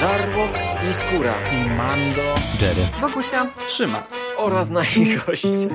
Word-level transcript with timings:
Żarłok 0.00 0.50
i 0.90 0.92
Skóra 0.92 1.34
i 1.52 1.70
Mando, 1.70 2.22
Jerry, 2.60 2.88
Wokusia, 3.00 3.46
Trzyma 3.68 4.02
oraz 4.36 4.70
nasi 4.70 5.16
goście. 5.26 5.68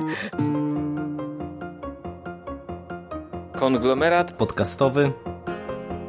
Konglomerat 3.56 4.32
podcastowy. 4.32 5.12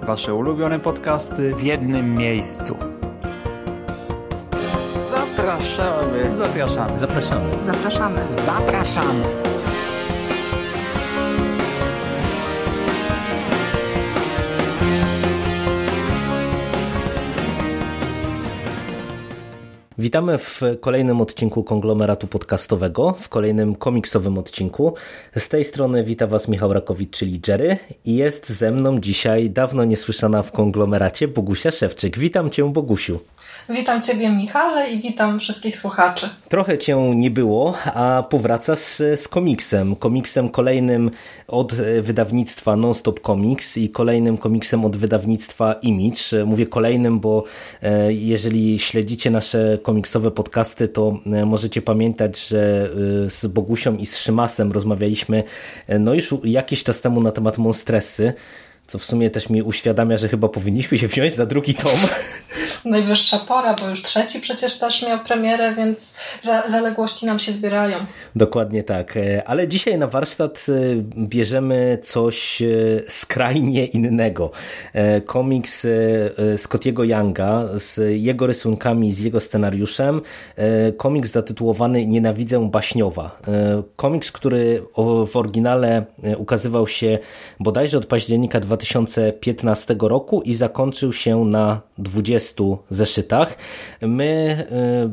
Wasze 0.03 0.35
ulubione 0.35 0.81
podcasty 0.81 1.55
w 1.55 1.63
jednym 1.63 2.15
miejscu. 2.15 2.77
Zapraszamy. 5.11 6.37
Zapraszamy. 6.37 6.99
Zapraszamy. 6.99 7.63
zapraszamy. 7.63 8.33
Zapraszamy. 8.33 9.25
Witamy 20.17 20.39
w 20.39 20.63
kolejnym 20.81 21.21
odcinku 21.21 21.65
konglomeratu 21.65 22.27
podcastowego, 22.27 23.15
w 23.21 23.29
kolejnym 23.29 23.75
komiksowym 23.75 24.39
odcinku. 24.39 24.95
Z 25.37 25.49
tej 25.49 25.65
strony 25.65 26.05
wita 26.05 26.27
Was 26.27 26.49
Michał 26.49 26.73
Rakowicz, 26.73 27.17
czyli 27.17 27.41
Jerry 27.49 27.77
i 28.05 28.17
jest 28.17 28.49
ze 28.49 28.73
mną 28.73 29.01
dzisiaj 29.01 29.51
dawno 29.51 29.85
niesłyszana 29.85 30.43
w 30.43 30.53
konglomeracie 30.53 31.29
Bogusia 31.29 31.71
Szewczyk. 31.71 32.19
Witam 32.19 32.51
Cię 32.51 32.73
Bogusiu. 32.73 33.21
Witam 33.69 34.03
Ciebie 34.03 34.31
Michale 34.31 34.91
i 34.91 34.99
witam 34.99 35.41
wszystkich 35.41 35.77
słuchaczy. 35.77 36.29
Trochę 36.49 36.79
Cię 36.79 37.13
nie 37.15 37.31
było, 37.31 37.75
a 37.85 38.25
powracasz 38.31 38.81
z 39.17 39.29
komiksem. 39.29 39.97
Komiksem 39.97 40.49
kolejnym 40.49 41.11
od 41.49 41.75
wydawnictwa 42.03 42.77
Nonstop 42.77 43.21
Comics 43.21 43.77
i 43.77 43.91
kolejnym 43.91 44.39
komiksem 44.39 44.85
od 44.85 44.97
wydawnictwa 44.97 45.73
Image. 45.73 46.45
Mówię 46.47 46.67
kolejnym, 46.67 47.21
bo 47.21 47.45
e, 47.83 48.13
jeżeli 48.13 48.79
śledzicie 48.79 49.31
nasze 49.31 49.79
komiksowe 49.83 50.31
podcasty, 50.31 50.89
to 50.89 51.19
e, 51.27 51.47
możecie 51.47 51.83
pamiętać, 51.83 52.49
że 52.49 52.91
e, 53.27 53.31
z 53.31 53.47
Bogusią 53.47 53.97
i 53.97 54.07
z 54.07 54.17
Szymasem 54.17 54.73
rozmawialiśmy 54.73 55.43
no 56.01 56.15
już 56.15 56.35
jakiś 56.45 56.85
czas 56.85 57.01
temu 57.01 57.21
na 57.21 57.33
temat 57.33 57.59
Monstresy 57.59 58.33
co 58.87 58.99
w 58.99 59.05
sumie 59.05 59.31
też 59.31 59.51
mi 59.51 59.63
uświadamia, 59.63 60.17
że 60.17 60.29
chyba 60.29 60.49
powinniśmy 60.49 60.99
się 60.99 61.09
wziąć 61.09 61.35
za 61.35 61.47
drugi 61.47 61.75
tom. 61.75 61.93
Najwyższa 62.85 63.39
pora, 63.39 63.75
bo 63.75 63.89
już 63.89 64.03
trzeci 64.03 64.41
przecież 64.41 64.79
też 64.79 65.03
miał 65.03 65.19
premierę, 65.19 65.75
więc 65.75 66.15
zaległości 66.67 67.27
nam 67.27 67.39
się 67.39 67.53
zbierają. 67.53 67.99
Dokładnie 68.37 68.83
tak. 68.83 69.17
E, 69.17 69.45
ale 69.49 69.69
dzisiaj 69.69 69.99
na 69.99 70.07
warsztat 70.07 70.67
e, 70.69 70.73
bierzemy 71.17 71.99
coś 72.03 72.63
e, 72.63 72.67
skrajnie 73.09 73.87
innego. 73.87 74.51
Komiks 75.27 75.87
Scottiego 76.57 77.05
Younga 77.05 77.69
z 77.79 78.21
jego 78.23 78.47
rysunkami, 78.47 79.15
z 79.15 79.19
jego 79.19 79.41
scenariuszem. 79.41 80.21
Komiks 80.97 81.31
zatytułowany 81.31 82.07
Nienawidzę 82.07 82.69
baśniowa. 82.71 83.39
Komiks, 83.97 84.33
który 84.33 84.83
w 85.27 85.37
oryginale 85.37 86.05
ukazywał 86.37 86.87
się 86.87 87.19
bodajże 87.61 87.99
od 87.99 88.07
października 88.07 88.61
2000 88.61 88.76
2015 88.77 89.97
roku 90.01 90.43
i 90.43 90.55
zakończył 90.55 91.13
się 91.13 91.45
na 91.45 91.81
20 91.99 92.65
zeszytach. 92.91 93.57
My 94.03 94.57
e, 94.71 95.11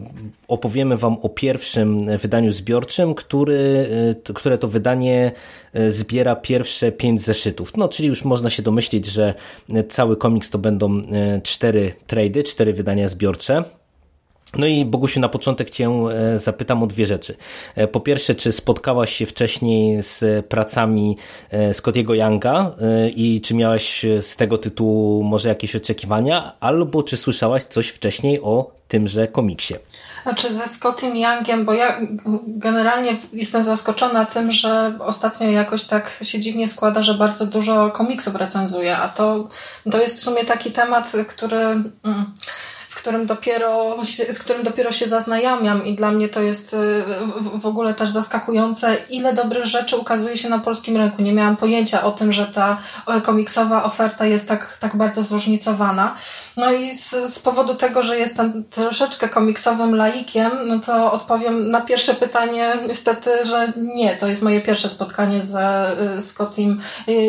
opowiemy 0.47 0.97
Wam 0.97 1.17
o 1.21 1.29
pierwszym 1.29 2.17
wydaniu 2.17 2.51
zbiorczym, 2.51 3.15
który, 3.15 3.87
e, 4.29 4.33
które 4.33 4.57
to 4.57 4.67
wydanie 4.67 5.31
e, 5.73 5.91
zbiera 5.91 6.35
pierwsze 6.35 6.91
pięć 6.91 7.21
zeszytów. 7.21 7.77
No, 7.77 7.87
czyli 7.87 8.07
już 8.09 8.25
można 8.25 8.49
się 8.49 8.63
domyślić, 8.63 9.05
że 9.05 9.33
cały 9.89 10.17
komiks 10.17 10.49
to 10.49 10.57
będą 10.57 11.01
cztery 11.43 11.93
trady, 12.07 12.43
cztery 12.43 12.73
wydania 12.73 13.09
zbiorcze. 13.09 13.63
No 14.57 14.67
i 14.67 14.85
Bogusiu, 14.85 15.19
na 15.19 15.29
początek 15.29 15.69
Cię 15.69 15.89
e, 15.89 16.39
zapytam 16.39 16.83
o 16.83 16.87
dwie 16.87 17.05
rzeczy. 17.05 17.35
E, 17.75 17.87
po 17.87 17.99
pierwsze, 17.99 18.35
czy 18.35 18.51
spotkałaś 18.51 19.15
się 19.15 19.25
wcześniej 19.25 20.03
z 20.03 20.45
pracami 20.45 21.17
e, 21.51 21.73
Scottiego 21.73 22.13
Younga 22.13 22.71
i 23.15 23.41
czy 23.41 23.55
miałaś 23.55 24.05
z 24.21 24.35
tego 24.35 24.57
tytułu 24.57 25.23
może 25.23 25.49
jakieś 25.49 25.75
oczekiwania, 25.75 26.55
albo 26.59 27.03
czy 27.03 27.17
słyszałaś 27.17 27.63
coś 27.63 27.89
wcześniej 27.89 28.41
o 28.41 28.71
tymże 28.87 29.27
komiksie? 29.27 29.73
Znaczy 30.23 30.53
ze 30.53 30.67
Scottem 30.67 31.17
Youngiem, 31.17 31.65
bo 31.65 31.73
ja 31.73 31.99
generalnie 32.47 33.15
jestem 33.33 33.63
zaskoczona 33.63 34.25
tym, 34.25 34.51
że 34.51 34.97
ostatnio 34.99 35.51
jakoś 35.51 35.83
tak 35.83 36.19
się 36.21 36.39
dziwnie 36.39 36.67
składa, 36.67 37.03
że 37.03 37.13
bardzo 37.13 37.45
dużo 37.45 37.91
komiksów 37.91 38.35
recenzuję, 38.35 38.97
a 38.97 39.07
to, 39.09 39.47
to 39.91 40.01
jest 40.01 40.17
w 40.17 40.23
sumie 40.23 40.45
taki 40.45 40.71
temat, 40.71 41.11
który... 41.27 41.57
Mm, 41.57 42.25
którym 43.03 43.25
dopiero, 43.25 43.97
z 44.31 44.39
którym 44.39 44.63
dopiero 44.63 44.91
się 44.91 45.07
zaznajamiam 45.07 45.85
i 45.85 45.95
dla 45.95 46.11
mnie 46.11 46.29
to 46.29 46.41
jest 46.41 46.73
y, 46.73 47.03
w 47.53 47.65
ogóle 47.65 47.93
też 47.93 48.09
zaskakujące, 48.09 48.97
ile 49.09 49.33
dobrych 49.33 49.65
rzeczy 49.65 49.97
ukazuje 49.97 50.37
się 50.37 50.49
na 50.49 50.59
polskim 50.59 50.97
rynku. 50.97 51.21
Nie 51.21 51.33
miałam 51.33 51.57
pojęcia 51.57 52.03
o 52.03 52.11
tym, 52.11 52.31
że 52.31 52.45
ta 52.45 52.77
komiksowa 53.23 53.83
oferta 53.83 54.25
jest 54.25 54.47
tak, 54.47 54.77
tak 54.79 54.95
bardzo 54.95 55.23
zróżnicowana. 55.23 56.15
No 56.57 56.71
i 56.71 56.95
z, 56.95 57.33
z 57.33 57.39
powodu 57.39 57.75
tego, 57.75 58.03
że 58.03 58.19
jestem 58.19 58.63
troszeczkę 58.63 59.29
komiksowym 59.29 59.95
laikiem, 59.95 60.51
no 60.65 60.79
to 60.79 61.11
odpowiem 61.11 61.71
na 61.71 61.81
pierwsze 61.81 62.13
pytanie 62.13 62.73
niestety, 62.87 63.45
że 63.45 63.73
nie. 63.77 64.15
To 64.15 64.27
jest 64.27 64.41
moje 64.41 64.61
pierwsze 64.61 64.89
spotkanie 64.89 65.43
ze 65.43 65.95
Scottim 66.21 66.81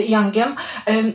Youngiem. 0.09 0.55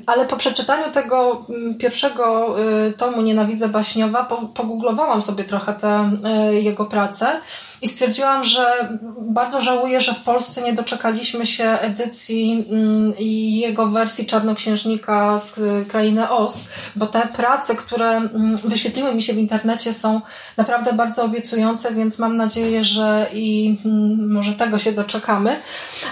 Ale 0.06 0.26
po 0.26 0.38
przeczytaniu 0.38 0.92
tego 0.92 1.46
mm, 1.50 1.78
pierwszego 1.78 2.56
y, 2.88 2.94
tomu 2.94 3.22
Nienawidzę 3.22 3.70
Baśniowa 3.70 4.24
pogooglowałam 4.54 5.22
sobie 5.22 5.44
trochę 5.44 5.74
te 5.74 6.12
y, 6.52 6.62
jego 6.62 6.86
prace. 6.86 7.42
I 7.82 7.88
stwierdziłam, 7.90 8.44
że 8.44 8.90
bardzo 9.22 9.62
żałuję, 9.62 10.02
że 10.02 10.14
w 10.14 10.24
Polsce 10.24 10.62
nie 10.62 10.74
doczekaliśmy 10.74 11.46
się 11.46 11.64
edycji 11.64 12.66
mm, 12.70 13.14
i 13.20 13.60
jego 13.60 13.88
wersji 13.88 14.26
Czarnoksiężnika 14.26 15.40
z 15.40 15.60
krainy 15.88 16.30
Oz, 16.30 16.68
bo 16.96 17.08
te 17.08 17.28
prace, 17.28 17.76
które 17.76 18.10
mm, 18.10 18.58
wyświetliły 18.58 19.16
mi 19.16 19.24
się 19.24 19.34
w 19.34 19.38
internecie 19.38 19.94
są 19.94 20.22
naprawdę 20.58 20.94
bardzo 20.94 21.24
obiecujące, 21.24 21.92
więc 21.94 22.20
mam 22.20 22.38
nadzieję, 22.38 22.84
że 22.84 23.28
i 23.34 23.78
mm, 23.86 24.34
może 24.34 24.54
tego 24.54 24.80
się 24.80 24.92
doczekamy. 24.92 25.56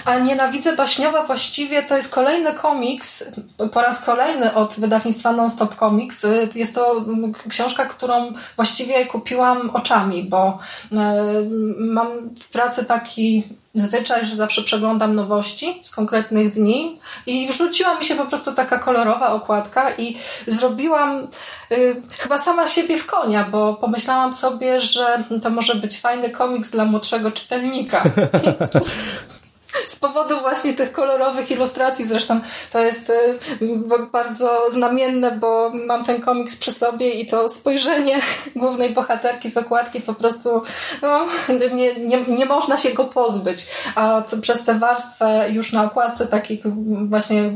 A 0.04 0.18
Nienawidzę 0.18 0.76
Baśniowa 0.76 1.22
właściwie 1.22 1.82
to 1.82 1.96
jest 1.96 2.14
kolejny 2.14 2.52
komiks, 2.52 3.24
po 3.72 3.82
raz 3.82 4.04
kolejny 4.04 4.54
od 4.54 4.74
wydawnictwa 4.74 5.32
Nonstop 5.32 5.76
Comics. 5.76 6.26
Jest 6.54 6.74
to 6.74 7.04
książka, 7.48 7.84
którą 7.86 8.32
właściwie 8.56 9.06
kupiłam 9.06 9.70
oczami, 9.70 10.24
bo 10.24 10.58
e, 10.92 11.24
mam 11.78 12.08
w 12.40 12.48
pracy 12.48 12.84
taki 12.84 13.44
zwyczaj, 13.74 14.26
że 14.26 14.36
zawsze 14.36 14.62
przeglądam 14.62 15.14
nowości 15.14 15.80
z 15.82 15.90
konkretnych 15.90 16.52
dni 16.52 17.00
i 17.26 17.48
wrzuciła 17.48 17.98
mi 17.98 18.04
się 18.04 18.14
po 18.14 18.26
prostu 18.26 18.54
taka 18.54 18.78
kolorowa 18.78 19.32
okładka 19.32 19.96
i 19.96 20.16
zrobiłam 20.46 21.28
y, 21.72 22.02
chyba 22.18 22.38
sama 22.38 22.68
siebie 22.68 22.96
w 22.96 23.06
konia, 23.06 23.44
bo 23.50 23.74
pomyślałam 23.74 24.34
sobie, 24.34 24.80
że 24.80 25.24
to 25.42 25.50
może 25.50 25.74
być 25.74 26.00
fajny 26.00 26.30
komiks 26.30 26.70
dla 26.70 26.84
młodszego 26.84 27.30
czytelnika. 27.30 28.02
z 29.86 29.96
powodu 29.96 30.40
właśnie 30.40 30.74
tych 30.74 30.92
kolorowych 30.92 31.50
ilustracji. 31.50 32.04
Zresztą 32.04 32.40
to 32.72 32.78
jest 32.78 33.10
y, 33.10 33.38
bardzo 34.12 34.70
znamienne, 34.70 35.30
bo 35.30 35.70
mam 35.86 36.04
ten 36.04 36.20
komiks 36.20 36.56
przy 36.56 36.72
sobie 36.72 37.10
i 37.10 37.26
to 37.26 37.48
spojrzenie 37.48 38.20
głównej 38.56 38.90
bohaterki 38.90 39.50
z 39.50 39.56
okładki 39.56 40.00
po 40.00 40.14
prostu 40.14 40.62
no, 41.02 41.26
nie, 41.74 41.94
nie, 41.94 42.20
nie 42.22 42.46
można 42.46 42.78
się 42.78 42.92
go 42.92 43.04
pozbyć. 43.04 43.66
A 43.94 44.22
przez 44.40 44.64
tę 44.64 44.78
warstwę 44.78 45.50
już 45.50 45.72
na 45.72 45.84
okładce 45.84 46.26
takich 46.26 46.60
właśnie 47.08 47.52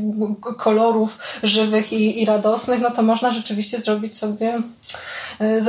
kolorów 0.57 1.17
żywych 1.43 1.93
i, 1.93 2.21
i 2.21 2.25
radosnych, 2.25 2.81
no 2.81 2.91
to 2.91 3.01
można 3.01 3.31
rzeczywiście 3.31 3.79
zrobić 3.79 4.17
sobie 4.17 4.61
y, 5.41 5.61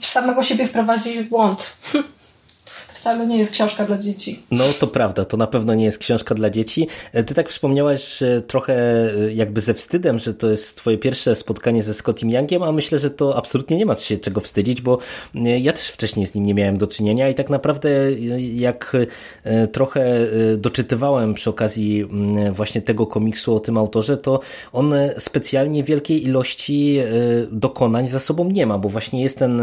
samego 0.00 0.42
siebie 0.42 0.66
wprowadzić 0.66 1.18
w 1.18 1.28
błąd. 1.28 1.72
wcale 3.00 3.26
nie 3.26 3.38
jest 3.38 3.52
książka 3.52 3.84
dla 3.84 3.98
dzieci. 3.98 4.42
No 4.50 4.64
to 4.80 4.86
prawda, 4.86 5.24
to 5.24 5.36
na 5.36 5.46
pewno 5.46 5.74
nie 5.74 5.84
jest 5.84 5.98
książka 5.98 6.34
dla 6.34 6.50
dzieci. 6.50 6.88
E, 7.12 7.24
ty 7.24 7.34
tak 7.34 7.48
wspomniałaś 7.48 8.18
trochę 8.46 8.74
e, 8.74 9.32
jakby 9.32 9.60
ze 9.60 9.74
wstydem, 9.74 10.18
że 10.18 10.34
to 10.34 10.50
jest 10.50 10.76
twoje 10.76 10.98
pierwsze 10.98 11.34
spotkanie 11.34 11.82
ze 11.82 11.94
Scottim 11.94 12.30
Youngiem, 12.30 12.62
a 12.62 12.72
myślę, 12.72 12.98
że 12.98 13.10
to 13.10 13.36
absolutnie 13.36 13.76
nie 13.76 13.86
ma 13.86 13.96
się 13.96 14.16
czego 14.16 14.40
wstydzić, 14.40 14.82
bo 14.82 14.98
e, 15.34 15.58
ja 15.58 15.72
też 15.72 15.88
wcześniej 15.88 16.26
z 16.26 16.34
nim 16.34 16.44
nie 16.44 16.54
miałem 16.54 16.76
do 16.78 16.86
czynienia 16.86 17.28
i 17.28 17.34
tak 17.34 17.50
naprawdę 17.50 17.90
jak 18.54 18.96
trochę 19.72 20.26
doczytywałem 20.56 21.34
przy 21.34 21.50
okazji 21.50 22.04
właśnie 22.50 22.82
tego 22.82 23.06
komiksu 23.06 23.56
o 23.56 23.60
tym 23.60 23.78
autorze, 23.78 24.16
to 24.16 24.40
on 24.72 24.94
specjalnie 25.18 25.84
wielkiej 25.84 26.24
ilości 26.24 26.98
dokonań 27.50 28.08
za 28.08 28.20
sobą 28.20 28.50
nie 28.50 28.66
ma, 28.66 28.78
bo 28.78 28.88
właśnie 28.88 29.22
jest 29.22 29.38
ten, 29.38 29.62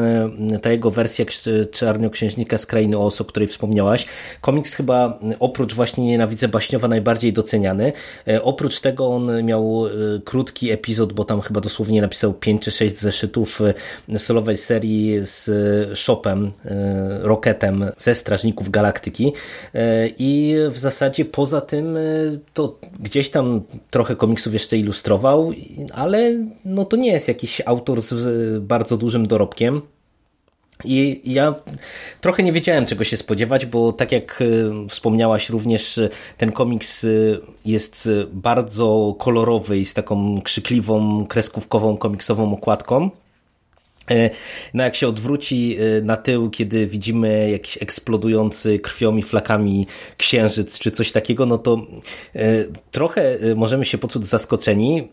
ta 0.62 0.72
jego 0.72 0.92
wersja 0.92 1.26
Czarnoksiężnika 1.72 2.58
z 2.58 2.66
Krainy 2.66 2.98
Oso, 2.98 3.27
której 3.28 3.48
wspomniałaś. 3.48 4.06
Komiks 4.42 4.74
chyba 4.74 5.20
oprócz 5.40 5.74
właśnie 5.74 6.06
Nienawidzę 6.06 6.48
Baśniowa 6.48 6.88
najbardziej 6.88 7.34
doceniany. 7.34 7.94
Oprócz 8.42 8.80
tego 8.80 9.08
on 9.08 9.44
miał 9.44 9.84
krótki 10.26 10.72
epizod, 10.72 11.14
bo 11.14 11.24
tam 11.24 11.42
chyba 11.42 11.62
dosłownie 11.62 12.02
napisał 12.02 12.34
5 12.34 12.62
czy 12.62 12.72
6 12.72 13.00
zeszytów 13.00 13.60
solowej 14.18 14.58
serii 14.58 15.20
z 15.22 15.50
Shopem, 15.98 16.52
Rocketem 17.22 17.86
ze 17.98 18.16
Strażników 18.16 18.70
Galaktyki 18.70 19.34
i 20.18 20.56
w 20.70 20.78
zasadzie 20.78 21.26
poza 21.26 21.62
tym 21.62 21.98
to 22.54 22.80
gdzieś 23.00 23.30
tam 23.30 23.62
trochę 23.90 24.16
komiksów 24.16 24.54
jeszcze 24.54 24.78
ilustrował, 24.78 25.52
ale 25.94 26.34
no 26.66 26.86
to 26.86 26.98
nie 26.98 27.12
jest 27.12 27.28
jakiś 27.28 27.62
autor 27.66 28.02
z 28.02 28.64
bardzo 28.64 28.98
dużym 28.98 29.28
dorobkiem. 29.28 29.82
I 30.84 31.22
ja 31.26 31.56
trochę 32.22 32.44
nie 32.44 32.52
wiedziałem, 32.52 32.86
czego 32.86 33.04
się 33.04 33.18
spodziewać, 33.18 33.66
bo 33.66 33.94
tak 33.94 34.12
jak 34.12 34.42
e, 34.42 34.88
wspomniałaś, 34.88 35.50
również 35.50 35.98
e, 35.98 36.10
ten 36.38 36.52
komiks 36.52 37.04
e, 37.04 37.08
jest 37.66 38.10
bardzo 38.32 39.16
kolorowy 39.20 39.78
i 39.78 39.86
z 39.86 39.94
taką 39.94 40.42
krzykliwą, 40.42 41.26
kreskówkową, 41.26 41.98
komiksową 41.98 42.54
okładką. 42.54 43.10
No 44.74 44.84
jak 44.84 44.96
się 44.96 45.08
odwróci 45.08 45.78
na 46.04 46.18
tył, 46.18 46.50
kiedy 46.50 46.88
widzimy 46.88 47.52
jakiś 47.52 47.82
eksplodujący 47.82 48.80
krwią 48.80 49.18
i 49.18 49.24
flakami 49.24 49.88
księżyc 50.18 50.80
czy 50.80 50.92
coś 50.92 51.12
takiego, 51.12 51.46
no 51.46 51.58
to 51.58 51.88
trochę 52.92 53.38
możemy 53.56 53.86
się 53.86 53.98
poczuć 53.98 54.26
zaskoczeni 54.26 55.08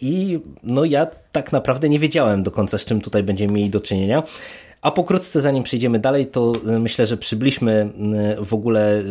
i 0.00 0.38
no 0.62 0.84
ja 0.84 1.06
tak 1.32 1.52
naprawdę 1.52 1.88
nie 1.88 1.98
wiedziałem 1.98 2.42
do 2.42 2.50
końca, 2.50 2.78
z 2.78 2.84
czym 2.84 3.00
tutaj 3.00 3.22
będziemy 3.22 3.52
mieli 3.52 3.70
do 3.70 3.80
czynienia. 3.80 4.22
A 4.84 4.90
pokrótce, 4.90 5.40
zanim 5.40 5.62
przejdziemy 5.62 5.98
dalej, 5.98 6.26
to 6.26 6.52
e, 6.68 6.78
myślę, 6.78 7.06
że 7.06 7.16
przybliżmy 7.16 7.88
e, 8.38 8.44
w 8.44 8.54
ogóle 8.54 9.02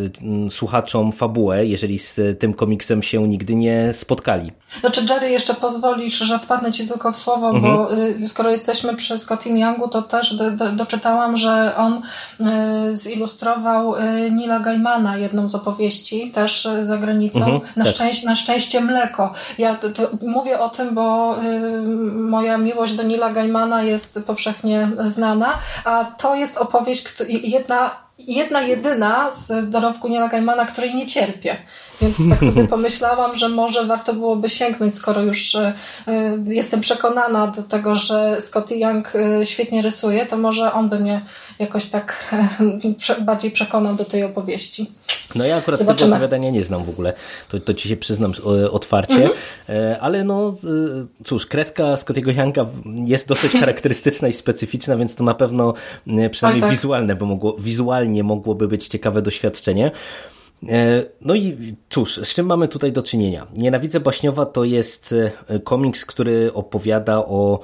e, 0.48 0.50
słuchaczom 0.50 1.12
fabułę, 1.12 1.66
jeżeli 1.66 2.00
z 2.00 2.40
tym 2.40 2.54
komiksem 2.54 3.04
się 3.04 3.28
nigdy 3.28 3.56
nie 3.56 3.94
spotkali. 3.94 4.52
Znaczy, 4.80 5.02
Jerry, 5.10 5.30
jeszcze 5.30 5.54
pozwolisz, 5.54 6.18
że 6.18 6.40
wpadnę 6.40 6.72
ci 6.72 6.88
tylko 6.88 7.12
w 7.12 7.18
słowo, 7.18 7.50
mhm. 7.50 7.64
bo 7.64 7.90
skoro 8.28 8.50
jesteśmy 8.50 8.96
przy 8.96 9.18
Scottim 9.18 9.58
Youngu, 9.58 9.88
to 9.88 10.02
też 10.02 10.36
do, 10.36 10.52
do, 10.52 10.72
doczytałam, 10.72 11.38
że 11.38 11.76
on 11.78 12.02
zilustrował 12.94 13.94
Nila 14.32 14.60
Gaimana, 14.60 15.18
jedną 15.18 15.50
z 15.50 15.56
opowieści, 15.56 16.32
też 16.32 16.68
za 16.84 16.98
granicą. 16.98 17.40
Mhm, 17.40 17.62
na, 17.76 17.86
tak. 17.86 17.94
szczęście, 17.94 18.28
na 18.28 18.36
szczęście 18.36 18.82
mleko. 18.82 19.34
Ja 19.58 19.76
to, 19.76 19.90
to 19.90 20.10
mówię 20.28 20.60
o 20.60 20.70
tym, 20.70 20.96
bo 20.96 21.36
moja 22.16 22.58
miłość 22.58 22.94
do 22.94 23.04
Nila 23.04 23.32
Gaimana 23.32 23.84
jest 23.84 24.20
powszechnie 24.26 24.90
znana 25.06 25.60
a 25.86 26.06
to 26.06 26.36
jest 26.36 26.58
opowieść 26.58 27.06
jedna, 27.30 27.92
jedna 28.18 28.62
jedyna 28.62 29.32
z 29.32 29.70
dorobku 29.70 30.08
Nila 30.08 30.28
Gaimana, 30.28 30.66
której 30.66 30.96
nie 30.96 31.08
cierpię. 31.08 31.58
Więc 32.02 32.18
tak 32.30 32.44
sobie 32.50 32.68
pomyślałam, 32.68 33.36
że 33.36 33.50
może 33.50 33.86
warto 33.86 34.14
byłoby 34.14 34.50
sięgnąć, 34.50 34.96
skoro 34.96 35.22
już 35.22 35.56
e, 35.56 35.74
jestem 36.46 36.82
przekonana 36.82 37.48
do 37.48 37.64
tego, 37.64 37.96
że 37.96 38.42
Scotty 38.42 38.76
Young 38.78 39.14
e, 39.16 39.46
świetnie 39.46 39.82
rysuje, 39.82 40.26
to 40.26 40.38
może 40.38 40.74
on 40.74 40.90
by 40.90 41.00
mnie 41.00 41.22
jakoś 41.60 41.90
tak 41.90 42.36
bardziej 43.26 43.52
przekonał 43.52 43.96
do 43.96 44.06
tej 44.06 44.24
opowieści. 44.24 44.92
No 45.36 45.46
ja 45.46 45.58
akurat 45.58 45.80
Zobaczymy. 45.80 46.06
tego 46.06 46.16
opowiadania 46.16 46.50
nie 46.50 46.64
znam 46.64 46.84
w 46.84 46.90
ogóle, 46.90 47.14
to, 47.50 47.60
to 47.60 47.74
ci 47.74 47.90
się 47.90 47.98
przyznam 47.98 48.34
otwarcie, 48.72 49.14
mhm. 49.14 49.98
ale 50.02 50.24
no 50.24 50.56
cóż, 51.24 51.46
kreska 51.46 51.98
Scottiego 51.98 52.32
Younga 52.32 52.66
jest 52.86 53.28
dosyć 53.28 53.52
charakterystyczna 53.62 54.28
i 54.28 54.34
specyficzna, 54.34 54.98
więc 54.98 55.16
to 55.16 55.24
na 55.24 55.34
pewno 55.34 55.74
przynajmniej 56.32 56.62
tak. 56.62 56.72
wizualne, 56.72 57.16
bo 57.16 57.26
mogło, 57.26 57.56
wizualnie 57.60 58.24
mogłoby 58.24 58.68
być 58.68 58.88
ciekawe 58.88 59.22
doświadczenie. 59.22 59.92
E, 60.70 61.06
no 61.22 61.36
i 61.36 61.76
cóż, 61.90 62.20
z 62.24 62.34
czym 62.34 62.46
mamy 62.46 62.68
tutaj 62.68 62.92
do 62.92 63.04
czynienia? 63.04 63.48
Nienawidzę 63.56 64.00
Baśniowa 64.00 64.46
to 64.46 64.64
jest 64.64 65.16
e, 65.48 65.60
komiks, 65.60 66.06
który 66.06 66.54
opowiada 66.54 67.18
o 67.18 67.60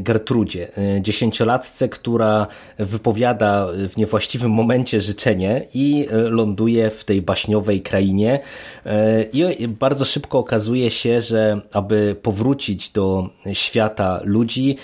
Gertrudzie, 0.00 0.68
e, 0.78 1.02
dziesięciolatce, 1.02 1.88
która 1.88 2.46
wypowiada 2.78 3.66
w 3.88 3.96
niewłaściwym 3.96 4.50
momencie 4.50 5.00
życzenie 5.00 5.66
i 5.74 6.06
e, 6.10 6.16
ląduje 6.16 6.90
w 6.90 7.04
tej 7.04 7.22
baśniowej 7.22 7.82
krainie. 7.82 8.40
E, 8.86 9.22
I 9.22 9.68
bardzo 9.68 10.04
szybko 10.04 10.38
okazuje 10.38 10.90
się, 10.90 11.22
że 11.22 11.60
aby 11.72 12.16
powrócić 12.22 12.90
do 12.90 13.28
świata 13.52 14.20
ludzi, 14.24 14.76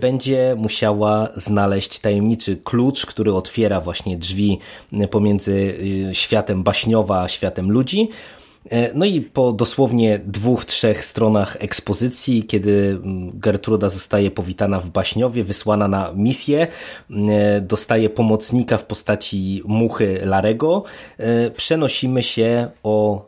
będzie 0.00 0.54
musiała 0.58 1.28
znaleźć 1.36 1.98
tajemniczy 1.98 2.56
klucz, 2.64 3.06
który 3.06 3.34
otwiera 3.34 3.80
właśnie 3.80 4.16
drzwi 4.16 4.58
pomiędzy 5.10 5.74
światem 6.12 6.62
baśniowa 6.62 7.22
a 7.22 7.28
światem 7.28 7.70
ludzi. 7.70 8.08
E, 8.70 8.94
no 8.94 9.06
i 9.06 9.20
po 9.20 9.52
dosłownie 9.52 10.20
dwóch, 10.26 10.64
trzech 10.64 11.04
stronach 11.04 11.56
ekspozycji, 11.60 12.44
kiedy 12.44 12.98
mm, 13.04 13.30
Gertruda 13.34 13.90
zostaje 13.90 14.30
powitana 14.30 14.80
w 14.80 14.90
Baśniowie, 14.90 15.44
wysłana 15.44 15.88
na 15.88 16.12
misję, 16.14 16.66
e, 17.10 17.60
dostaje 17.60 18.10
pomocnika 18.10 18.78
w 18.78 18.84
postaci 18.84 19.62
muchy 19.64 20.20
Larego, 20.24 20.84
e, 21.18 21.50
przenosimy 21.50 22.22
się 22.22 22.70
o 22.82 23.26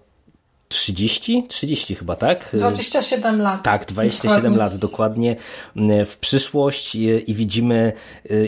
30? 0.69 1.45
30 1.49 1.95
chyba, 1.95 2.17
tak? 2.17 2.51
27 2.53 3.41
lat. 3.41 3.63
Tak, 3.63 3.87
27 3.87 4.43
dokładnie. 4.43 4.59
lat 4.59 4.77
dokładnie 4.77 5.37
w 6.07 6.17
przyszłość 6.21 6.95
i 7.27 7.35
widzimy 7.35 7.93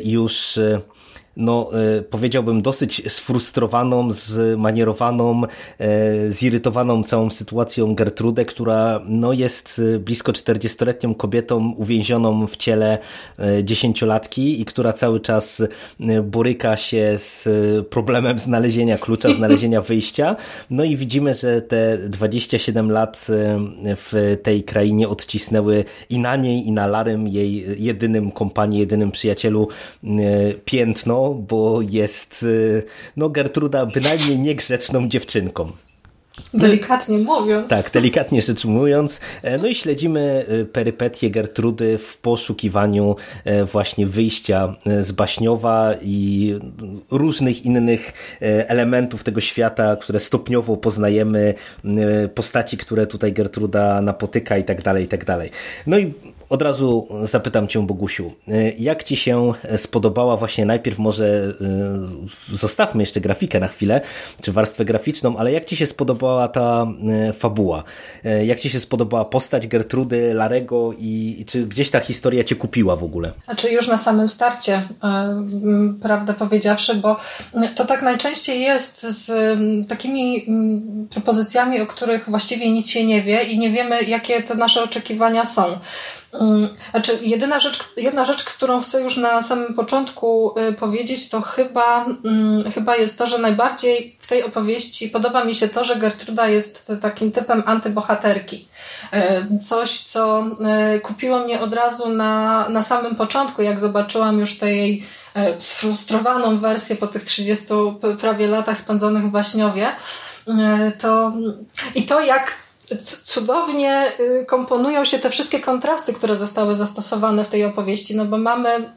już 0.05 0.59
no, 1.37 1.71
e, 1.99 2.03
powiedziałbym, 2.03 2.63
dosyć 2.63 3.13
sfrustrowaną, 3.13 4.13
zmanierowaną, 4.13 5.43
e, 5.79 6.31
zirytowaną 6.31 7.03
całą 7.03 7.31
sytuacją 7.31 7.95
Gertrudę, 7.95 8.45
która 8.45 9.01
no, 9.07 9.33
jest 9.33 9.83
e, 9.95 9.99
blisko 9.99 10.33
40-letnią 10.33 11.15
kobietą 11.15 11.75
uwięzioną 11.77 12.47
w 12.47 12.57
ciele 12.57 12.99
dziesięciolatki 13.63 14.61
i 14.61 14.65
która 14.65 14.93
cały 14.93 15.21
czas 15.21 15.63
boryka 16.23 16.77
się 16.77 17.15
z 17.19 17.49
problemem 17.89 18.39
znalezienia 18.39 18.99
klucza, 18.99 19.33
znalezienia 19.33 19.81
wyjścia. 19.91 20.37
No 20.71 20.85
i 20.85 20.97
widzimy, 20.97 21.35
że 21.35 21.63
te 21.63 21.99
27 21.99 22.91
lat 22.91 23.27
w 23.85 24.37
tej 24.43 24.65
krainie 24.65 25.09
odcisnęły 25.09 25.85
i 26.11 26.19
na 26.19 26.37
niej, 26.37 26.67
i 26.67 26.73
na 26.73 26.87
Larym, 26.87 27.29
jej 27.29 27.65
jedynym 27.79 28.31
kompanii, 28.31 28.79
jedynym 28.79 29.11
przyjacielu 29.11 29.69
piętno, 30.65 31.26
bo 31.35 31.81
jest 31.83 32.43
y, 32.43 32.83
no 33.17 33.29
Gertruda 33.29 33.87
bynajmniej 33.87 34.39
niegrzeczną 34.39 35.09
dziewczynką. 35.09 35.73
Delikatnie 36.55 37.19
mówiąc. 37.19 37.71
Tak, 37.71 37.91
delikatnie 37.91 38.43
rzecz 38.43 38.65
mówiąc. 38.65 39.21
E, 39.43 39.59
no 39.59 39.69
i 39.69 39.75
śledzimy 39.75 40.45
y, 40.51 40.65
perypetie 40.65 41.31
Gertrudy 41.31 41.99
w 41.99 42.17
poszukiwaniu 42.19 43.17
e, 43.45 43.65
właśnie 43.65 44.07
wyjścia 44.07 44.75
e, 44.87 45.05
z 45.05 45.13
Baśniowa 45.13 45.95
i 46.03 46.55
różnych 47.11 47.65
innych 47.65 48.13
elementów 48.41 49.25
tego 49.25 49.41
świata, 49.41 49.97
które 49.97 50.21
stopniowo 50.21 50.77
poznajemy, 50.77 51.55
postaci, 52.35 52.77
które 52.77 53.07
tutaj 53.07 53.33
Gertruda 53.33 54.03
napotyka 54.03 54.59
i 54.59 54.65
tak 54.65 54.83
dalej, 54.83 55.05
i 55.05 55.09
tak 55.09 55.25
dalej. 55.25 55.51
No 55.87 55.99
i 55.99 56.15
od 56.49 56.63
razu 56.63 57.09
zapytam 57.23 57.69
Cię, 57.69 57.87
Bogusiu, 57.87 58.33
jak 58.79 59.05
Ci 59.05 59.17
się 59.17 59.53
spodobała 59.77 60.37
właśnie 60.37 60.67
najpierw 60.67 60.99
może 60.99 61.53
e, 62.51 62.57
zostawmy 62.57 63.03
jeszcze 63.03 63.21
grafikę 63.21 63.61
na 63.61 63.69
chwilę, 63.69 64.01
czy 64.43 64.53
warstwę 64.53 64.85
graficzną, 64.85 65.37
ale 65.37 65.53
jak 65.53 65.65
Ci 65.65 65.77
się 65.77 65.87
spodobała 65.87 66.49
ta 66.49 66.87
e, 67.29 67.33
fabuła? 67.33 67.85
Jak 68.45 68.61
Ci 68.61 68.71
się 68.71 68.81
spodobała 68.81 69.25
postać 69.25 69.67
Gertrudy, 69.67 70.35
Larego 70.35 70.93
i 70.99 71.45
czy 71.49 71.67
gdzieś 71.67 71.91
ta 71.91 72.01
historia 72.01 72.45
Cię 72.45 72.57
kupiła 72.57 72.97
w 72.97 73.05
ogóle? 73.05 73.33
Znaczy 73.45 73.71
już 73.71 73.89
na 73.89 73.99
samym 73.99 74.29
starcie, 74.29 74.83
prawdę 76.03 76.35
powiedziawszy, 76.35 76.95
bo 76.95 77.17
to 77.75 77.85
tak 77.85 78.03
najczęściej 78.03 78.61
jest 78.61 79.03
z 79.03 79.29
takimi 79.89 80.47
propozycjami, 81.11 81.81
o 81.81 81.87
których 81.87 82.31
właściwie 82.31 82.71
nic 82.71 82.91
się 82.91 83.07
nie 83.07 83.23
wie 83.23 83.43
i 83.43 83.59
nie 83.59 83.71
wiemy, 83.71 84.03
jakie 84.03 84.43
te 84.43 84.55
nasze 84.55 84.83
oczekiwania 84.83 85.45
są. 85.45 85.63
Mm, 86.33 86.69
znaczy, 86.91 87.19
jedyna 87.23 87.61
rzecz, 87.61 87.79
jedna 87.97 88.25
rzecz, 88.25 88.45
którą 88.45 88.83
chcę 88.83 89.03
już 89.03 89.17
na 89.17 89.43
samym 89.43 89.75
początku 89.75 90.55
y, 90.59 90.73
powiedzieć, 90.73 91.29
to 91.29 91.41
chyba, 91.41 92.07
mm, 92.25 92.73
chyba 92.73 92.97
jest 92.97 93.19
to, 93.19 93.27
że 93.27 93.39
najbardziej 93.39 94.17
w 94.19 94.27
tej 94.27 94.45
opowieści 94.45 95.09
podoba 95.09 95.45
mi 95.45 95.55
się 95.55 95.69
to, 95.69 95.85
że 95.85 95.97
Gertruda 95.97 96.49
jest 96.49 96.93
takim 97.01 97.33
typem 97.33 97.63
antybohaterki. 97.67 98.69
Y, 99.15 99.59
coś, 99.59 99.99
co 99.99 100.47
y, 100.97 101.01
kupiło 101.01 101.39
mnie 101.39 101.61
od 101.61 101.75
razu 101.75 102.09
na, 102.09 102.69
na 102.69 102.83
samym 102.83 103.17
początku, 103.17 103.63
jak 103.63 103.81
zobaczyłam 103.81 104.39
już 104.39 104.59
tę 104.59 104.73
jej 104.73 105.05
sfrustrowaną 105.59 106.59
wersję 106.59 106.97
po 106.97 107.07
tych 107.07 107.25
30 107.25 107.67
prawie 108.21 108.47
latach 108.47 108.79
spędzonych 108.79 109.25
w 109.25 109.31
Waśniowie. 109.31 109.89
To, 110.99 111.33
I 111.95 112.03
to, 112.03 112.21
jak 112.21 112.55
cudownie 113.25 114.13
y, 114.21 114.45
komponują 114.47 115.05
się 115.05 115.19
te 115.19 115.31
wszystkie 115.31 115.61
kontrasty, 115.61 116.13
które 116.13 116.37
zostały 116.37 116.77
zastosowane 116.77 117.45
w 117.45 117.49
tej 117.49 117.65
opowieści, 117.65 118.17
no 118.17 118.25
bo 118.25 118.39
mamy 118.39 118.69
mm, 118.69 118.93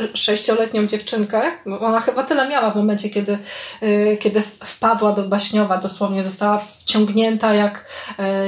y, 0.00 0.16
sześcioletnią 0.16 0.86
dziewczynkę, 0.86 1.42
ona 1.80 2.00
chyba 2.00 2.22
tyle 2.22 2.48
miała 2.48 2.70
w 2.70 2.76
momencie, 2.76 3.10
kiedy, 3.10 3.38
kiedy 4.20 4.42
wpadła 4.64 5.12
do 5.12 5.22
Baśniowa, 5.22 5.76
dosłownie 5.76 6.22
została 6.24 6.58
wciągnięta 6.58 7.54
jak, 7.54 7.86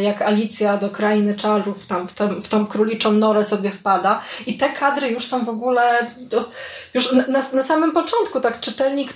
jak 0.03 0.23
Alicja 0.23 0.77
do 0.77 0.91
krainy 0.91 1.35
czarów, 1.35 1.87
tam 1.87 2.09
w, 2.09 2.15
tam, 2.15 2.43
w 2.43 2.49
tą 2.49 2.67
króliczą 2.67 3.13
norę 3.13 3.45
sobie 3.45 3.71
wpada. 3.71 4.21
I 4.47 4.59
te 4.59 4.69
kadry 4.69 5.09
już 5.09 5.27
są 5.27 5.45
w 5.45 5.49
ogóle 5.49 6.07
już 6.95 7.13
na, 7.13 7.43
na 7.53 7.63
samym 7.63 7.93
początku 7.93 8.41
tak 8.41 8.61
czytelnik 8.61 9.13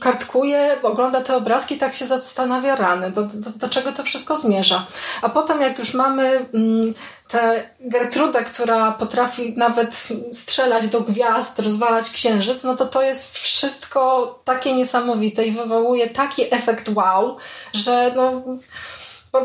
kartkuje, 0.00 0.76
ogląda 0.82 1.20
te 1.20 1.36
obrazki, 1.36 1.78
tak 1.78 1.94
się 1.94 2.06
zastanawia 2.06 2.76
rany, 2.76 3.10
do, 3.10 3.22
do, 3.22 3.50
do 3.50 3.68
czego 3.68 3.92
to 3.92 4.02
wszystko 4.02 4.38
zmierza. 4.38 4.86
A 5.22 5.28
potem 5.28 5.60
jak 5.60 5.78
już 5.78 5.94
mamy 5.94 6.46
mm, 6.54 6.94
tę 7.28 7.70
Gertrudę, 7.80 8.44
która 8.44 8.92
potrafi 8.92 9.54
nawet 9.56 10.08
strzelać 10.32 10.88
do 10.88 11.00
gwiazd, 11.00 11.58
rozwalać 11.58 12.10
księżyc, 12.10 12.64
no 12.64 12.76
to 12.76 12.86
to 12.86 13.02
jest 13.02 13.38
wszystko 13.38 14.34
takie 14.44 14.74
niesamowite 14.74 15.44
i 15.44 15.52
wywołuje 15.52 16.10
taki 16.10 16.54
efekt 16.54 16.88
wow, 16.94 17.36
że 17.72 18.12
no 18.16 18.42
po, 19.32 19.40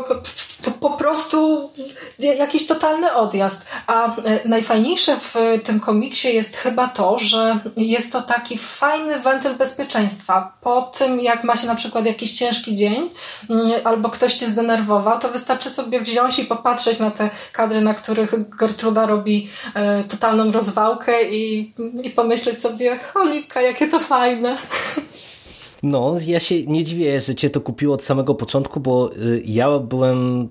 po, 0.64 0.70
po, 0.70 0.90
prostu 0.90 1.70
jakiś 2.18 2.66
totalny 2.66 3.14
odjazd. 3.14 3.66
A 3.86 4.16
e, 4.16 4.40
najfajniejsze 4.44 5.16
w 5.16 5.34
tym 5.64 5.80
komiksie 5.80 6.34
jest 6.34 6.56
chyba 6.56 6.88
to, 6.88 7.18
że 7.18 7.58
jest 7.76 8.12
to 8.12 8.22
taki 8.22 8.58
fajny 8.58 9.20
wentyl 9.20 9.54
bezpieczeństwa. 9.54 10.52
Po 10.60 10.82
tym, 10.82 11.20
jak 11.20 11.44
ma 11.44 11.56
się 11.56 11.66
na 11.66 11.74
przykład 11.74 12.06
jakiś 12.06 12.32
ciężki 12.32 12.74
dzień, 12.74 13.10
mm, 13.50 13.70
albo 13.84 14.08
ktoś 14.08 14.34
cię 14.34 14.46
zdenerwował, 14.46 15.18
to 15.18 15.28
wystarczy 15.28 15.70
sobie 15.70 16.00
wziąć 16.00 16.38
i 16.38 16.44
popatrzeć 16.44 16.98
na 16.98 17.10
te 17.10 17.30
kadry, 17.52 17.80
na 17.80 17.94
których 17.94 18.48
Gertruda 18.56 19.06
robi 19.06 19.50
e, 19.74 20.04
totalną 20.04 20.52
rozwałkę 20.52 21.30
i, 21.30 21.74
i 22.02 22.10
pomyśleć 22.10 22.60
sobie, 22.60 22.98
cholipka, 22.98 23.62
jakie 23.62 23.88
to 23.88 24.00
fajne. 24.00 24.58
No, 25.82 26.16
ja 26.26 26.40
się 26.40 26.66
nie 26.66 26.84
dziwię, 26.84 27.20
że 27.20 27.34
cię 27.34 27.50
to 27.50 27.60
kupiło 27.60 27.94
od 27.94 28.04
samego 28.04 28.34
początku, 28.34 28.80
bo 28.80 29.10
y, 29.16 29.42
ja 29.44 29.78
byłem 29.78 30.42
y, 30.42 30.48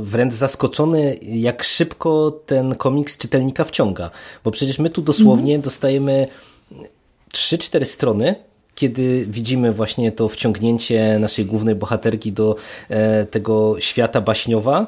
wręcz 0.00 0.34
zaskoczony, 0.34 1.16
jak 1.22 1.64
szybko 1.64 2.40
ten 2.46 2.74
komiks 2.74 3.18
czytelnika 3.18 3.64
wciąga. 3.64 4.10
Bo 4.44 4.50
przecież 4.50 4.78
my 4.78 4.90
tu 4.90 5.02
dosłownie 5.02 5.54
mhm. 5.54 5.62
dostajemy 5.62 6.28
3-4 7.34 7.84
strony, 7.84 8.34
kiedy 8.74 9.26
widzimy 9.28 9.72
właśnie 9.72 10.12
to 10.12 10.28
wciągnięcie 10.28 11.18
naszej 11.18 11.46
głównej 11.46 11.74
bohaterki 11.74 12.32
do 12.32 12.56
tego 13.30 13.80
świata 13.80 14.20
baśniowa, 14.20 14.86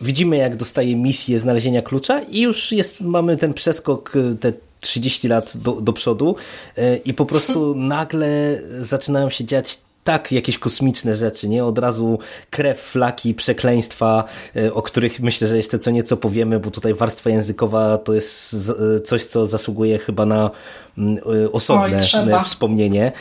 widzimy 0.00 0.36
jak 0.36 0.56
dostaje 0.56 0.96
misję 0.96 1.40
znalezienia 1.40 1.82
klucza 1.82 2.20
i 2.20 2.40
już 2.40 2.72
jest, 2.72 3.00
mamy 3.00 3.36
ten 3.36 3.54
przeskok, 3.54 4.12
te 4.40 4.52
30 4.84 5.28
lat 5.28 5.56
do, 5.56 5.72
do 5.72 5.92
przodu 5.92 6.36
e, 6.76 6.96
i 6.96 7.14
po 7.14 7.26
prostu 7.26 7.74
nagle 7.94 8.58
zaczynają 8.80 9.30
się 9.30 9.44
dziać 9.44 9.78
tak 10.04 10.32
jakieś 10.32 10.58
kosmiczne 10.58 11.16
rzeczy, 11.16 11.48
nie? 11.48 11.64
Od 11.64 11.78
razu 11.78 12.18
krew, 12.50 12.80
flaki, 12.80 13.34
przekleństwa, 13.34 14.24
e, 14.56 14.74
o 14.74 14.82
których 14.82 15.20
myślę, 15.20 15.48
że 15.48 15.56
jeszcze 15.56 15.78
co 15.78 15.90
nieco 15.90 16.16
powiemy, 16.16 16.60
bo 16.60 16.70
tutaj 16.70 16.94
warstwa 16.94 17.30
językowa 17.30 17.98
to 17.98 18.14
jest 18.14 18.54
e, 18.96 19.00
coś, 19.00 19.24
co 19.26 19.46
zasługuje 19.46 19.98
chyba 19.98 20.26
na 20.26 20.50
mm, 20.98 21.18
osobne 21.52 21.98
Oj, 22.38 22.44
wspomnienie. 22.44 23.12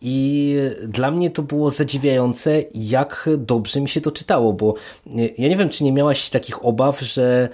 I 0.00 0.56
dla 0.88 1.10
mnie 1.10 1.30
to 1.30 1.42
było 1.42 1.70
zadziwiające, 1.70 2.62
jak 2.74 3.28
dobrze 3.38 3.80
mi 3.80 3.88
się 3.88 4.00
to 4.00 4.12
czytało, 4.12 4.52
bo 4.52 4.74
ja 5.38 5.48
nie 5.48 5.56
wiem, 5.56 5.68
czy 5.68 5.84
nie 5.84 5.92
miałaś 5.92 6.30
takich 6.30 6.64
obaw, 6.64 7.00
że 7.00 7.48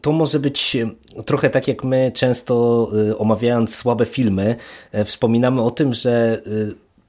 to 0.00 0.12
może 0.12 0.40
być 0.40 0.76
e, 0.76 1.22
trochę 1.22 1.50
tak 1.50 1.68
jak 1.68 1.84
my 1.84 2.12
często 2.14 2.88
e, 3.10 3.18
omawiając 3.18 3.74
słabe 3.74 4.06
filmy, 4.06 4.56
e, 4.92 5.04
wspominamy 5.04 5.62
o 5.62 5.70
tym, 5.70 5.92
że 5.92 6.42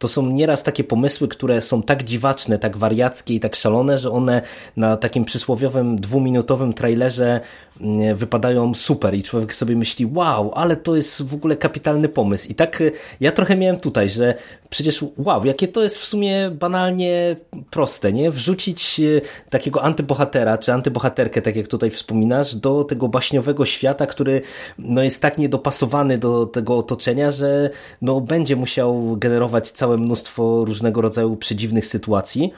to 0.04 0.08
są 0.08 0.26
nieraz 0.26 0.64
takie 0.64 0.84
pomysły, 0.84 1.28
które 1.28 1.62
są 1.62 1.84
tak 1.84 2.04
dziwaczne, 2.04 2.60
tak 2.60 2.78
wariackie 2.78 3.34
i 3.34 3.40
tak 3.40 3.56
szalone, 3.56 4.00
że 4.00 4.12
one 4.12 4.42
na 4.78 4.98
takim 4.98 5.26
przysłowiowym 5.26 5.96
dwuminutowym 5.96 6.74
trailerze 6.74 7.40
mm, 7.82 8.16
wypadają 8.16 8.74
super 8.74 9.16
i 9.16 9.24
człowiek 9.24 9.56
sobie 9.56 9.76
myśli, 9.76 10.06
wow, 10.14 10.52
ale 10.56 10.76
to 10.76 10.96
jest 10.96 11.22
w 11.22 11.34
ogóle 11.34 11.56
kapitalny 11.56 12.10
pomysł. 12.10 12.48
I 12.50 12.56
tak 12.56 12.84
ja 13.20 13.32
trochę 13.32 13.58
miałem 13.58 13.78
tutaj, 13.78 14.10
że 14.10 14.34
przecież 14.70 15.06
wow, 15.18 15.46
jakie 15.46 15.68
to 15.68 15.84
jest 15.84 15.98
w 15.98 16.06
sumie 16.06 16.52
banalnie 16.52 17.36
proste, 17.72 18.14
nie? 18.14 18.32
Wrzucić 18.32 19.02
takiego 19.50 19.84
antybohatera, 19.84 20.58
czy 20.58 20.74
antybohaterkę, 20.74 21.42
tak 21.42 21.56
jak 21.56 21.68
tutaj 21.68 21.90
wspominasz, 21.90 22.56
do 22.56 22.84
tego 22.84 23.08
baśniowego 23.08 23.66
świata, 23.66 24.06
który 24.06 24.42
no, 24.78 25.04
jest 25.04 25.22
tak 25.22 25.38
niedopasowany 25.38 26.18
do 26.18 26.46
tego 26.46 26.78
otoczenia, 26.78 27.32
że 27.32 27.70
no, 28.02 28.22
będzie 28.22 28.56
musiał 28.56 29.18
generować 29.18 29.72
całe 29.72 29.93
mnóstwo 29.98 30.66
różnego 30.66 31.02
rodzaju 31.02 31.36
przedziwnych 31.36 31.86
sytuacji, 31.86 32.54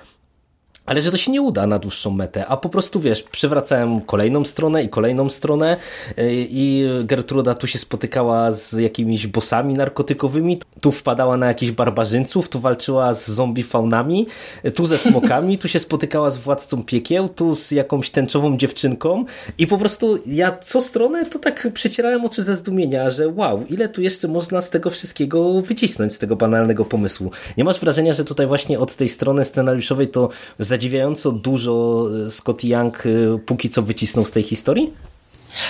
ale 0.86 1.02
że 1.02 1.12
to 1.12 1.18
się 1.18 1.32
nie 1.32 1.42
uda 1.42 1.68
na 1.68 1.80
dłuższą 1.80 2.12
metę, 2.12 2.48
a 2.48 2.58
po 2.58 2.70
prostu 2.70 3.00
wiesz, 3.00 3.24
przywracałem 3.24 4.02
kolejną 4.02 4.46
stronę 4.46 4.84
i 4.84 4.90
kolejną 4.90 5.30
stronę 5.30 5.78
y, 6.20 6.48
i 6.50 6.88
Gertruda 7.04 7.56
tu 7.56 7.68
się 7.68 7.80
spotykała 7.80 8.52
z 8.52 8.74
jakimiś 8.74 9.28
bossami 9.28 9.74
narkotykowymi, 9.74 10.62
tu 10.82 10.92
wpadała 10.92 11.38
na 11.38 11.48
jakichś 11.48 11.72
barbarzyńców, 11.72 12.50
tu 12.50 12.60
walczyła 12.60 13.16
z 13.16 13.28
zombie 13.28 13.64
faunami, 13.64 14.28
tu 14.76 14.88
ze 14.88 14.98
smokami, 14.98 15.58
tu 15.58 15.68
się 15.68 15.80
spotykała 15.80 16.32
z 16.32 16.38
władcą 16.38 16.84
piekieł, 16.84 17.30
tu 17.30 17.56
z 17.56 17.72
jakąś 17.72 18.10
tęczową 18.10 18.58
dziewczynką 18.58 19.26
i 19.58 19.68
po 19.68 19.78
prostu 19.78 20.20
ja 20.26 20.58
co 20.58 20.82
stronę 20.82 21.26
to 21.26 21.40
tak 21.40 21.68
przecierałem 21.74 22.26
oczy 22.26 22.44
ze 22.44 22.56
zdumienia, 22.56 23.10
że 23.10 23.28
wow, 23.28 23.66
ile 23.70 23.90
tu 23.90 24.02
jeszcze 24.02 24.28
można 24.28 24.62
z 24.62 24.70
tego 24.70 24.90
wszystkiego 24.90 25.62
wycisnąć, 25.62 26.14
z 26.14 26.18
tego 26.18 26.36
banalnego 26.36 26.86
pomysłu. 26.86 27.32
Nie 27.58 27.64
masz 27.64 27.80
wrażenia, 27.80 28.14
że 28.14 28.26
tutaj 28.26 28.48
właśnie 28.48 28.80
od 28.80 28.96
tej 28.96 29.10
strony 29.10 29.46
scenariuszowej 29.46 30.08
to 30.08 30.30
zadziwiająco 30.76 31.32
dużo 31.32 32.08
e, 32.28 32.32
Scott 32.32 32.64
Young 32.64 33.04
e, 33.06 33.10
póki 33.46 33.70
co 33.70 33.82
wycisnął 33.82 34.26
z 34.26 34.32
tej 34.32 34.44
historii? 34.44 34.94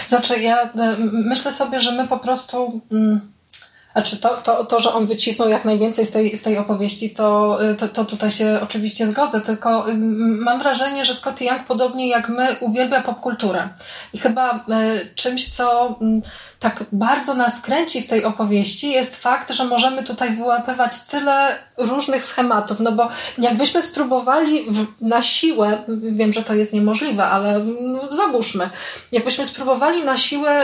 Znaczy, 0.07 0.41
ja 0.41 0.63
e, 0.63 0.95
myślę 1.12 1.51
sobie, 1.51 1.79
że 1.79 1.91
my 1.91 2.07
po 2.07 2.17
prostu. 2.17 2.81
Mm, 2.91 3.21
znaczy 3.95 4.17
to, 4.17 4.29
to, 4.29 4.65
to, 4.65 4.79
że 4.79 4.93
on 4.93 5.05
wycisnął 5.05 5.49
jak 5.49 5.65
najwięcej 5.65 6.05
z 6.05 6.11
tej, 6.11 6.37
z 6.37 6.41
tej 6.41 6.57
opowieści, 6.57 7.09
to, 7.09 7.59
to, 7.77 7.87
to 7.87 8.05
tutaj 8.05 8.31
się 8.31 8.59
oczywiście 8.63 9.07
zgodzę, 9.07 9.41
tylko 9.41 9.89
mm, 9.89 10.37
mam 10.43 10.59
wrażenie, 10.59 11.05
że 11.05 11.15
Scott 11.15 11.41
Young 11.41 11.63
podobnie 11.63 12.07
jak 12.07 12.29
my 12.29 12.55
uwielbia 12.59 13.01
popkulturę. 13.01 13.69
I 14.13 14.17
chyba 14.17 14.65
czymś, 15.15 15.49
co 15.49 15.95
mm, 16.01 16.21
tak 16.59 16.83
bardzo 16.91 17.33
nas 17.33 17.61
kręci 17.61 18.01
w 18.01 18.07
tej 18.07 18.23
opowieści, 18.23 18.91
jest 18.91 19.15
fakt, 19.15 19.51
że 19.51 19.63
możemy 19.63 20.03
tutaj 20.03 20.35
wyłapywać 20.35 21.01
tyle 21.01 21.55
różnych 21.77 22.23
schematów, 22.23 22.79
no 22.79 22.91
bo 22.91 23.09
jakbyśmy 23.37 23.81
spróbowali 23.81 24.65
na 25.01 25.21
siłę, 25.21 25.77
wiem, 25.87 26.33
że 26.33 26.43
to 26.43 26.53
jest 26.53 26.73
niemożliwe, 26.73 27.25
ale 27.25 27.59
no, 27.81 28.11
załóżmy, 28.11 28.69
jakbyśmy 29.11 29.45
spróbowali 29.45 30.03
na 30.03 30.17
siłę 30.17 30.63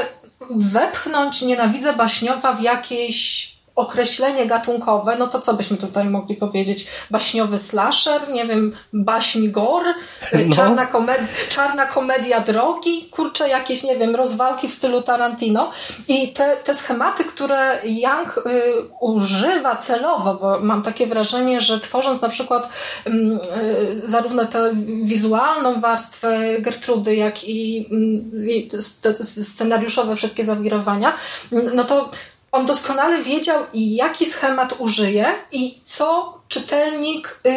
wepchnąć 0.50 1.42
nienawidzę 1.42 1.94
baśniowa 1.94 2.54
w 2.54 2.62
jakieś 2.62 3.52
określenie 3.82 4.46
gatunkowe, 4.46 5.16
no 5.20 5.28
to 5.28 5.42
co 5.42 5.54
byśmy 5.54 5.78
tutaj 5.78 6.06
mogli 6.06 6.36
powiedzieć? 6.36 6.88
Baśniowy 7.12 7.60
slasher, 7.60 8.30
nie 8.30 8.46
wiem, 8.46 8.74
baśń 8.94 9.48
gor, 9.48 9.84
no. 10.34 10.56
czarna, 10.56 10.86
komed 10.86 11.22
czarna 11.50 11.86
komedia 11.86 12.40
drogi, 12.40 13.08
kurczę, 13.12 13.50
jakieś, 13.50 13.84
nie 13.84 13.98
wiem, 13.98 14.16
rozwałki 14.16 14.68
w 14.68 14.74
stylu 14.74 15.02
Tarantino. 15.02 15.72
I 16.08 16.34
te, 16.34 16.58
te 16.58 16.76
schematy, 16.76 17.24
które 17.24 17.82
Young 17.84 18.38
y, 18.38 18.42
używa 19.00 19.76
celowo, 19.76 20.34
bo 20.34 20.60
mam 20.60 20.82
takie 20.82 21.08
wrażenie, 21.08 21.62
że 21.62 21.80
tworząc 21.80 22.22
na 22.22 22.30
przykład 22.30 22.70
mm, 23.06 23.40
y, 23.62 24.02
zarówno 24.04 24.46
tę 24.46 24.72
wizualną 25.04 25.82
warstwę 25.82 26.40
Gertrudy, 26.60 27.16
jak 27.16 27.44
i 27.44 27.88
y, 28.48 29.02
te 29.02 29.16
scenariuszowe 29.24 30.16
wszystkie 30.16 30.46
zawirowania, 30.46 31.14
no 31.52 31.84
to 31.84 32.10
on 32.52 32.66
doskonale 32.66 33.24
wiedział, 33.24 33.66
jaki 33.74 34.26
schemat 34.26 34.74
użyje 34.80 35.26
i 35.52 35.82
co 35.84 36.41
czytelnik, 36.52 37.40
yy, 37.44 37.52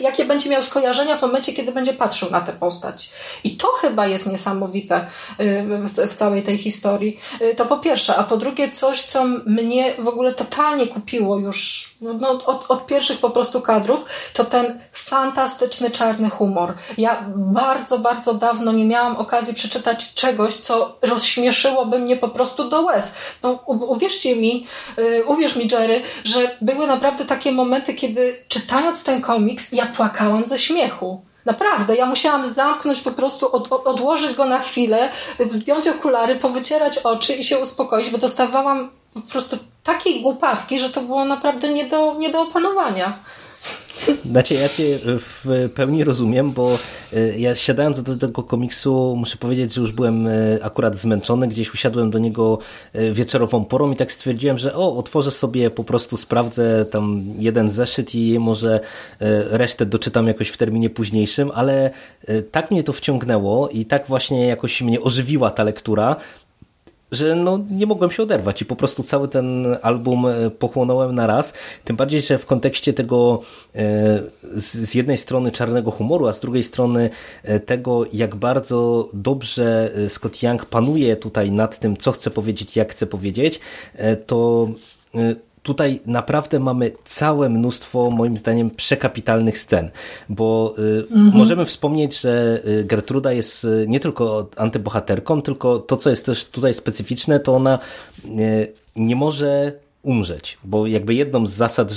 jakie 0.00 0.24
będzie 0.24 0.50
miał 0.50 0.62
skojarzenia 0.62 1.16
w 1.16 1.22
momencie, 1.22 1.52
kiedy 1.52 1.72
będzie 1.72 1.92
patrzył 1.92 2.30
na 2.30 2.40
tę 2.40 2.52
postać. 2.52 3.12
I 3.44 3.56
to 3.56 3.68
chyba 3.68 4.06
jest 4.06 4.26
niesamowite 4.26 5.06
yy, 5.38 5.62
w, 5.62 5.90
w, 5.90 6.14
całej 6.14 6.42
tej 6.42 6.58
historii. 6.58 7.20
To 7.56 7.66
po 7.66 7.78
pierwsze, 7.78 8.16
a 8.16 8.22
po 8.22 8.36
drugie 8.36 8.70
coś, 8.70 9.02
co 9.02 9.24
mnie 9.46 9.94
w 9.98 10.08
ogóle 10.08 10.34
totalnie 10.34 10.86
kupiło 10.86 11.38
już 11.38 11.90
no, 12.00 12.46
od, 12.46 12.70
od 12.70 12.86
pierwszych 12.86 13.18
po 13.18 13.30
prostu 13.30 13.60
kadrów, 13.60 14.04
to 14.32 14.44
ten 14.44 14.80
fantastyczny 14.92 15.90
czarny 15.90 16.30
humor. 16.30 16.74
Ja 16.98 17.24
bardzo, 17.36 17.98
bardzo 17.98 18.34
dawno 18.34 18.72
nie 18.72 18.84
miałam 18.84 19.16
okazji 19.16 19.54
przeczytać 19.54 20.14
czegoś, 20.14 20.56
co 20.56 20.98
rozśmieszyłoby 21.02 21.98
mnie 21.98 22.16
po 22.16 22.28
prostu 22.28 22.68
do 22.68 22.82
łez. 22.82 23.14
Bo 23.42 23.52
uwierzcie 23.66 24.36
mi, 24.36 24.66
y, 24.98 25.24
uwierz 25.26 25.56
mi 25.56 25.68
Jerry, 25.72 26.02
że 26.24 26.56
były 26.60 26.85
naprawdę 26.86 27.24
takie 27.24 27.52
momenty, 27.52 27.94
kiedy 27.94 28.44
czytając 28.48 29.04
ten 29.04 29.20
komiks, 29.20 29.72
ja 29.72 29.86
płakałam 29.86 30.46
ze 30.46 30.58
śmiechu. 30.58 31.20
Naprawdę, 31.44 31.96
ja 31.96 32.06
musiałam 32.06 32.46
zamknąć 32.46 33.00
po 33.00 33.10
prostu, 33.10 33.52
od, 33.52 33.86
odłożyć 33.86 34.34
go 34.34 34.44
na 34.44 34.58
chwilę, 34.58 35.08
zdjąć 35.50 35.88
okulary, 35.88 36.36
powycierać 36.36 36.98
oczy 36.98 37.32
i 37.34 37.44
się 37.44 37.58
uspokoić, 37.58 38.10
bo 38.10 38.18
dostawałam 38.18 38.90
po 39.14 39.20
prostu 39.20 39.58
takiej 39.82 40.22
głupawki, 40.22 40.78
że 40.78 40.90
to 40.90 41.00
było 41.00 41.24
naprawdę 41.24 41.68
nie 41.68 41.84
do, 41.84 42.14
nie 42.18 42.30
do 42.30 42.42
opanowania. 42.42 43.18
Znaczy, 44.30 44.54
ja 44.54 44.68
cię 44.68 44.98
w 45.04 45.70
pełni 45.74 46.04
rozumiem, 46.04 46.52
bo 46.52 46.78
e, 47.12 47.38
ja 47.38 47.54
siadając 47.54 48.02
do 48.02 48.16
tego 48.16 48.42
komiksu, 48.42 49.14
muszę 49.16 49.36
powiedzieć, 49.36 49.74
że 49.74 49.80
już 49.80 49.92
byłem 49.92 50.26
e, 50.26 50.30
akurat 50.62 50.96
zmęczony, 50.96 51.48
gdzieś 51.48 51.74
usiadłem 51.74 52.10
do 52.10 52.18
niego 52.18 52.58
e, 52.92 53.12
wieczorową 53.12 53.64
porą 53.64 53.92
i 53.92 53.96
tak 53.96 54.12
stwierdziłem, 54.12 54.58
że 54.58 54.74
o, 54.74 54.96
otworzę 54.96 55.30
sobie, 55.30 55.70
po 55.70 55.84
prostu 55.84 56.16
sprawdzę 56.16 56.84
tam 56.84 57.24
jeden 57.38 57.70
zeszyt 57.70 58.14
i 58.14 58.38
może 58.38 58.80
resztę 59.50 59.86
doczytam 59.86 60.26
jakoś 60.26 60.48
w 60.48 60.56
terminie 60.56 60.90
późniejszym, 60.90 61.50
ale 61.54 61.90
tak 62.50 62.70
mnie 62.70 62.82
to 62.82 62.92
wciągnęło 62.92 63.68
i 63.68 63.84
tak 63.84 64.06
właśnie 64.06 64.46
jakoś 64.46 64.82
mnie 64.82 65.00
ożywiła 65.00 65.50
ta 65.50 65.64
lektura, 65.64 66.16
że 67.12 67.34
no, 67.34 67.58
nie 67.70 67.86
mogłem 67.86 68.10
się 68.10 68.22
oderwać 68.22 68.62
i 68.62 68.64
po 68.64 68.76
prostu 68.76 69.02
cały 69.02 69.28
ten 69.28 69.76
album 69.82 70.26
e, 70.26 70.50
pochłonąłem 70.50 71.14
na 71.14 71.26
raz. 71.26 71.52
Tym 71.84 71.96
bardziej, 71.96 72.20
że 72.20 72.38
w 72.38 72.46
kontekście 72.46 72.92
tego 72.92 73.42
e, 73.74 74.22
z 74.54 74.94
jednej 74.94 75.18
strony 75.18 75.52
czarnego 75.52 75.90
humoru, 75.90 76.26
a 76.26 76.32
z 76.32 76.40
drugiej 76.40 76.62
strony 76.62 77.10
e, 77.42 77.60
tego, 77.60 78.04
jak 78.12 78.36
bardzo 78.36 79.08
dobrze 79.12 79.90
Scott 80.08 80.42
Young 80.42 80.64
panuje 80.64 81.16
tutaj 81.16 81.50
nad 81.50 81.78
tym, 81.78 81.96
co 81.96 82.12
chce 82.12 82.30
powiedzieć, 82.30 82.76
jak 82.76 82.92
chce 82.92 83.06
powiedzieć, 83.06 83.60
to 84.26 84.68
tutaj 85.66 86.00
naprawdę 86.06 86.60
mamy 86.60 86.92
całe 87.04 87.48
mnóstwo, 87.48 88.10
moim 88.10 88.36
zdaniem, 88.36 88.70
przekapitalnych 88.70 89.58
scen, 89.58 89.90
bo 90.28 90.74
mhm. 90.78 91.30
możemy 91.34 91.64
wspomnieć, 91.64 92.20
że 92.20 92.60
y, 92.66 92.84
Gertruda 92.84 93.32
jest 93.32 93.64
y, 93.64 93.84
nie 93.88 94.00
tylko 94.00 94.48
antybohaterką, 94.56 95.42
tylko 95.42 95.78
to, 95.78 95.96
co 95.96 96.10
jest 96.10 96.26
też 96.26 96.44
tutaj 96.44 96.74
specyficzne, 96.74 97.40
to 97.40 97.54
ona 97.54 97.78
y, 98.24 98.72
nie 98.96 99.16
może 99.16 99.72
umrzeć, 100.06 100.58
bo 100.64 100.86
jakby 100.86 101.14
jedną 101.14 101.46
z 101.46 101.52
zasad 101.52 101.92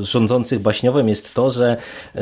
rządzących 0.00 0.60
baśniowym 0.60 1.08
jest 1.08 1.34
to, 1.34 1.50
że 1.50 1.76
e, 2.14 2.20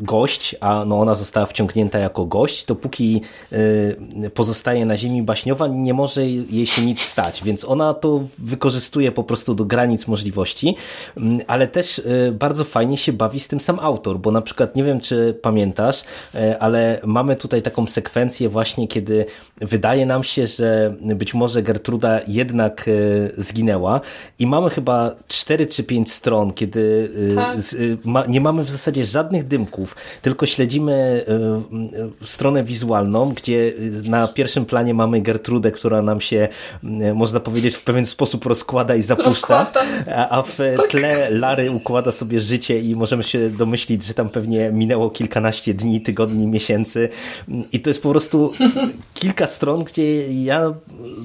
gość, 0.00 0.56
a 0.60 0.84
no 0.84 1.00
ona 1.00 1.14
została 1.14 1.46
wciągnięta 1.46 1.98
jako 1.98 2.26
gość, 2.26 2.64
dopóki 2.64 3.20
e, 3.52 4.30
pozostaje 4.30 4.86
na 4.86 4.96
ziemi 4.96 5.22
baśniowa, 5.22 5.66
nie 5.66 5.94
może 5.94 6.26
jej 6.26 6.66
się 6.66 6.82
nic 6.82 7.00
stać, 7.00 7.44
więc 7.44 7.64
ona 7.64 7.94
to 7.94 8.24
wykorzystuje 8.38 9.12
po 9.12 9.24
prostu 9.24 9.54
do 9.54 9.64
granic 9.64 10.06
możliwości, 10.06 10.76
mm, 11.16 11.40
ale 11.46 11.68
też 11.68 12.02
bardzo 12.32 12.64
fajnie 12.64 12.96
się 12.96 13.12
bawi 13.12 13.40
z 13.40 13.48
tym 13.48 13.60
sam 13.60 13.78
autor, 13.80 14.18
bo 14.18 14.30
na 14.30 14.42
przykład 14.42 14.76
nie 14.76 14.84
wiem, 14.84 15.00
czy 15.00 15.38
pamiętasz, 15.42 16.04
ale 16.60 17.00
mamy 17.04 17.36
tutaj 17.36 17.62
taką 17.62 17.86
sekwencję 17.86 18.48
właśnie, 18.48 18.88
kiedy 18.88 19.26
wydaje 19.56 20.06
nam 20.06 20.24
się, 20.24 20.46
że 20.46 20.94
być 21.00 21.34
może 21.34 21.62
Gertruda 21.62 22.20
jednak 22.26 22.90
zginęła 23.36 24.00
i 24.38 24.46
mamy 24.54 24.70
chyba 24.70 25.14
4 25.28 25.66
czy 25.66 25.84
5 25.84 26.12
stron, 26.12 26.52
kiedy 26.52 27.10
y, 27.32 27.34
tak. 27.34 27.58
y, 27.72 27.98
ma, 28.04 28.26
nie 28.26 28.40
mamy 28.40 28.64
w 28.64 28.70
zasadzie 28.70 29.04
żadnych 29.04 29.48
dymków, 29.48 29.96
tylko 30.22 30.46
śledzimy 30.46 31.24
y, 32.22 32.26
stronę 32.26 32.64
wizualną, 32.64 33.32
gdzie 33.34 33.72
na 34.04 34.28
pierwszym 34.28 34.66
planie 34.66 34.94
mamy 34.94 35.20
Gertrudę, 35.20 35.70
która 35.70 36.02
nam 36.02 36.20
się, 36.20 36.48
można 37.14 37.40
powiedzieć, 37.40 37.74
w 37.74 37.84
pewien 37.84 38.06
sposób 38.06 38.46
rozkłada 38.46 38.96
i 38.96 39.02
zapuszcza, 39.02 39.72
a, 40.16 40.28
a 40.28 40.42
w 40.42 40.56
tak. 40.76 40.88
tle 40.90 41.30
Lary 41.30 41.70
układa 41.70 42.12
sobie 42.12 42.40
życie 42.40 42.80
i 42.80 42.96
możemy 42.96 43.22
się 43.22 43.50
domyślić, 43.50 44.04
że 44.04 44.14
tam 44.14 44.28
pewnie 44.28 44.70
minęło 44.72 45.10
kilkanaście 45.10 45.74
dni, 45.74 46.00
tygodni, 46.00 46.46
miesięcy 46.46 47.08
i 47.72 47.80
to 47.80 47.90
jest 47.90 48.02
po 48.02 48.10
prostu 48.10 48.52
kilka 49.14 49.46
stron, 49.46 49.84
gdzie 49.84 50.32
ja 50.32 50.74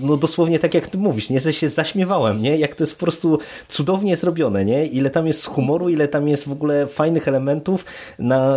no 0.01 0.17
dosłownie 0.17 0.59
tak 0.59 0.73
jak 0.73 0.87
ty 0.87 0.97
mówisz, 0.97 1.29
nie, 1.29 1.39
że 1.39 1.53
się 1.53 1.69
zaśmiewałem, 1.69 2.41
nie, 2.41 2.57
jak 2.57 2.75
to 2.75 2.83
jest 2.83 2.95
po 2.95 3.05
prostu 3.05 3.18
prostu 3.19 3.45
cudownie 3.67 4.17
zrobione, 4.17 4.65
nie? 4.65 4.85
Ile 4.85 5.09
tam 5.09 5.27
jest 5.27 5.45
humoru, 5.45 5.89
ile 5.89 6.07
tam 6.07 6.27
jest 6.27 6.47
w 6.47 6.51
ogóle 6.51 6.87
fajnych 6.87 7.27
elementów 7.27 7.85
na 8.19 8.55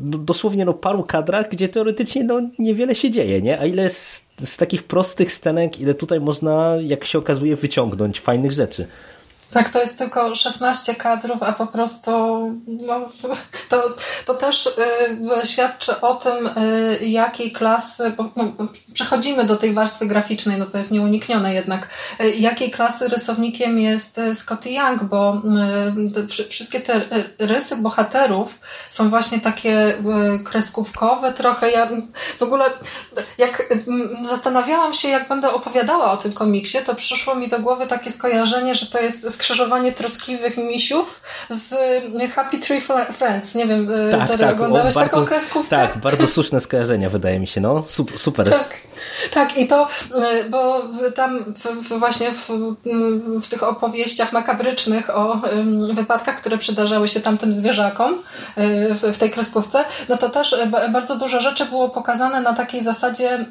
no, 0.00 0.18
dosłownie 0.18 0.64
no, 0.64 0.74
paru 0.74 1.02
kadrach, 1.02 1.48
gdzie 1.50 1.68
teoretycznie 1.68 2.24
no, 2.24 2.40
niewiele 2.58 2.94
się 2.94 3.10
dzieje, 3.10 3.42
nie? 3.42 3.60
A 3.60 3.66
ile 3.66 3.90
z, 3.90 4.26
z 4.44 4.56
takich 4.56 4.82
prostych 4.82 5.32
scenek, 5.32 5.80
ile 5.80 5.94
tutaj 5.94 6.20
można, 6.20 6.76
jak 6.84 7.04
się 7.04 7.18
okazuje, 7.18 7.56
wyciągnąć 7.56 8.20
fajnych 8.20 8.52
rzeczy. 8.52 8.86
Tak, 9.52 9.68
to 9.68 9.80
jest 9.80 9.98
tylko 9.98 10.34
16 10.34 10.94
kadrów, 10.94 11.42
a 11.42 11.52
po 11.52 11.66
prostu 11.66 12.10
no, 12.66 13.08
to, 13.68 13.82
to 14.26 14.34
też 14.34 14.66
y, 14.66 15.46
świadczy 15.46 16.00
o 16.00 16.14
tym, 16.14 16.46
y, 16.46 16.98
jakiej 17.06 17.52
klasy, 17.52 18.12
bo, 18.16 18.30
no, 18.36 18.52
przechodzimy 18.92 19.44
do 19.44 19.56
tej 19.56 19.74
warstwy 19.74 20.06
graficznej, 20.06 20.58
no 20.58 20.66
to 20.66 20.78
jest 20.78 20.90
nieuniknione 20.90 21.54
jednak, 21.54 21.88
y, 22.20 22.30
jakiej 22.30 22.70
klasy 22.70 23.08
rysownikiem 23.08 23.78
jest 23.78 24.18
y, 24.18 24.34
Scotty 24.34 24.70
Young, 24.70 25.04
bo 25.04 25.42
y, 26.18 26.46
wszystkie 26.48 26.80
te 26.80 26.96
y, 26.96 27.02
rysy 27.38 27.76
bohaterów 27.76 28.58
są 28.90 29.10
właśnie 29.10 29.40
takie 29.40 30.02
kreskówkowe 30.44 31.32
trochę. 31.32 31.70
Ja 31.70 31.88
w 32.38 32.42
ogóle 32.42 32.64
jak 33.38 33.74
zastanawiałam 34.24 34.94
się, 34.94 35.08
jak 35.08 35.28
będę 35.28 35.50
opowiadała 35.50 36.12
o 36.12 36.16
tym 36.16 36.32
komiksie, 36.32 36.78
to 36.86 36.94
przyszło 36.94 37.34
mi 37.34 37.48
do 37.48 37.58
głowy 37.58 37.86
takie 37.86 38.10
skojarzenie, 38.10 38.74
że 38.74 38.86
to 38.86 39.00
jest 39.00 39.22
skrzyżowanie 39.42 39.92
troskliwych 39.92 40.56
misiów 40.56 41.20
z 41.50 41.74
Happy 42.32 42.58
Tree 42.58 42.80
Friends. 43.12 43.54
Nie 43.54 43.66
wiem, 43.66 43.92
e, 43.92 44.04
tak, 44.10 44.38
tak, 44.38 44.54
oglądałeś 44.54 44.94
bardzo, 44.94 45.10
taką 45.10 45.26
kreskówkę? 45.26 45.76
Tak, 45.76 45.98
bardzo 45.98 46.26
słuszne 46.26 46.60
skojarzenia 46.60 47.08
wydaje 47.08 47.40
mi 47.40 47.46
się. 47.46 47.60
No, 47.60 47.84
super. 48.16 48.50
Tak. 48.50 48.91
Tak, 49.30 49.56
i 49.56 49.68
to, 49.68 49.88
e, 50.14 50.44
bo 50.44 50.82
tam 51.14 51.44
w, 51.44 51.88
w 51.88 51.98
właśnie 51.98 52.32
w, 52.32 52.48
w, 53.42 53.48
tych 53.48 53.62
opowieściach 53.62 54.32
makabrycznych 54.32 55.10
o 55.10 55.40
wypadkach, 55.92 56.40
które 56.40 56.58
przydarzały 56.58 57.08
się 57.08 57.20
tamtym 57.20 57.56
zwierzakom 57.56 58.12
e, 58.12 58.94
w, 59.12 59.18
tej 59.18 59.30
kreskówce, 59.30 59.84
no 60.08 60.16
to 60.16 60.28
też 60.28 60.56
bardzo 60.92 61.16
dużo 61.16 61.40
rzeczy 61.40 61.64
było 61.64 61.88
pokazane 61.88 62.40
na 62.40 62.54
takiej 62.54 62.82
zasadzie 62.82 63.44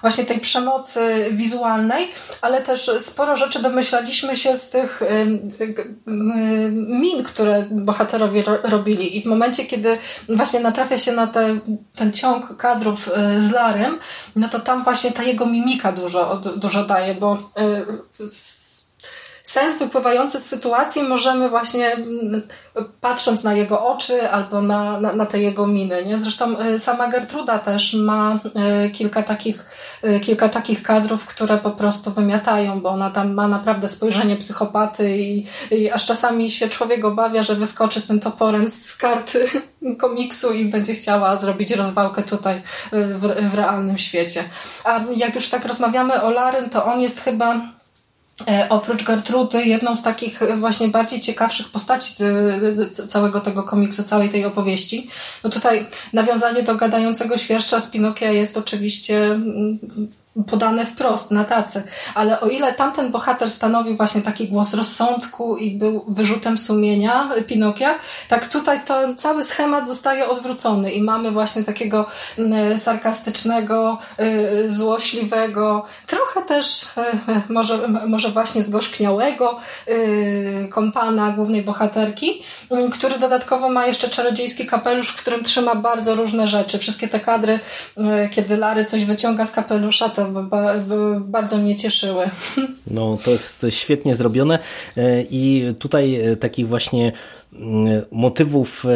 właśnie 0.00 0.24
tej 0.24 0.40
przemocy 0.40 1.26
wizualnej, 1.32 2.08
ale 2.40 2.62
też 2.62 2.90
sporo 3.00 3.36
rzeczy 3.36 3.62
domyślaliśmy 3.62 4.36
się 4.36 4.56
z 4.56 4.70
tych 4.70 5.02
min, 6.76 7.22
które 7.22 7.66
bohaterowie 7.70 8.44
robili. 8.62 9.16
I 9.16 9.22
w 9.22 9.26
momencie, 9.26 9.64
kiedy 9.64 9.98
właśnie 10.28 10.60
natrafia 10.60 10.98
się 10.98 11.12
na 11.12 11.26
te, 11.26 11.58
ten 11.96 12.12
ciąg 12.12 12.56
kadrów 12.56 13.10
z 13.38 13.50
Larym, 13.78 13.98
no 14.36 14.48
to 14.48 14.60
tam 14.60 14.84
właśnie 14.84 15.10
ta 15.10 15.22
jego 15.22 15.46
mimika 15.46 15.92
dużo, 15.92 16.36
dużo 16.36 16.84
daje, 16.84 17.14
bo 17.14 17.34
y, 17.34 18.67
sens 19.48 19.78
wypływający 19.78 20.40
z 20.40 20.46
sytuacji 20.46 21.02
możemy 21.02 21.48
właśnie 21.48 21.92
mm, 21.92 22.42
patrząc 23.00 23.42
na 23.42 23.54
jego 23.54 23.86
oczy 23.86 24.30
albo 24.30 24.62
na, 24.62 25.00
na, 25.00 25.12
na 25.12 25.26
te 25.26 25.40
jego 25.40 25.66
miny. 25.66 26.04
Nie? 26.04 26.18
Zresztą 26.18 26.60
y, 26.60 26.78
sama 26.78 27.08
Gertruda 27.08 27.58
też 27.58 27.94
ma 27.94 28.38
y, 28.86 28.90
kilka 28.90 29.22
takich, 29.22 29.66
y, 30.04 30.20
kilka 30.20 30.48
takich 30.48 30.82
kadrów, 30.82 31.26
które 31.26 31.58
po 31.58 31.70
prostu 31.70 32.10
wymiatają, 32.10 32.80
bo 32.80 32.88
ona 32.88 33.10
tam 33.10 33.34
ma 33.34 33.48
naprawdę 33.48 33.88
spojrzenie 33.88 34.36
psychopaty 34.36 35.18
i, 35.18 35.46
i 35.70 35.90
aż 35.90 36.04
czasami 36.04 36.50
się 36.50 36.68
człowiek 36.68 37.04
obawia, 37.04 37.42
że 37.42 37.54
wyskoczy 37.54 38.00
z 38.00 38.06
tym 38.06 38.20
toporem 38.20 38.68
z 38.68 38.96
karty 38.96 39.44
komiksu 40.00 40.52
i 40.52 40.64
będzie 40.64 40.94
chciała 40.94 41.38
zrobić 41.38 41.70
rozwałkę 41.70 42.22
tutaj 42.22 42.62
w, 42.92 43.50
w 43.50 43.54
realnym 43.54 43.98
świecie. 43.98 44.44
A 44.84 45.00
jak 45.16 45.34
już 45.34 45.48
tak 45.48 45.64
rozmawiamy 45.64 46.22
o 46.22 46.30
Larym, 46.30 46.70
to 46.70 46.84
on 46.84 47.00
jest 47.00 47.20
chyba 47.20 47.77
oprócz 48.68 49.04
Gertrudy, 49.04 49.64
jedną 49.64 49.96
z 49.96 50.02
takich 50.02 50.40
właśnie 50.58 50.88
bardziej 50.88 51.20
ciekawszych 51.20 51.68
postaci 51.68 52.14
całego 53.08 53.40
tego 53.40 53.62
komiksu, 53.62 54.02
całej 54.02 54.28
tej 54.28 54.44
opowieści. 54.44 55.08
No 55.44 55.50
tutaj 55.50 55.86
nawiązanie 56.12 56.62
do 56.62 56.74
gadającego 56.74 57.38
świerszcza 57.38 57.80
z 57.80 57.90
Pinokia 57.90 58.32
jest 58.32 58.56
oczywiście 58.56 59.24
mm, 59.24 59.78
podane 60.46 60.86
wprost 60.86 61.30
na 61.30 61.44
tacy. 61.44 61.82
Ale 62.14 62.40
o 62.40 62.48
ile 62.48 62.72
tamten 62.72 63.10
bohater 63.10 63.50
stanowił 63.50 63.96
właśnie 63.96 64.20
taki 64.20 64.48
głos 64.48 64.74
rozsądku 64.74 65.56
i 65.56 65.78
był 65.78 66.04
wyrzutem 66.08 66.58
sumienia 66.58 67.30
Pinokia, 67.46 67.94
tak 68.28 68.48
tutaj 68.48 68.80
to 68.86 69.14
cały 69.14 69.44
schemat 69.44 69.86
zostaje 69.86 70.28
odwrócony 70.28 70.92
i 70.92 71.02
mamy 71.02 71.30
właśnie 71.30 71.64
takiego 71.64 72.06
mm, 72.38 72.78
sarkastycznego, 72.78 73.98
y, 74.20 74.70
złośliwego, 74.70 75.84
trochę 76.06 76.42
też 76.42 76.84
y, 76.84 76.88
może, 77.48 77.88
może 78.06 78.28
właśnie 78.28 78.62
zgorzkniałego 78.62 79.58
y, 79.88 80.68
kompana 80.70 81.30
głównej 81.30 81.62
bohaterki, 81.62 82.42
który 82.92 83.18
dodatkowo 83.18 83.68
ma 83.68 83.86
jeszcze 83.86 84.08
czarodziejski 84.08 84.66
kapelusz, 84.66 85.08
w 85.08 85.16
którym 85.16 85.44
trzyma 85.44 85.74
bardzo 85.74 86.14
różne 86.14 86.46
rzeczy. 86.46 86.78
Wszystkie 86.78 87.08
te 87.08 87.20
kadry, 87.20 87.60
kiedy 88.30 88.56
Lary 88.56 88.84
coś 88.84 89.04
wyciąga 89.04 89.46
z 89.46 89.52
kapelusza, 89.52 90.08
to 90.08 90.27
bardzo 91.20 91.58
mnie 91.58 91.76
cieszyły. 91.76 92.24
No, 92.86 93.18
to 93.24 93.30
jest 93.30 93.66
świetnie 93.68 94.14
zrobione 94.14 94.58
i 95.30 95.74
tutaj 95.78 96.20
takich 96.40 96.68
właśnie 96.68 97.12
motywów 98.12 98.84
e, 98.84 98.88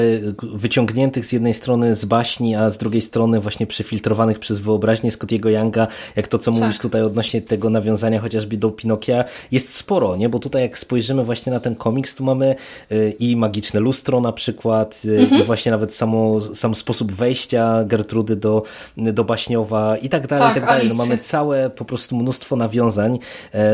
wyciągniętych 0.57 1.25
z 1.25 1.33
jednej 1.33 1.55
strony 1.55 1.97
z 1.97 2.05
baśni, 2.05 2.57
a 2.57 2.71
z 2.71 2.79
drugiej 2.79 3.03
strony 3.03 3.41
właśnie 3.41 3.67
przefiltrowanych 3.67 4.39
przez 4.39 4.61
wyobraźnię 4.61 5.11
Scottiego 5.11 5.51
Younga, 5.51 5.87
jak 6.17 6.29
to, 6.29 6.39
co 6.39 6.53
tak. 6.53 6.61
mówisz 6.61 6.79
tutaj 6.79 7.03
odnośnie 7.03 7.43
tego 7.43 7.71
nawiązania 7.71 8.21
chociażby 8.21 8.57
do 8.57 8.71
Pinokia, 8.71 9.25
jest 9.53 9.75
sporo, 9.75 10.17
nie? 10.17 10.29
Bo 10.29 10.39
tutaj 10.39 10.63
jak 10.63 10.79
spojrzymy 10.79 11.25
właśnie 11.25 11.53
na 11.53 11.61
ten 11.61 11.75
komiks, 11.75 12.15
tu 12.15 12.25
mamy 12.25 12.55
e, 12.91 13.11
i 13.11 13.37
magiczne 13.37 13.81
lustro 13.81 14.21
na 14.21 14.33
przykład, 14.33 15.03
e, 15.09 15.21
mhm. 15.21 15.43
i 15.43 15.45
właśnie 15.45 15.73
nawet 15.73 15.95
samo, 15.95 16.41
sam 16.41 16.75
sposób 16.75 17.13
wejścia 17.13 17.85
Gertrudy 17.85 18.37
do, 18.37 18.63
do 18.97 19.25
Baśniowa 19.25 19.97
i 19.97 20.09
tak 20.09 20.27
dalej, 20.27 20.45
tak, 20.45 20.57
i 20.57 20.61
tak 20.61 20.69
dalej. 20.69 20.89
No 20.89 20.95
mamy 20.95 21.19
całe 21.19 21.71
po 21.71 21.85
prostu 21.85 22.17
mnóstwo 22.17 22.57
nawiązań 22.57 23.19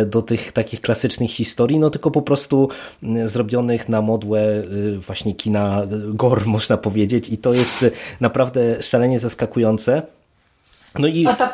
do 0.07 0.23
tych 0.23 0.53
takich 0.53 0.81
klasycznych 0.81 1.31
historii, 1.31 1.79
no 1.79 1.91
tylko 1.91 2.11
po 2.11 2.23
prostu 2.23 2.69
mm, 3.03 3.29
zrobionych 3.29 3.89
na 3.89 4.03
modłę 4.03 4.68
Y, 4.68 4.68
właśnie 5.07 5.35
kina 5.35 5.83
gore, 6.09 6.45
można 6.57 6.77
powiedzieć, 6.77 7.29
i 7.29 7.39
to 7.39 7.53
jest 7.55 7.87
naprawdę 8.21 8.83
szalenie 8.83 9.21
zaskakujące. 9.21 10.03
No 10.95 11.09
i... 11.09 11.27
A 11.27 11.33
ta 11.35 11.51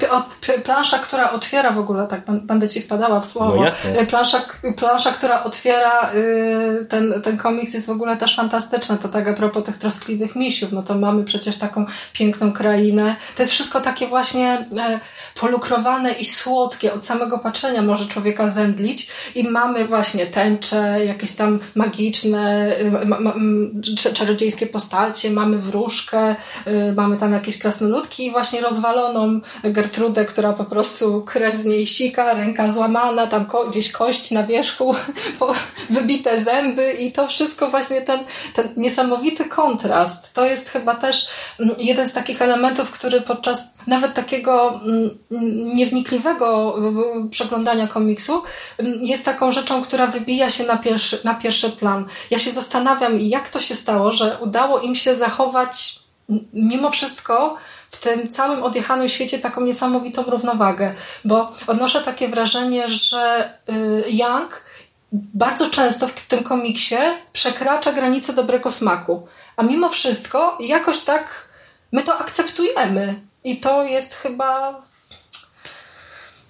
plansza, 0.64 0.98
która 0.98 1.30
otwiera 1.30 1.70
w 1.70 1.78
ogóle, 1.78 2.06
tak 2.06 2.20
będę 2.30 2.68
ci 2.68 2.80
wpadała 2.80 3.20
w 3.20 3.26
słowo, 3.26 3.64
no 3.64 4.00
y, 4.00 4.06
plansza, 4.06 4.42
plansza, 4.76 5.12
która 5.12 5.44
otwiera 5.44 6.12
y, 6.14 6.86
ten, 6.88 7.22
ten 7.22 7.36
komiks 7.36 7.74
jest 7.74 7.86
w 7.86 7.90
ogóle 7.90 8.16
też 8.16 8.36
fantastyczna. 8.36 8.96
To 8.96 9.08
tak 9.08 9.28
a 9.28 9.32
propos 9.32 9.64
tych 9.64 9.78
troskliwych 9.78 10.36
misiów, 10.36 10.72
no 10.72 10.82
to 10.82 10.94
mamy 10.94 11.24
przecież 11.24 11.58
taką 11.58 11.86
piękną 12.12 12.52
krainę. 12.52 13.16
To 13.36 13.42
jest 13.42 13.52
wszystko 13.52 13.80
takie 13.80 14.06
właśnie 14.06 14.68
e, 14.78 15.00
polukrowane 15.40 16.12
i 16.12 16.24
słodkie, 16.24 16.92
od 16.92 17.06
samego 17.06 17.38
patrzenia 17.38 17.82
może 17.82 18.06
człowieka 18.06 18.48
zemdlić 18.48 19.10
i 19.34 19.48
mamy 19.48 19.84
właśnie 19.84 20.26
tęcze, 20.26 21.04
jakieś 21.04 21.32
tam 21.32 21.60
magiczne, 21.74 22.72
czarodziejskie 24.14 24.66
postacie, 24.66 25.30
mamy 25.30 25.58
wróżkę, 25.58 26.36
mamy 26.96 27.16
tam 27.16 27.32
jakieś 27.32 27.58
krasnoludki 27.58 28.26
i 28.26 28.30
właśnie 28.30 28.60
Gertrudę, 29.64 30.24
która 30.24 30.52
po 30.52 30.64
prostu 30.64 31.22
krew 31.22 31.56
z 31.56 31.64
niej 31.64 31.86
sika, 31.86 32.34
ręka 32.34 32.70
złamana, 32.70 33.26
tam 33.26 33.44
ko 33.46 33.66
gdzieś 33.66 33.92
kość 33.92 34.30
na 34.30 34.42
wierzchu, 34.42 34.94
wybite 35.90 36.44
zęby 36.44 36.92
i 36.92 37.12
to 37.12 37.28
wszystko 37.28 37.70
właśnie 37.70 38.02
ten, 38.02 38.20
ten 38.54 38.68
niesamowity 38.76 39.44
kontrast. 39.44 40.32
To 40.32 40.44
jest 40.44 40.68
chyba 40.68 40.94
też 40.94 41.28
mm, 41.60 41.74
jeden 41.78 42.06
z 42.06 42.12
takich 42.12 42.42
elementów, 42.42 42.90
który 42.90 43.20
podczas 43.20 43.74
nawet 43.86 44.14
takiego 44.14 44.80
mm, 44.86 45.10
niewnikliwego 45.74 46.76
przeglądania 47.30 47.86
komiksu 47.86 48.42
mm, 48.78 48.94
jest 49.02 49.24
taką 49.24 49.52
rzeczą, 49.52 49.82
która 49.82 50.06
wybija 50.06 50.50
się 50.50 50.64
na 50.64 50.76
pierwszy, 50.76 51.18
na 51.24 51.34
pierwszy 51.34 51.70
plan. 51.70 52.04
Ja 52.30 52.38
się 52.38 52.50
zastanawiam, 52.50 53.20
jak 53.20 53.48
to 53.48 53.60
się 53.60 53.74
stało, 53.74 54.12
że 54.12 54.38
udało 54.40 54.80
im 54.80 54.94
się 54.94 55.16
zachować 55.16 56.04
mimo 56.52 56.90
wszystko 56.90 57.56
w 57.94 58.00
tym 58.00 58.28
całym 58.28 58.62
odjechanym 58.62 59.08
świecie 59.08 59.38
taką 59.38 59.60
niesamowitą 59.60 60.22
równowagę, 60.22 60.94
bo 61.24 61.52
odnoszę 61.66 62.00
takie 62.00 62.28
wrażenie, 62.28 62.88
że 62.88 63.52
Young 64.06 64.64
bardzo 65.12 65.70
często 65.70 66.08
w 66.08 66.26
tym 66.26 66.44
komiksie 66.44 66.96
przekracza 67.32 67.92
granicę 67.92 68.32
dobrego 68.32 68.72
smaku, 68.72 69.26
a 69.56 69.62
mimo 69.62 69.88
wszystko 69.88 70.58
jakoś 70.60 71.00
tak 71.00 71.48
my 71.92 72.02
to 72.02 72.18
akceptujemy 72.18 73.20
i 73.44 73.60
to 73.60 73.84
jest 73.84 74.14
chyba 74.14 74.80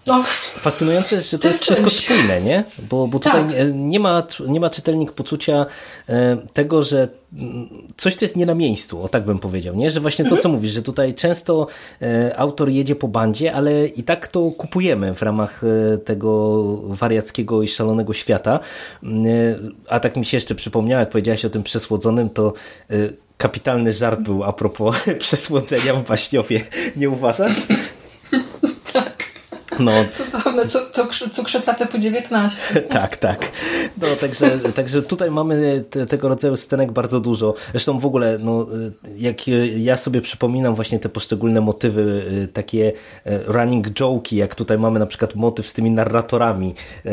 no, 0.06 0.24
Fascynujące, 0.56 1.22
że 1.22 1.38
to 1.38 1.48
jest 1.48 1.62
wszystko 1.62 1.90
spójne, 1.90 2.40
nie? 2.40 2.64
Bo, 2.90 3.06
bo 3.06 3.18
tutaj 3.18 3.44
tak. 3.48 3.56
nie, 3.74 4.00
ma, 4.00 4.26
nie 4.48 4.60
ma 4.60 4.70
czytelnik 4.70 5.12
poczucia 5.12 5.66
e, 6.08 6.36
tego, 6.52 6.82
że 6.82 7.08
mm, 7.32 7.68
coś 7.96 8.16
to 8.16 8.24
jest 8.24 8.36
nie 8.36 8.46
na 8.46 8.54
miejscu, 8.54 9.02
o 9.02 9.08
tak 9.08 9.24
bym 9.24 9.38
powiedział, 9.38 9.76
nie? 9.76 9.90
Że 9.90 10.00
właśnie 10.00 10.24
to, 10.24 10.28
mhm. 10.28 10.42
co 10.42 10.48
mówisz, 10.48 10.72
że 10.72 10.82
tutaj 10.82 11.14
często 11.14 11.66
e, 12.02 12.38
autor 12.38 12.68
jedzie 12.68 12.96
po 12.96 13.08
bandzie, 13.08 13.52
ale 13.52 13.86
i 13.86 14.02
tak 14.02 14.28
to 14.28 14.50
kupujemy 14.50 15.14
w 15.14 15.22
ramach 15.22 15.62
e, 15.64 15.98
tego 15.98 16.62
wariackiego 16.76 17.62
i 17.62 17.68
szalonego 17.68 18.12
świata. 18.12 18.60
A 19.88 20.00
tak 20.00 20.16
mi 20.16 20.24
się 20.24 20.36
jeszcze 20.36 20.54
przypomniało, 20.54 21.00
jak 21.00 21.10
powiedziałaś 21.10 21.44
o 21.44 21.50
tym 21.50 21.62
przesłodzonym, 21.62 22.30
to 22.30 22.52
kapitalny 23.36 23.92
żart 23.92 24.20
był 24.20 24.44
a 24.44 24.52
propos 24.52 24.96
przesłodzenia 25.18 25.94
w 25.94 26.06
Baśniowie. 26.06 26.60
Nie 26.96 27.10
uważasz? 27.10 27.54
No. 29.78 29.92
Cudowne, 30.10 30.62
cukrzyca 31.32 31.74
typu 31.74 31.98
19. 31.98 32.80
tak, 32.80 33.16
tak. 33.16 33.50
No, 34.02 34.06
także, 34.20 34.58
także 34.74 35.02
tutaj 35.02 35.30
mamy 35.30 35.84
te, 35.90 36.06
tego 36.06 36.28
rodzaju 36.28 36.56
scenek 36.56 36.92
bardzo 36.92 37.20
dużo. 37.20 37.54
Zresztą 37.70 37.98
w 37.98 38.06
ogóle, 38.06 38.38
no, 38.38 38.66
jak 39.16 39.36
ja 39.76 39.96
sobie 39.96 40.20
przypominam 40.20 40.74
właśnie 40.74 40.98
te 40.98 41.08
poszczególne 41.08 41.60
motywy, 41.60 42.22
takie 42.52 42.92
e, 43.24 43.38
running 43.46 43.88
joke'i, 43.88 44.36
jak 44.36 44.54
tutaj 44.54 44.78
mamy 44.78 44.98
na 44.98 45.06
przykład 45.06 45.34
motyw 45.34 45.68
z 45.68 45.72
tymi 45.72 45.90
narratorami, 45.90 46.74
e, 47.04 47.10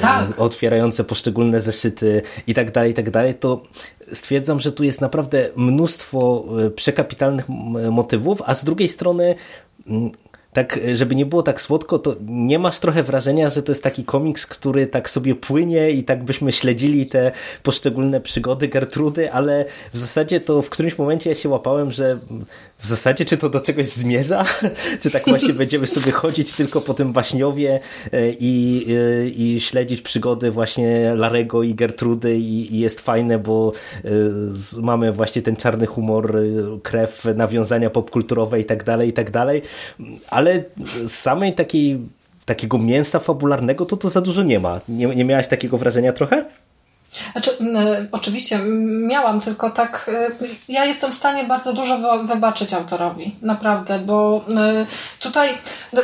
tak. 0.00 0.40
otwierające 0.40 1.04
poszczególne 1.04 1.60
zeszyty 1.60 2.22
i 2.46 2.54
tak 2.54 2.70
dalej, 2.70 2.90
i 2.90 2.94
tak 2.94 3.10
dalej, 3.10 3.34
to 3.34 3.62
stwierdzam, 4.12 4.60
że 4.60 4.72
tu 4.72 4.84
jest 4.84 5.00
naprawdę 5.00 5.48
mnóstwo 5.56 6.44
przekapitalnych 6.76 7.48
motywów, 7.90 8.42
a 8.46 8.54
z 8.54 8.64
drugiej 8.64 8.88
strony 8.88 9.34
tak, 10.52 10.80
żeby 10.94 11.14
nie 11.14 11.26
było 11.26 11.42
tak 11.42 11.60
słodko, 11.60 11.98
to 11.98 12.16
nie 12.26 12.58
masz 12.58 12.78
trochę 12.78 13.02
wrażenia, 13.02 13.50
że 13.50 13.62
to 13.62 13.72
jest 13.72 13.82
taki 13.82 14.04
komiks, 14.04 14.46
który 14.46 14.86
tak 14.86 15.10
sobie 15.10 15.34
płynie 15.34 15.90
i 15.90 16.04
tak 16.04 16.24
byśmy 16.24 16.52
śledzili 16.52 17.06
te 17.06 17.32
poszczególne 17.62 18.20
przygody 18.20 18.68
Gertrudy, 18.68 19.32
ale 19.32 19.64
w 19.92 19.98
zasadzie 19.98 20.40
to 20.40 20.62
w 20.62 20.70
którymś 20.70 20.98
momencie 20.98 21.30
ja 21.30 21.36
się 21.36 21.48
łapałem, 21.48 21.90
że 21.90 22.18
w 22.80 22.86
zasadzie 22.86 23.24
czy 23.24 23.36
to 23.36 23.48
do 23.48 23.60
czegoś 23.60 23.86
zmierza? 23.86 24.44
czy 25.00 25.10
tak 25.10 25.28
właśnie 25.28 25.52
będziemy 25.52 25.86
sobie 25.86 26.12
chodzić 26.12 26.52
tylko 26.52 26.80
po 26.80 26.94
tym 26.94 27.12
baśniowie 27.12 27.80
e, 28.12 28.30
i, 28.30 28.86
e, 28.88 29.28
i 29.28 29.60
śledzić 29.60 30.02
przygody 30.02 30.50
właśnie 30.50 31.14
Larego 31.14 31.62
i 31.62 31.74
Gertrudy 31.74 32.38
i, 32.38 32.74
i 32.74 32.78
jest 32.78 33.00
fajne, 33.00 33.38
bo 33.38 33.72
e, 34.04 34.08
mamy 34.82 35.12
właśnie 35.12 35.42
ten 35.42 35.56
czarny 35.56 35.86
humor, 35.86 36.36
krew, 36.82 37.24
nawiązania 37.36 37.90
popkulturowe 37.90 38.60
i 38.60 38.64
tak 38.64 38.84
dalej, 38.84 39.08
i 39.08 39.12
tak 39.12 39.30
dalej, 39.30 39.62
ale 40.28 40.64
samej 41.08 41.54
takiej 41.54 42.00
takiego 42.44 42.78
mięsa 42.78 43.18
fabularnego 43.18 43.86
to 43.86 43.96
to 43.96 44.10
za 44.10 44.20
dużo 44.20 44.42
nie 44.42 44.60
ma. 44.60 44.80
Nie, 44.88 45.06
nie 45.06 45.24
miałaś 45.24 45.48
takiego 45.48 45.78
wrażenia 45.78 46.12
trochę? 46.12 46.44
Znaczy, 47.32 47.50
oczywiście 48.12 48.58
miałam, 49.06 49.40
tylko 49.40 49.70
tak, 49.70 50.10
e, 50.14 50.30
ja 50.68 50.84
jestem 50.84 51.12
w 51.12 51.14
stanie 51.14 51.44
bardzo 51.44 51.72
dużo 51.72 52.18
wybaczyć 52.24 52.74
autorowi, 52.74 53.36
naprawdę, 53.42 53.98
bo 53.98 54.44
tutaj 55.18 55.58
no, 55.92 56.02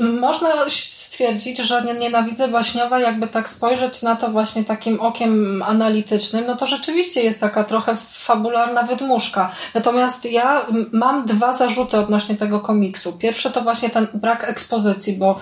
można 0.00 0.48
stwierdzić, 0.68 1.58
że 1.58 1.84
nienawidzę 1.98 2.48
Baśniowa, 2.48 3.00
jakby 3.00 3.28
tak 3.28 3.50
spojrzeć 3.50 4.02
na 4.02 4.16
to 4.16 4.28
właśnie 4.28 4.64
takim 4.64 5.00
okiem 5.00 5.62
analitycznym, 5.62 6.44
no 6.46 6.56
to 6.56 6.66
rzeczywiście 6.66 7.22
jest 7.22 7.40
taka 7.40 7.64
trochę 7.64 7.96
fabularna 8.10 8.82
wydmuszka. 8.82 9.52
Natomiast 9.74 10.24
ja 10.24 10.66
mam 10.92 11.26
dwa 11.26 11.54
zarzuty 11.54 11.98
odnośnie 11.98 12.36
tego 12.36 12.60
komiksu. 12.60 13.12
Pierwsze 13.12 13.50
to 13.50 13.60
właśnie 13.62 13.90
ten 13.90 14.06
brak 14.14 14.48
ekspozycji, 14.48 15.16
bo 15.16 15.40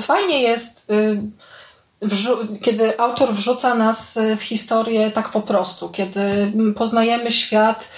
fajnie 0.00 0.42
jest... 0.42 0.84
Yy, 0.88 1.22
kiedy 2.60 2.98
autor 2.98 3.34
wrzuca 3.34 3.74
nas 3.74 4.16
e, 4.16 4.36
w 4.36 4.42
historię 4.42 5.10
tak 5.10 5.28
po 5.28 5.40
prostu, 5.40 5.88
kiedy 5.88 6.52
poznajemy 6.76 7.30
świat 7.30 7.88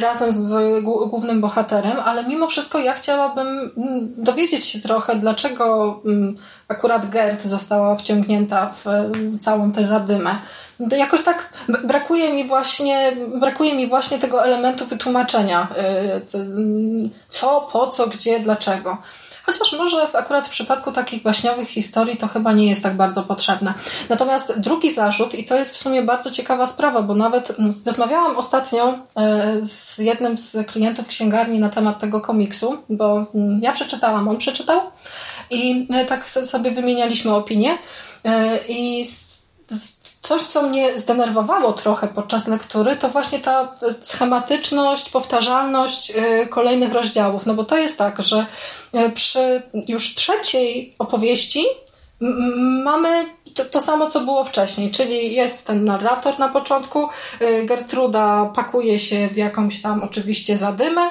razem 0.00 0.32
z 0.32 0.84
głównym 0.84 1.40
bohaterem, 1.40 2.00
ale 2.00 2.24
mimo 2.24 2.46
wszystko 2.46 2.78
ja 2.78 2.94
chciałabym 2.94 3.70
dowiedzieć 4.16 4.64
się 4.64 4.80
trochę, 4.80 5.16
dlaczego 5.16 6.00
akurat 6.68 7.10
Gerd 7.10 7.44
została 7.44 7.96
wciągnięta 7.96 8.74
w 8.84 8.84
całą 9.40 9.72
tę 9.72 9.86
zadymę. 9.86 10.38
Jakoś 10.98 11.22
tak 11.22 11.52
brakuje 11.84 12.32
mi 12.32 12.48
właśnie, 12.48 13.12
brakuje 13.40 13.74
mi 13.74 13.86
właśnie 13.86 14.18
tego 14.18 14.44
elementu 14.44 14.86
wytłumaczenia, 14.86 15.68
e, 15.76 16.20
co, 17.28 17.68
po 17.72 17.86
co, 17.86 18.06
gdzie, 18.06 18.40
dlaczego. 18.40 18.98
Chociaż 19.46 19.72
może 19.72 20.08
akurat 20.12 20.46
w 20.46 20.48
przypadku 20.48 20.92
takich 20.92 21.22
baśniowych 21.22 21.68
historii 21.68 22.16
to 22.16 22.28
chyba 22.28 22.52
nie 22.52 22.68
jest 22.70 22.82
tak 22.82 22.96
bardzo 22.96 23.22
potrzebne. 23.22 23.74
Natomiast 24.08 24.60
drugi 24.60 24.92
zarzut, 24.92 25.34
i 25.34 25.44
to 25.44 25.56
jest 25.56 25.74
w 25.74 25.76
sumie 25.76 26.02
bardzo 26.02 26.30
ciekawa 26.30 26.66
sprawa, 26.66 27.02
bo 27.02 27.14
nawet 27.14 27.58
mm, 27.58 27.74
rozmawiałam 27.86 28.36
ostatnio 28.36 28.98
e, 29.16 29.56
z 29.62 29.98
jednym 29.98 30.38
z 30.38 30.66
klientów 30.66 31.06
księgarni 31.06 31.58
na 31.58 31.68
temat 31.68 31.98
tego 31.98 32.20
komiksu, 32.20 32.78
bo 32.90 33.26
mm, 33.34 33.60
ja 33.62 33.72
przeczytałam, 33.72 34.28
on 34.28 34.36
przeczytał 34.36 34.80
i 35.50 35.88
e, 35.90 36.04
tak 36.04 36.30
sobie 36.30 36.70
wymienialiśmy 36.70 37.34
opinie 37.34 37.78
e, 38.24 38.58
i 38.68 39.06
coś, 40.24 40.42
co 40.42 40.62
mnie 40.62 40.98
zdenerwowało 40.98 41.72
trochę 41.72 42.08
podczas 42.08 42.48
lektury, 42.48 42.96
to 42.96 43.08
właśnie 43.08 43.38
ta 43.38 43.68
schematyczność, 44.00 45.10
powtarzalność 45.10 46.10
y, 46.10 46.46
kolejnych 46.46 46.92
rozdziałów. 46.92 47.46
No 47.46 47.54
bo 47.54 47.64
to 47.64 47.78
jest 47.78 47.98
tak, 47.98 48.22
że 48.22 48.46
y, 48.94 49.10
przy 49.10 49.62
już 49.88 50.14
trzeciej 50.14 50.94
opowieści 50.98 51.64
mamy 52.84 53.26
to, 53.54 53.64
to, 53.64 53.80
samo, 53.80 54.10
co 54.10 54.20
było 54.20 54.44
wcześniej, 54.44 54.90
czyli 54.90 55.34
jest 55.34 55.66
ten 55.66 55.84
narrator 55.84 56.38
na 56.38 56.48
początku, 56.48 57.08
Gertruda 57.64 58.52
pakuje 58.54 58.98
się 58.98 59.28
w 59.28 59.36
jakąś 59.36 59.82
tam 59.82 60.02
oczywiście 60.02 60.56
zadymę, 60.56 61.10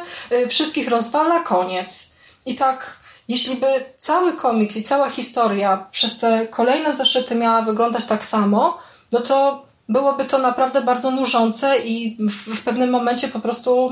wszystkich 0.49 0.89
rozwala, 0.89 1.39
koniec. 1.39 2.09
I 2.45 2.55
tak 2.55 2.97
jeśli 3.27 3.55
by 3.55 3.85
cały 3.97 4.33
komiks 4.33 4.77
i 4.77 4.83
cała 4.83 5.09
historia 5.09 5.85
przez 5.91 6.19
te 6.19 6.47
kolejne 6.47 6.93
zeszyty 6.93 7.35
miała 7.35 7.61
wyglądać 7.61 8.05
tak 8.05 8.25
samo, 8.25 8.79
no 9.13 9.19
to 9.19 9.65
byłoby 9.89 10.25
to 10.25 10.37
naprawdę 10.37 10.81
bardzo 10.81 11.11
nużące 11.11 11.77
i 11.77 12.17
w, 12.19 12.55
w 12.55 12.63
pewnym 12.63 12.89
momencie 12.89 13.27
po 13.27 13.39
prostu 13.39 13.89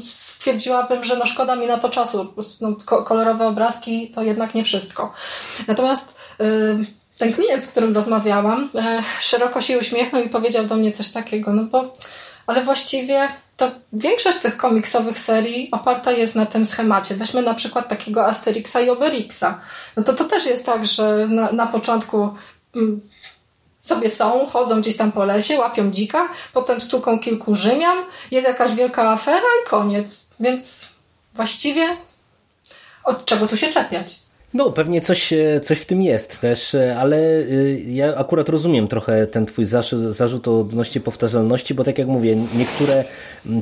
stwierdziłabym, 0.00 1.04
że 1.04 1.16
no 1.16 1.26
szkoda 1.26 1.56
mi 1.56 1.66
na 1.66 1.78
to 1.78 1.88
czasu. 1.88 2.34
No, 2.60 2.76
kolorowe 3.04 3.46
obrazki 3.46 4.10
to 4.14 4.22
jednak 4.22 4.54
nie 4.54 4.64
wszystko. 4.64 5.12
Natomiast 5.68 6.14
yy, 6.38 6.86
ten 7.18 7.32
klient, 7.32 7.64
z 7.64 7.70
którym 7.70 7.94
rozmawiałam, 7.94 8.68
yy, 8.74 8.82
szeroko 9.20 9.60
się 9.60 9.78
uśmiechnął 9.78 10.22
i 10.22 10.28
powiedział 10.28 10.64
do 10.64 10.74
mnie 10.74 10.92
coś 10.92 11.08
takiego, 11.08 11.52
no 11.52 11.64
bo 11.64 11.96
ale 12.46 12.64
właściwie 12.64 13.28
to 13.56 13.70
większość 13.92 14.38
tych 14.38 14.56
komiksowych 14.56 15.18
serii 15.18 15.68
oparta 15.72 16.12
jest 16.12 16.34
na 16.34 16.46
tym 16.46 16.66
schemacie. 16.66 17.14
Weźmy 17.14 17.42
na 17.42 17.54
przykład 17.54 17.88
takiego 17.88 18.26
Asterixa 18.26 18.76
i 18.86 18.90
Oberixa. 18.90 19.60
No 19.96 20.02
to 20.02 20.12
to 20.12 20.24
też 20.24 20.46
jest 20.46 20.66
tak, 20.66 20.86
że 20.86 21.26
na, 21.28 21.52
na 21.52 21.66
początku 21.66 22.34
mm, 22.76 23.00
sobie 23.88 24.10
są, 24.10 24.46
chodzą 24.46 24.80
gdzieś 24.80 24.96
tam 24.96 25.12
po 25.12 25.24
lesie, 25.24 25.58
łapią 25.58 25.90
dzika, 25.90 26.28
potem 26.52 26.80
stuką 26.80 27.18
kilku 27.18 27.54
Rzymian, 27.54 27.98
jest 28.30 28.46
jakaś 28.48 28.74
wielka 28.74 29.10
afera 29.10 29.48
i 29.64 29.68
koniec. 29.68 30.30
Więc 30.40 30.88
właściwie 31.34 31.96
od 33.04 33.24
czego 33.24 33.46
tu 33.46 33.56
się 33.56 33.68
czepiać? 33.68 34.27
No, 34.54 34.70
pewnie 34.70 35.00
coś, 35.00 35.32
e, 35.32 35.60
coś 35.60 35.78
w 35.78 35.86
tym 35.86 36.02
jest 36.02 36.40
też, 36.40 36.74
e, 36.74 36.96
ale 36.98 37.16
e, 37.16 37.44
ja 37.86 38.16
akurat 38.16 38.48
rozumiem 38.48 38.88
trochę 38.88 39.26
ten 39.26 39.46
twój 39.46 39.64
zarzut, 39.64 40.16
zarzut 40.16 40.48
odnośnie 40.48 41.00
powtarzalności, 41.00 41.74
bo 41.74 41.84
tak 41.84 41.98
jak 41.98 42.06
mówię, 42.08 42.36
niektóre 42.54 43.04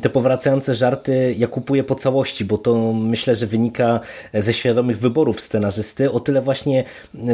te 0.03 0.09
powracające 0.09 0.75
żarty 0.75 1.35
ja 1.39 1.47
kupuję 1.47 1.85
po 1.85 1.95
całości, 1.95 2.45
bo 2.45 2.59
to 2.59 2.93
myślę, 2.93 3.37
że 3.37 3.47
wynika 3.47 4.01
ze 4.35 4.53
świadomych 4.53 4.99
wyborów 4.99 5.41
scenarzysty. 5.41 6.11
O 6.13 6.21
tyle 6.21 6.43
właśnie 6.43 6.85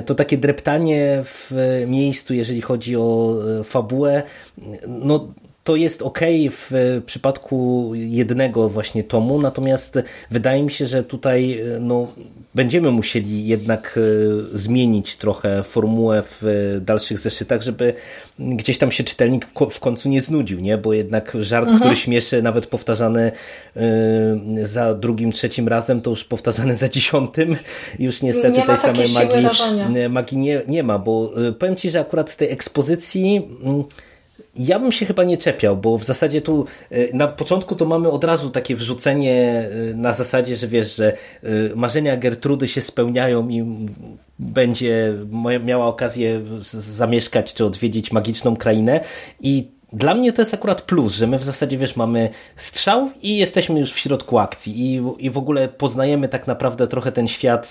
to 0.07 0.15
takie 0.15 0.39
dreptanie 0.39 1.23
w 1.25 1.53
miejscu, 1.87 2.35
jeżeli 2.35 2.61
chodzi 2.61 2.97
o 2.97 3.37
fabułę, 3.65 4.23
no 4.87 5.29
to 5.65 5.77
jest 5.77 6.03
ok 6.03 6.21
w 6.51 7.01
przypadku 7.07 7.91
jednego 7.95 8.69
właśnie 8.69 9.05
tomu, 9.05 9.41
natomiast 9.41 9.99
wydaje 10.31 10.63
mi 10.63 10.71
się, 10.71 10.87
że 10.87 11.05
tutaj 11.05 11.61
no, 11.81 12.09
będziemy 12.55 12.91
musieli 12.91 13.47
jednak 13.47 13.99
e, 13.99 14.59
zmienić 14.59 15.17
trochę 15.17 15.63
formułę 15.63 16.23
w 16.41 16.81
dalszych 16.85 17.19
zeszytach, 17.19 17.63
żeby 17.63 17.95
gdzieś 18.39 18.79
tam 18.79 18.91
się 18.91 19.05
czytelnik 19.05 19.47
w 19.71 19.81
końcu 19.81 20.09
nie 20.09 20.23
znudził, 20.23 20.61
nie? 20.61 20.79
bo 20.79 20.93
jednak 20.93 21.37
żart, 21.41 21.65
mhm. 21.65 21.81
który 21.81 21.97
śmieszy, 21.97 22.43
nawet 22.43 22.67
powtarzany 22.67 23.33
e, 23.77 24.67
za 24.67 24.95
drugim, 24.95 25.33
trzecim 25.33 25.69
razem, 25.69 26.01
to 26.01 26.11
już 26.11 26.25
powtarzany 26.25 26.77
za 26.77 26.89
dziesiątym, 26.89 27.57
już 27.99 28.23
niestety 28.23 28.53
nie 28.53 28.67
tej 28.67 28.77
samej 28.77 29.07
magii, 29.15 29.47
magii 30.09 30.39
nie, 30.39 30.63
nie 30.69 30.83
ma, 30.83 30.99
bo 30.99 31.33
e, 31.49 31.53
powiem 31.53 31.77
Ci, 31.77 31.91
że 31.91 32.01
akurat 32.01 32.31
z 32.31 32.37
tej 32.37 32.51
ekspozycji 32.51 33.49
mm, 33.63 33.85
ja 34.57 34.79
bym 34.79 34.93
się 34.93 35.07
chyba 35.07 35.25
nie 35.25 35.37
czepiał, 35.37 35.77
bo 35.77 35.99
w 35.99 36.05
zasadzie 36.05 36.41
tu 36.41 36.67
e, 36.91 37.17
na 37.17 37.29
początku 37.29 37.75
to 37.75 37.85
mamy 37.85 38.11
od 38.11 38.25
razu 38.25 38.51
takie 38.51 38.77
wrzucenie 38.77 39.69
e, 39.91 39.95
na 39.95 40.13
zasadzie, 40.13 40.57
że 40.57 40.69
wiesz, 40.69 40.97
że 40.97 41.13
e, 41.13 41.17
marzenia 41.75 42.17
Gertrudy 42.17 42.69
się 42.69 42.81
spełniają 42.81 43.49
i 43.49 43.87
będzie 44.39 45.15
miała 45.65 45.87
okazję 45.87 46.41
zamieszkać 46.73 47.55
czy 47.55 47.65
odwiedzić 47.65 48.13
magiczną 48.13 48.57
krainę 48.57 49.01
i 49.41 49.71
dla 49.93 50.15
mnie 50.15 50.33
to 50.33 50.43
jest 50.43 50.55
akurat 50.55 50.83
plus, 50.83 51.15
że 51.15 51.27
my 51.27 51.39
w 51.39 51.45
zasadzie, 51.45 51.79
wiesz, 51.79 51.97
mamy 51.97 52.29
strzał 52.57 53.11
i 53.23 53.37
jesteśmy 53.37 53.81
już 53.81 53.93
w 53.93 53.99
środku 53.99 54.39
akcji 54.39 54.75
i, 54.81 55.03
i 55.19 55.31
w 55.31 55.39
ogóle 55.39 55.69
poznajemy 55.69 56.29
tak 56.29 56.47
naprawdę 56.47 56.87
trochę 56.87 57.13
ten 57.13 57.29
świat 57.29 57.71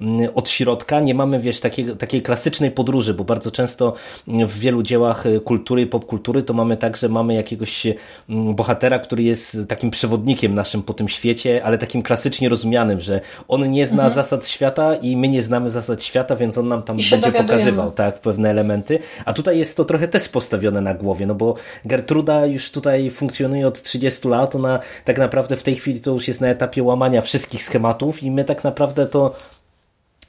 mm, 0.00 0.28
od 0.34 0.50
środka. 0.50 1.00
Nie 1.00 1.14
mamy, 1.14 1.40
wiesz, 1.40 1.60
takiej, 1.60 1.96
takiej 1.96 2.22
klasycznej 2.22 2.70
podróży, 2.70 3.14
bo 3.14 3.24
bardzo 3.24 3.50
często 3.50 3.94
w 4.26 4.58
wielu 4.58 4.82
dziełach 4.82 5.24
kultury 5.44 5.82
i 5.82 5.86
popkultury 5.86 6.42
to 6.42 6.54
mamy 6.54 6.76
tak, 6.76 6.96
że 6.96 7.08
mamy 7.08 7.34
jakiegoś 7.34 7.86
mm, 7.86 8.54
bohatera, 8.54 8.98
który 8.98 9.22
jest 9.22 9.56
takim 9.68 9.90
przewodnikiem 9.90 10.54
naszym 10.54 10.82
po 10.82 10.92
tym 10.92 11.08
świecie, 11.08 11.60
ale 11.64 11.78
takim 11.78 12.02
klasycznie 12.02 12.48
rozumianym, 12.48 13.00
że 13.00 13.20
on 13.48 13.70
nie 13.70 13.86
zna 13.86 14.04
mhm. 14.04 14.14
zasad 14.14 14.46
świata 14.46 14.94
i 14.94 15.16
my 15.16 15.28
nie 15.28 15.42
znamy 15.42 15.70
zasad 15.70 16.02
świata, 16.02 16.36
więc 16.36 16.58
on 16.58 16.68
nam 16.68 16.82
tam 16.82 16.96
będzie 16.96 17.18
pokazywał 17.18 17.90
tak, 17.90 18.20
pewne 18.20 18.50
elementy. 18.50 18.98
A 19.24 19.32
tutaj 19.32 19.58
jest 19.58 19.76
to 19.76 19.84
trochę 19.84 20.08
też 20.08 20.28
postawione 20.28 20.80
na 20.80 20.94
głowie, 20.94 21.26
no 21.26 21.34
bo 21.34 21.61
Gertruda 21.84 22.46
już 22.46 22.70
tutaj 22.70 23.10
funkcjonuje 23.10 23.66
od 23.66 23.82
30 23.82 24.28
lat, 24.28 24.54
ona 24.54 24.80
tak 25.04 25.18
naprawdę 25.18 25.56
w 25.56 25.62
tej 25.62 25.76
chwili 25.76 26.00
to 26.00 26.10
już 26.10 26.28
jest 26.28 26.40
na 26.40 26.48
etapie 26.48 26.82
łamania 26.82 27.20
wszystkich 27.20 27.64
schematów 27.64 28.22
i 28.22 28.30
my 28.30 28.44
tak 28.44 28.64
naprawdę 28.64 29.06
to 29.06 29.34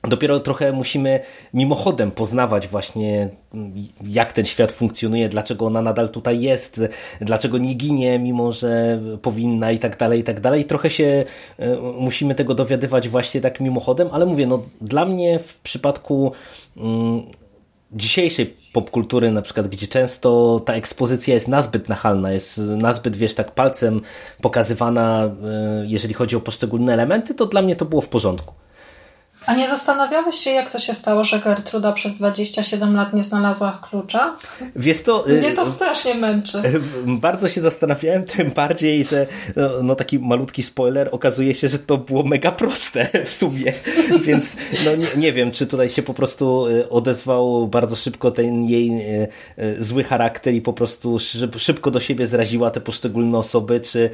dopiero 0.08 0.40
trochę 0.40 0.72
musimy 0.72 1.20
mimochodem 1.54 2.12
poznawać 2.12 2.68
właśnie 2.68 3.30
jak 4.06 4.34
ten 4.34 4.46
świat 4.46 4.72
funkcjonuje, 4.72 5.30
dlaczego 5.30 5.66
ona 5.66 5.82
nadal 5.82 6.10
tutaj 6.10 6.42
jest, 6.42 6.82
dlaczego 7.22 7.58
nie 7.58 7.74
ginie, 7.74 8.20
mimo 8.20 8.52
że 8.52 9.02
powinna 9.22 9.72
i 9.72 9.80
tak 9.80 9.98
dalej, 9.98 10.20
i 10.20 10.24
tak 10.24 10.40
dalej. 10.40 10.66
Trochę 10.66 10.90
się 10.90 11.26
e, 11.60 11.78
musimy 12.00 12.36
tego 12.36 12.56
dowiadywać 12.56 13.10
właśnie 13.10 13.42
tak 13.42 13.62
mimochodem, 13.62 14.10
ale 14.12 14.26
mówię, 14.26 14.48
no 14.48 14.64
dla 14.82 15.06
mnie 15.06 15.40
w 15.40 15.58
przypadku 15.58 16.32
mm, 16.78 17.24
dzisiejszej 17.96 18.58
popkultury, 18.74 19.32
na 19.32 19.42
przykład, 19.42 19.68
gdzie 19.68 19.88
często 19.88 20.60
ta 20.66 20.74
ekspozycja 20.74 21.34
jest 21.34 21.48
nazbyt 21.48 21.90
nachalna, 21.90 22.32
jest 22.32 22.58
nazbyt, 22.58 23.16
wiesz, 23.16 23.36
tak 23.36 23.52
palcem 23.52 24.02
pokazywana, 24.42 25.24
e, 25.26 25.30
jeżeli 25.88 26.14
chodzi 26.14 26.36
o 26.36 26.42
poszczególne 26.42 26.94
elementy, 26.94 27.34
to 27.34 27.46
dla 27.46 27.62
mnie 27.62 27.76
to 27.76 27.86
było 27.86 28.02
w 28.02 28.10
porządku. 28.10 28.54
A 29.46 29.54
nie 29.56 29.68
zastanawiałeś 29.68 30.36
się, 30.36 30.50
jak 30.50 30.72
to 30.72 30.80
się 30.80 30.94
stało, 30.94 31.24
że 31.24 31.40
Gertruda 31.40 31.92
przez 31.92 32.16
27 32.16 32.96
lat 32.96 33.14
nie 33.14 33.24
znalazła 33.24 33.80
klucza? 33.90 34.38
Wiesz 34.76 35.04
to... 35.04 35.26
Mnie 35.28 35.52
to 35.52 35.66
strasznie 35.66 36.16
męczy. 36.16 36.62
Bardzo 37.06 37.50
się 37.50 37.62
zastanawiałem, 37.62 38.24
tym 38.24 38.52
bardziej, 38.52 39.04
że 39.04 39.28
no, 39.56 39.70
no, 39.84 39.96
taki 39.96 40.20
malutki 40.20 40.64
spoiler, 40.64 41.10
okazuje 41.12 41.54
się, 41.54 41.68
że 41.68 41.80
to 41.80 41.98
było 41.98 42.24
mega 42.24 42.52
proste 42.52 43.10
w 43.26 43.30
sumie, 43.30 43.74
więc 44.26 44.56
no 44.86 44.96
nie, 44.96 45.08
nie, 45.18 45.34
wiem, 45.34 45.52
czy 45.52 45.68
tutaj 45.68 45.90
się 45.90 46.04
po 46.04 46.14
prostu 46.14 46.68
e, 46.68 46.90
odezwał 46.90 47.68
bardzo 47.68 47.96
szybko 47.96 48.32
ten 48.32 48.64
jej 48.64 48.94
zły 49.80 50.04
charakter 50.04 50.54
i 50.54 50.62
po 50.62 50.74
prostu 50.74 51.18
szybko 51.58 51.92
do 51.92 52.00
siebie 52.00 52.28
zraziła 52.28 52.72
te 52.72 52.82
poszczególne 52.82 53.38
osoby, 53.38 53.80
czy, 53.80 54.10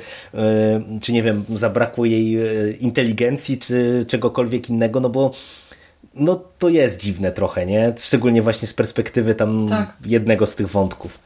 czy 1.02 1.14
nie 1.14 1.24
wiem, 1.24 1.44
zabrakło 1.50 2.06
jej 2.06 2.38
inteligencji, 2.80 3.58
czy 3.58 4.06
czegokolwiek 4.08 4.70
innego, 4.70 5.00
no 5.00 5.10
bo 5.10 5.19
bo 5.20 5.32
no 6.16 6.42
to 6.60 6.70
jest 6.70 7.00
dziwne 7.00 7.32
trochę, 7.32 7.66
nie? 7.66 7.94
Szczególnie 8.00 8.42
właśnie 8.42 8.68
z 8.68 8.74
perspektywy 8.74 9.36
tam 9.36 9.68
tak. 9.70 9.94
jednego 10.06 10.46
z 10.46 10.56
tych 10.56 10.68
wątków. 10.70 11.20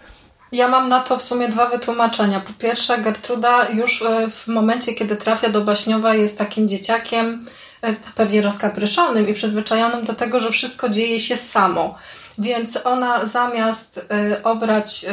Ja 0.52 0.68
mam 0.68 0.90
na 0.90 1.00
to 1.00 1.18
w 1.18 1.24
sumie 1.24 1.48
dwa 1.48 1.70
wytłumaczenia. 1.70 2.40
Po 2.40 2.54
pierwsze, 2.54 2.98
Gertruda 2.98 3.70
już 3.70 4.02
e, 4.02 4.30
w 4.32 4.48
momencie, 4.48 4.94
kiedy 4.94 5.16
trafia 5.16 5.50
do 5.50 5.62
Baśniowa, 5.62 6.16
jest 6.16 6.38
takim 6.38 6.68
dzieciakiem 6.68 7.46
e, 7.82 7.96
pewnie 8.16 8.42
rozkapryszonym 8.42 9.30
i 9.30 9.34
przyzwyczajonym 9.34 10.06
do 10.06 10.14
tego, 10.14 10.40
że 10.40 10.52
wszystko 10.52 10.90
dzieje 10.90 11.20
się 11.20 11.38
samo. 11.38 11.96
Więc 12.38 12.80
ona 12.86 13.26
zamiast 13.26 14.06
e, 14.12 14.44
obrać 14.44 15.06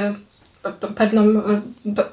pewną, 0.94 1.42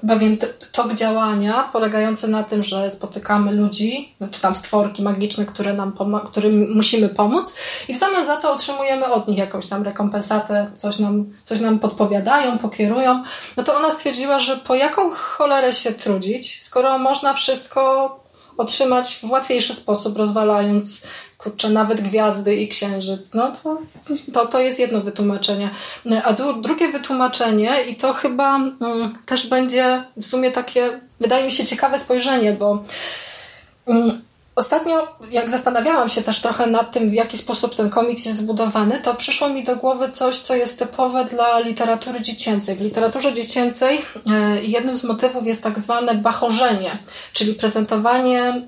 pewien 0.07 0.37
tok 0.71 0.93
działania 0.93 1.69
polegający 1.73 2.27
na 2.27 2.43
tym, 2.43 2.63
że 2.63 2.91
spotykamy 2.91 3.51
ludzi, 3.51 4.15
czy 4.31 4.41
tam 4.41 4.55
stworki 4.55 5.03
magiczne, 5.03 5.45
które 5.45 5.73
nam 5.73 5.93
którym 6.25 6.75
musimy 6.75 7.09
pomóc 7.09 7.55
i 7.87 7.93
w 7.93 7.97
zamian 7.97 8.25
za 8.25 8.37
to 8.37 8.53
otrzymujemy 8.53 9.05
od 9.05 9.27
nich 9.27 9.37
jakąś 9.37 9.67
tam 9.67 9.83
rekompensatę, 9.83 10.71
coś 10.75 10.99
nam, 10.99 11.25
coś 11.43 11.59
nam 11.59 11.79
podpowiadają, 11.79 12.57
pokierują, 12.57 13.23
no 13.57 13.63
to 13.63 13.75
ona 13.75 13.91
stwierdziła, 13.91 14.39
że 14.39 14.57
po 14.57 14.75
jaką 14.75 15.11
cholerę 15.11 15.73
się 15.73 15.91
trudzić, 15.91 16.63
skoro 16.63 16.99
można 16.99 17.33
wszystko 17.33 18.09
otrzymać 18.57 19.19
w 19.23 19.31
łatwiejszy 19.31 19.73
sposób, 19.73 20.17
rozwalając 20.17 21.07
kurczę, 21.37 21.69
nawet 21.69 22.01
gwiazdy 22.01 22.55
i 22.55 22.67
księżyc. 22.67 23.33
No 23.33 23.51
to, 23.63 23.81
to, 24.33 24.45
to 24.45 24.59
jest 24.59 24.79
jedno 24.79 25.01
wytłumaczenie. 25.01 25.69
A 26.23 26.33
drugie 26.33 26.91
wytłumaczenie, 26.91 27.83
i 27.83 27.95
to 27.95 28.13
chyba 28.13 28.55
mm, 28.55 28.73
też 29.25 29.47
będzie 29.47 30.03
w 30.17 30.25
sumie 30.25 30.51
takie, 30.51 30.99
wydaje 31.19 31.45
mi 31.45 31.51
się, 31.51 31.65
ciekawe 31.65 31.99
spojrzenie, 31.99 32.53
bo 32.53 32.83
mm, 33.87 34.21
Ostatnio, 34.57 35.07
jak 35.31 35.49
zastanawiałam 35.49 36.09
się 36.09 36.21
też 36.21 36.41
trochę 36.41 36.67
nad 36.67 36.91
tym, 36.91 37.09
w 37.09 37.13
jaki 37.13 37.37
sposób 37.37 37.75
ten 37.75 37.89
komiks 37.89 38.25
jest 38.25 38.37
zbudowany, 38.37 39.01
to 39.03 39.15
przyszło 39.15 39.49
mi 39.49 39.63
do 39.63 39.75
głowy 39.75 40.09
coś, 40.11 40.37
co 40.37 40.55
jest 40.55 40.79
typowe 40.79 41.25
dla 41.25 41.59
literatury 41.59 42.21
dziecięcej. 42.21 42.75
W 42.75 42.81
literaturze 42.81 43.33
dziecięcej 43.33 44.01
e, 44.31 44.63
jednym 44.63 44.97
z 44.97 45.03
motywów 45.03 45.47
jest 45.47 45.63
tak 45.63 45.79
zwane 45.79 46.15
bachorzenie, 46.15 46.97
czyli 47.33 47.53
prezentowanie 47.53 48.41
e, 48.43 48.63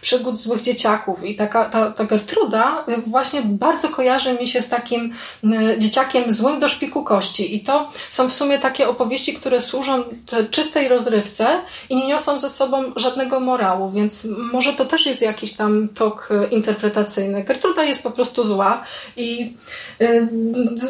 przygód 0.00 0.38
złych 0.38 0.62
dzieciaków. 0.62 1.24
I 1.24 1.36
taka, 1.36 1.64
ta, 1.64 1.90
ta 1.90 2.04
Gertruda 2.04 2.84
właśnie 3.06 3.42
bardzo 3.44 3.88
kojarzy 3.88 4.32
mi 4.32 4.48
się 4.48 4.62
z 4.62 4.68
takim 4.68 5.14
e, 5.44 5.78
dzieciakiem 5.78 6.32
złym 6.32 6.60
do 6.60 6.68
szpiku 6.68 7.04
kości. 7.04 7.56
I 7.56 7.60
to 7.60 7.88
są 8.10 8.28
w 8.28 8.32
sumie 8.32 8.58
takie 8.58 8.88
opowieści, 8.88 9.34
które 9.34 9.60
służą 9.60 10.02
czystej 10.50 10.88
rozrywce 10.88 11.46
i 11.90 11.96
nie 11.96 12.06
niosą 12.06 12.38
ze 12.38 12.50
sobą 12.50 12.82
żadnego 12.96 13.40
morału, 13.40 13.90
więc 13.90 14.26
może 14.52 14.72
to 14.72 14.84
też 14.84 15.05
jest 15.06 15.22
jakiś 15.22 15.52
tam 15.52 15.88
tok 15.88 16.28
e, 16.30 16.48
interpretacyjny. 16.48 17.44
Gertruda 17.44 17.84
jest 17.84 18.02
po 18.02 18.10
prostu 18.10 18.44
zła 18.44 18.84
i 19.16 19.56
y, 20.00 20.28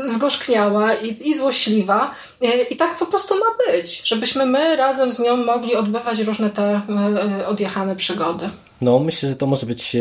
zgorzkniała 0.09 0.95
i, 0.95 1.29
i 1.29 1.35
złośliwa. 1.35 2.11
E, 2.43 2.63
I 2.63 2.77
tak 2.77 2.97
po 2.97 3.07
prostu 3.07 3.35
ma 3.35 3.47
być, 3.67 4.09
żebyśmy 4.09 4.47
my 4.47 4.77
razem 4.77 5.13
z 5.13 5.19
nią 5.19 5.37
mogli 5.37 5.77
odbywać 5.77 6.19
różne 6.19 6.51
te 6.51 6.81
odjechane 7.47 7.97
przygody. 7.97 8.51
No, 8.81 8.99
myślę, 8.99 9.29
że 9.29 9.37
to 9.37 9.47
może 9.47 9.67
być 9.67 9.97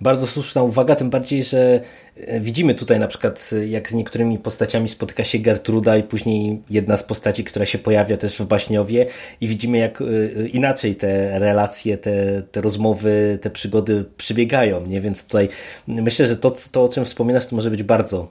bardzo 0.00 0.26
słuszna 0.26 0.62
uwaga, 0.62 0.96
tym 0.96 1.10
bardziej, 1.10 1.44
że 1.44 1.80
e, 2.16 2.40
widzimy 2.40 2.74
tutaj 2.74 2.98
na 3.00 3.08
przykład, 3.08 3.50
e, 3.52 3.66
jak 3.66 3.90
z 3.90 3.94
niektórymi 3.94 4.38
postaciami 4.38 4.88
spotyka 4.88 5.24
się 5.24 5.38
Gertruda 5.38 5.96
i 5.96 6.02
później 6.02 6.62
jedna 6.70 6.96
z 6.96 7.02
postaci, 7.02 7.44
która 7.44 7.66
się 7.66 7.78
pojawia 7.78 8.16
też 8.16 8.36
w 8.38 8.46
Baśniowie 8.46 9.06
i 9.40 9.48
widzimy, 9.48 9.78
jak 9.78 10.00
e, 10.00 10.04
inaczej 10.48 10.96
te 10.96 11.38
relacje, 11.38 11.98
te, 11.98 12.42
te 12.42 12.60
rozmowy, 12.60 13.38
te 13.42 13.50
przygody 13.50 14.04
przybiegają, 14.16 14.86
nie? 14.86 15.00
Więc 15.00 15.26
tutaj 15.26 15.48
myślę, 15.86 16.26
że 16.26 16.36
to, 16.36 16.52
to, 16.72 16.84
o 16.84 16.88
czym 16.88 17.04
wspominasz, 17.04 17.46
to 17.46 17.56
może 17.56 17.70
być 17.70 17.82
bardzo 17.82 18.28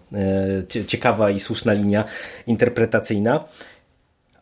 ciekawa 0.87 1.29
i 1.29 1.39
słuszna 1.39 1.73
linia 1.73 2.03
interpretacyjna. 2.47 3.43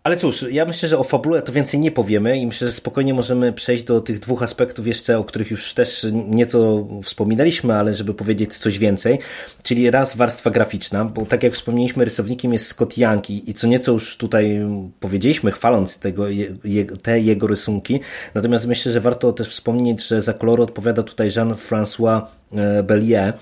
Ale 0.05 0.17
cóż, 0.17 0.45
ja 0.51 0.65
myślę, 0.65 0.89
że 0.89 0.97
o 0.97 1.03
fabule 1.03 1.41
to 1.41 1.51
więcej 1.51 1.79
nie 1.79 1.91
powiemy 1.91 2.37
i 2.37 2.47
myślę, 2.47 2.67
że 2.67 2.73
spokojnie 2.73 3.13
możemy 3.13 3.53
przejść 3.53 3.83
do 3.83 4.01
tych 4.01 4.19
dwóch 4.19 4.43
aspektów 4.43 4.87
jeszcze, 4.87 5.17
o 5.17 5.23
których 5.23 5.51
już 5.51 5.73
też 5.73 6.05
nieco 6.27 6.87
wspominaliśmy, 7.03 7.73
ale 7.73 7.93
żeby 7.93 8.13
powiedzieć 8.13 8.57
coś 8.57 8.77
więcej, 8.77 9.19
czyli 9.63 9.91
raz 9.91 10.15
warstwa 10.15 10.49
graficzna, 10.49 11.05
bo 11.05 11.25
tak 11.25 11.43
jak 11.43 11.53
wspomnieliśmy, 11.53 12.05
rysownikiem 12.05 12.53
jest 12.53 12.67
Scott 12.67 12.97
Young 12.97 13.29
i, 13.29 13.53
co 13.53 13.67
nieco 13.67 13.91
już 13.91 14.17
tutaj 14.17 14.59
powiedzieliśmy, 14.99 15.51
chwaląc 15.51 15.99
tego, 15.99 16.29
je, 16.63 16.85
te 16.85 17.19
jego 17.19 17.47
rysunki, 17.47 17.99
natomiast 18.33 18.67
myślę, 18.67 18.91
że 18.91 19.01
warto 19.01 19.33
też 19.33 19.49
wspomnieć, 19.49 20.07
że 20.07 20.21
za 20.21 20.33
kolory 20.33 20.63
odpowiada 20.63 21.03
tutaj 21.03 21.29
Jean-François 21.29 22.21
e, 22.51 22.83
Bellier, 22.83 23.33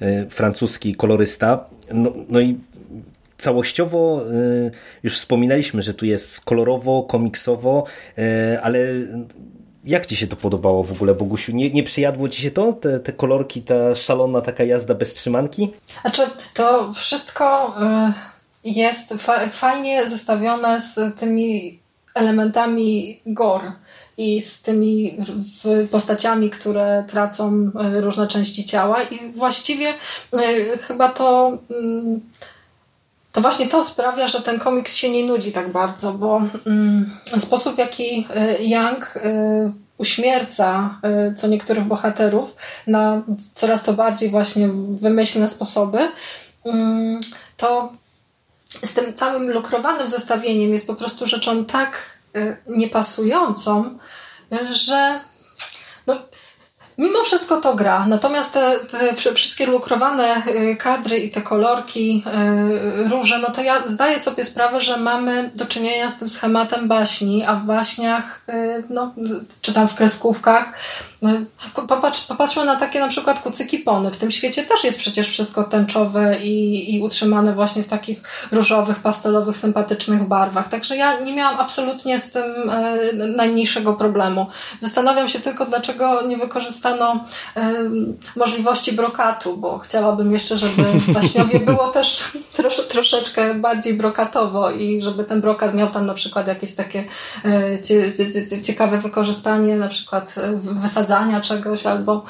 e, 0.00 0.30
francuski 0.30 0.94
kolorysta. 0.94 1.64
No, 1.92 2.12
no 2.28 2.40
i 2.40 2.58
całościowo 3.38 4.24
y, 4.30 4.70
już 5.02 5.14
wspominaliśmy, 5.16 5.82
że 5.82 5.94
tu 5.94 6.06
jest 6.06 6.40
kolorowo, 6.40 7.02
komiksowo, 7.02 7.84
y, 8.18 8.60
ale 8.62 8.78
jak 9.84 10.06
Ci 10.06 10.16
się 10.16 10.26
to 10.26 10.36
podobało 10.36 10.82
w 10.82 10.92
ogóle, 10.92 11.14
Bogusiu? 11.14 11.52
Nie, 11.52 11.70
nie 11.70 11.82
przyjadło 11.82 12.28
Ci 12.28 12.42
się 12.42 12.50
to? 12.50 12.72
Te, 12.72 13.00
te 13.00 13.12
kolorki, 13.12 13.62
ta 13.62 13.94
szalona 13.94 14.40
taka 14.40 14.64
jazda 14.64 14.94
bez 14.94 15.14
trzymanki? 15.14 15.72
Znaczy, 16.00 16.22
to 16.54 16.92
wszystko 16.92 17.74
y, 18.64 18.70
jest 18.70 19.14
fajnie 19.50 20.08
zestawione 20.08 20.80
z 20.80 21.18
tymi 21.20 21.78
elementami 22.14 23.20
gore 23.26 23.72
i 24.16 24.42
z 24.42 24.62
tymi 24.62 25.18
postaciami, 25.90 26.50
które 26.50 27.04
tracą 27.08 27.70
różne 28.00 28.26
części 28.26 28.64
ciała 28.64 29.02
i 29.02 29.32
właściwie 29.32 29.94
chyba 30.80 31.08
to 31.08 31.58
mm, 31.70 32.20
to 33.34 33.40
właśnie 33.40 33.68
to 33.68 33.84
sprawia, 33.84 34.28
że 34.28 34.42
ten 34.42 34.58
komiks 34.58 34.94
się 34.94 35.10
nie 35.10 35.24
nudzi 35.24 35.52
tak 35.52 35.72
bardzo, 35.72 36.12
bo 36.12 36.42
mm, 36.66 37.10
sposób, 37.38 37.74
w 37.74 37.78
jaki 37.78 38.28
y, 38.60 38.64
Young 38.64 39.16
y, 39.16 39.20
uśmierca 39.98 40.98
y, 41.30 41.34
co 41.34 41.46
niektórych 41.46 41.84
bohaterów 41.84 42.56
na 42.86 43.22
coraz 43.54 43.82
to 43.82 43.92
bardziej 43.92 44.30
właśnie 44.30 44.68
wymyślne 44.90 45.48
sposoby, 45.48 45.98
mm, 46.64 47.20
to 47.56 47.92
z 48.84 48.94
tym 48.94 49.14
całym 49.14 49.50
lukrowanym 49.50 50.08
zestawieniem 50.08 50.72
jest 50.72 50.86
po 50.86 50.94
prostu 50.94 51.26
rzeczą 51.26 51.64
tak 51.64 52.14
niepasującą, 52.66 53.98
że 54.70 55.20
no, 56.06 56.16
Mimo 56.98 57.24
wszystko 57.24 57.56
to 57.56 57.74
gra, 57.74 58.06
natomiast 58.06 58.54
te, 58.54 58.78
te 58.90 59.34
wszystkie 59.34 59.66
lukrowane 59.66 60.42
y, 60.46 60.76
kadry 60.76 61.18
i 61.18 61.30
te 61.30 61.42
kolorki, 61.42 62.24
y, 63.06 63.08
róże, 63.08 63.38
no 63.38 63.50
to 63.50 63.62
ja 63.62 63.86
zdaję 63.86 64.20
sobie 64.20 64.44
sprawę, 64.44 64.80
że 64.80 64.96
mamy 64.96 65.50
do 65.54 65.66
czynienia 65.66 66.10
z 66.10 66.18
tym 66.18 66.30
schematem 66.30 66.88
baśni, 66.88 67.44
a 67.44 67.54
w 67.54 67.64
baśniach, 67.64 68.44
y, 68.48 68.84
no, 68.90 69.14
czy 69.62 69.72
tam 69.72 69.88
w 69.88 69.94
kreskówkach, 69.94 70.72
Popatrz, 71.88 72.20
popatrzmy 72.20 72.64
na 72.64 72.76
takie 72.76 73.00
na 73.00 73.08
przykład 73.08 73.42
kucyki 73.42 73.78
pony. 73.78 74.10
W 74.10 74.16
tym 74.16 74.30
świecie 74.30 74.62
też 74.62 74.84
jest 74.84 74.98
przecież 74.98 75.28
wszystko 75.28 75.64
tęczowe 75.64 76.38
i, 76.42 76.94
i 76.94 77.02
utrzymane 77.02 77.52
właśnie 77.52 77.82
w 77.82 77.88
takich 77.88 78.22
różowych, 78.52 78.98
pastelowych, 78.98 79.56
sympatycznych 79.56 80.28
barwach. 80.28 80.68
Także 80.68 80.96
ja 80.96 81.20
nie 81.20 81.34
miałam 81.34 81.60
absolutnie 81.60 82.20
z 82.20 82.32
tym 82.32 82.70
e, 82.70 83.12
najmniejszego 83.12 83.92
problemu. 83.92 84.46
Zastanawiam 84.80 85.28
się 85.28 85.40
tylko, 85.40 85.66
dlaczego 85.66 86.26
nie 86.26 86.36
wykorzystano 86.36 87.24
możliwości 88.36 88.92
brokatu, 88.92 89.56
bo 89.56 89.78
chciałabym 89.78 90.32
jeszcze, 90.32 90.56
żeby 90.56 90.84
Waśniowie 91.14 91.60
było 91.60 91.88
też 91.88 92.24
trosz, 92.56 92.88
troszeczkę 92.88 93.54
bardziej 93.54 93.94
brokatowo 93.94 94.70
i 94.70 95.02
żeby 95.02 95.24
ten 95.24 95.40
brokat 95.40 95.74
miał 95.74 95.90
tam 95.90 96.06
na 96.06 96.14
przykład 96.14 96.46
jakieś 96.46 96.74
takie 96.74 97.04
e, 97.44 97.82
cie, 97.82 98.12
cie, 98.12 98.62
ciekawe 98.62 98.98
wykorzystanie, 98.98 99.76
na 99.76 99.88
przykład 99.88 100.34
wysadzanie 100.60 101.13
czegoś 101.42 101.86
albo, 101.86 102.24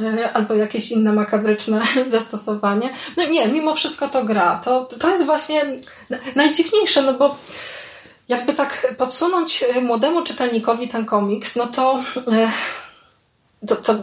e, 0.00 0.32
albo 0.32 0.54
jakieś 0.54 0.90
inne 0.90 1.12
makabryczne 1.12 1.82
zastosowanie. 2.08 2.90
No 3.16 3.26
nie, 3.26 3.48
mimo 3.48 3.74
wszystko 3.74 4.08
to 4.08 4.24
gra. 4.24 4.60
To, 4.64 4.88
to 5.00 5.10
jest 5.10 5.24
właśnie 5.24 5.62
najdziwniejsze, 6.36 7.02
no 7.02 7.14
bo 7.14 7.36
jakby 8.28 8.52
tak 8.52 8.94
podsunąć 8.98 9.64
młodemu 9.82 10.22
czytelnikowi 10.22 10.88
ten 10.88 11.04
komiks, 11.04 11.56
no 11.56 11.66
to, 11.66 12.02
e, 12.32 12.50
to, 13.66 13.76
to 13.76 13.94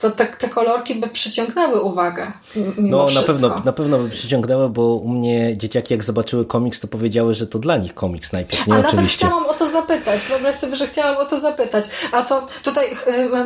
to 0.00 0.10
te, 0.10 0.26
te 0.26 0.48
kolorki 0.48 0.94
by 0.94 1.08
przyciągnęły 1.08 1.80
uwagę. 1.80 2.32
no 2.78 3.06
na 3.14 3.22
pewno, 3.22 3.62
na 3.64 3.72
pewno 3.72 3.98
by 3.98 4.10
przyciągnęły, 4.10 4.68
bo 4.70 4.82
u 4.82 5.08
mnie 5.08 5.56
dzieciaki 5.56 5.94
jak 5.94 6.04
zobaczyły 6.04 6.44
komiks, 6.44 6.80
to 6.80 6.88
powiedziały, 6.88 7.34
że 7.34 7.46
to 7.46 7.58
dla 7.58 7.76
nich 7.76 7.94
komiks 7.94 8.32
najpierw, 8.32 8.66
nie 8.66 8.74
A 8.74 8.78
oczywiście. 8.78 9.26
chciałam 9.26 9.46
o 9.46 9.54
to 9.54 9.66
zapytać, 9.66 10.20
wyobraź 10.20 10.56
sobie, 10.56 10.76
że 10.76 10.86
chciałam 10.86 11.16
o 11.16 11.24
to 11.24 11.40
zapytać. 11.40 11.84
A 12.12 12.22
to 12.22 12.46
tutaj 12.62 12.86
y, 12.86 12.96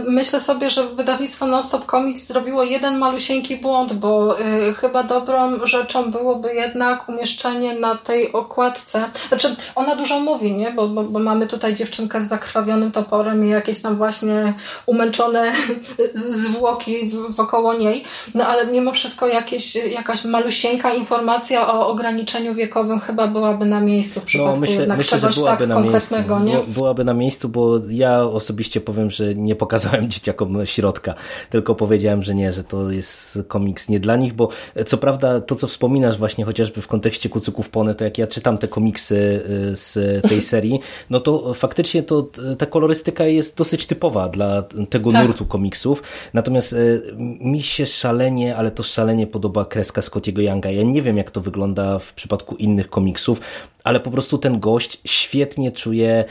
myślę 0.09 0.41
sobie, 0.41 0.71
że 0.71 0.89
wydawnictwo 0.89 1.47
Nonstop 1.47 1.91
Comics 1.91 2.27
zrobiło 2.27 2.65
jeden 2.65 2.99
malusieńki 2.99 3.57
błąd, 3.57 3.93
bo 3.93 4.41
y, 4.41 4.75
chyba 4.75 5.03
dobrą 5.03 5.67
rzeczą 5.67 6.11
byłoby 6.11 6.55
jednak 6.55 7.09
umieszczenie 7.09 7.75
na 7.75 7.95
tej 7.95 8.33
okładce. 8.33 9.05
Znaczy, 9.29 9.57
ona 9.75 9.97
dużo 9.97 10.21
mówi, 10.21 10.53
nie? 10.53 10.71
Bo, 10.71 10.89
bo, 10.89 11.03
bo 11.03 11.19
mamy 11.19 11.47
tutaj 11.47 11.75
dziewczynkę 11.75 12.21
z 12.21 12.29
zakrwawionym 12.29 12.93
toporem 12.93 13.47
i 13.47 13.49
jakieś 13.49 13.83
tam 13.83 13.97
właśnie 13.97 14.55
umęczone 14.87 15.53
zwłoki 16.43 17.11
wokoło 17.29 17.75
niej, 17.75 18.05
no 18.35 18.47
ale 18.47 18.67
mimo 18.67 18.93
wszystko 18.93 19.27
jakieś, 19.27 19.75
jakaś 19.75 20.25
malusieńka 20.25 20.95
informacja 20.95 21.75
o 21.75 21.89
ograniczeniu 21.89 22.55
wiekowym 22.55 23.01
chyba 23.01 23.27
byłaby 23.27 23.67
na 23.67 23.81
miejscu 23.81 24.21
w 24.21 24.25
przypadku 24.25 24.55
no, 24.55 24.61
myślę, 24.61 24.77
jednak 24.77 24.99
myślę, 24.99 25.19
czegoś 25.19 25.35
że 25.35 25.41
byłaby 25.41 25.59
tak 25.59 25.69
na 25.69 25.75
konkretnego, 25.75 26.41
miejscu. 26.41 26.67
nie? 26.69 26.75
Byłaby 26.75 27.05
na 27.05 27.15
miejscu, 27.15 27.49
bo 27.49 27.81
ja 27.91 28.23
osobiście 28.23 28.81
powiem, 28.81 29.11
że 29.11 29.35
nie 29.35 29.55
pokazałem 29.57 30.11
dzieciakom 30.13 30.67
środka, 30.67 31.15
tylko 31.51 31.75
powiedziałem, 31.75 32.23
że 32.23 32.35
nie, 32.35 32.53
że 32.53 32.65
to 32.65 32.91
jest 32.91 33.39
komiks 33.49 33.89
nie 33.89 34.01
dla 34.01 34.17
nich, 34.17 34.33
bo 34.33 34.49
co 34.87 34.99
prawda 34.99 35.41
to, 35.41 35.55
co 35.55 35.67
wspominasz 35.67 36.19
właśnie 36.19 36.45
chociażby 36.45 36.83
w 36.83 36.89
kontekście 36.89 37.29
Kucyków 37.29 37.69
Pony, 37.69 37.95
to 37.95 38.05
jak 38.05 38.19
ja 38.19 38.27
czytam 38.27 38.59
te 38.59 38.69
komiksy 38.69 39.17
y, 39.17 39.77
z 39.77 40.23
tej 40.29 40.43
serii, 40.53 40.81
no 41.11 41.21
to 41.21 41.55
faktycznie 41.55 42.03
to 42.03 42.29
ta 42.59 42.67
kolorystyka 42.67 43.25
jest 43.25 43.57
dosyć 43.57 43.87
typowa 43.87 44.29
dla 44.29 44.63
tego 44.91 45.13
tak. 45.13 45.27
nurtu 45.27 45.47
komiksów, 45.47 46.03
Natomiast 46.35 46.75
mi 47.41 47.63
się 47.63 47.87
szalenie, 47.87 48.57
ale 48.57 48.71
to 48.71 48.83
szalenie 48.83 49.27
podoba 49.27 49.65
kreska 49.65 50.03
Scottiego 50.03 50.43
Younga. 50.43 50.71
Ja 50.71 50.83
nie 50.83 51.03
wiem, 51.03 51.17
jak 51.17 51.31
to 51.31 51.41
wygląda 51.41 51.99
w 51.99 52.15
przypadku 52.15 52.57
innych 52.57 52.91
komiksów, 52.91 53.41
ale 53.85 54.01
po 54.01 54.11
prostu 54.11 54.39
ten 54.39 54.61
gość 54.61 55.01
świetnie 55.05 55.71
czuje 55.71 56.25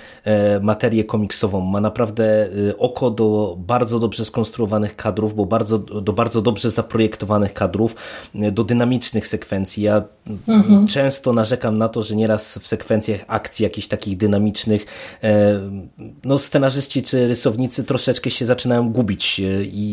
materię 0.62 1.04
komiksową. 1.04 1.62
Ma 1.62 1.82
naprawdę 1.82 2.50
oko 2.78 3.12
do 3.12 3.56
bardzo 3.60 4.00
dobrze 4.00 4.26
skonstruowanych 4.26 4.96
kadrów, 4.96 5.36
bo 5.36 5.46
bardzo, 5.46 5.80
do 5.80 6.14
bardzo 6.14 6.42
dobrze 6.42 6.72
zaprojektowanych 6.72 7.54
kadrów, 7.54 7.96
do 8.52 8.64
dynamicznych 8.64 9.28
sekwencji. 9.28 9.84
Ja 9.84 10.04
mhm. 10.48 10.88
często 10.88 11.34
narzekam 11.34 11.78
na 11.78 11.90
to, 11.90 12.04
że 12.04 12.16
nieraz 12.16 12.58
w 12.58 12.68
sekwencjach 12.68 13.22
akcji 13.28 13.64
jakichś 13.64 13.88
takich 13.88 14.18
dynamicznych 14.18 14.86
no 16.24 16.40
scenarzyści 16.40 17.04
czy 17.04 17.28
rysownicy 17.28 17.84
troszeczkę 17.84 18.30
się 18.30 18.46
zaczynają 18.46 18.92
gubić 18.92 19.42
i 19.64 19.91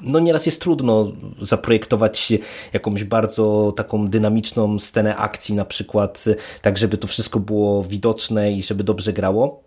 no 0.00 0.18
nieraz 0.18 0.46
jest 0.46 0.60
trudno 0.60 1.12
zaprojektować 1.42 2.32
jakąś 2.72 3.04
bardzo 3.04 3.72
taką 3.76 4.08
dynamiczną 4.08 4.78
scenę 4.78 5.16
akcji 5.16 5.54
na 5.54 5.64
przykład, 5.64 6.24
tak 6.62 6.78
żeby 6.78 6.98
to 6.98 7.06
wszystko 7.06 7.40
było 7.40 7.84
widoczne 7.84 8.52
i 8.52 8.62
żeby 8.62 8.84
dobrze 8.84 9.12
grało. 9.12 9.62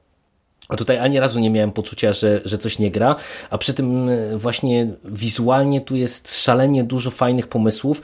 A 0.69 0.75
tutaj 0.75 0.97
ani 0.97 1.19
razu 1.19 1.39
nie 1.39 1.49
miałem 1.49 1.71
poczucia, 1.71 2.13
że, 2.13 2.41
że 2.45 2.57
coś 2.57 2.79
nie 2.79 2.91
gra, 2.91 3.15
a 3.49 3.57
przy 3.57 3.73
tym 3.73 4.09
właśnie 4.35 4.91
wizualnie 5.05 5.81
tu 5.81 5.95
jest 5.95 6.41
szalenie 6.43 6.83
dużo 6.83 7.11
fajnych 7.11 7.47
pomysłów. 7.47 8.01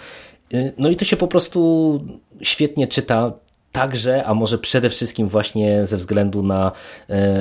No 0.78 0.90
i 0.90 0.96
to 0.96 1.06
się 1.06 1.18
po 1.18 1.28
prostu 1.28 2.02
świetnie 2.42 2.88
czyta 2.88 3.34
także, 3.72 4.26
a 4.26 4.34
może 4.34 4.58
przede 4.58 4.90
wszystkim 4.90 5.28
właśnie 5.28 5.86
ze 5.86 5.98
względu 5.98 6.44
na 6.44 6.72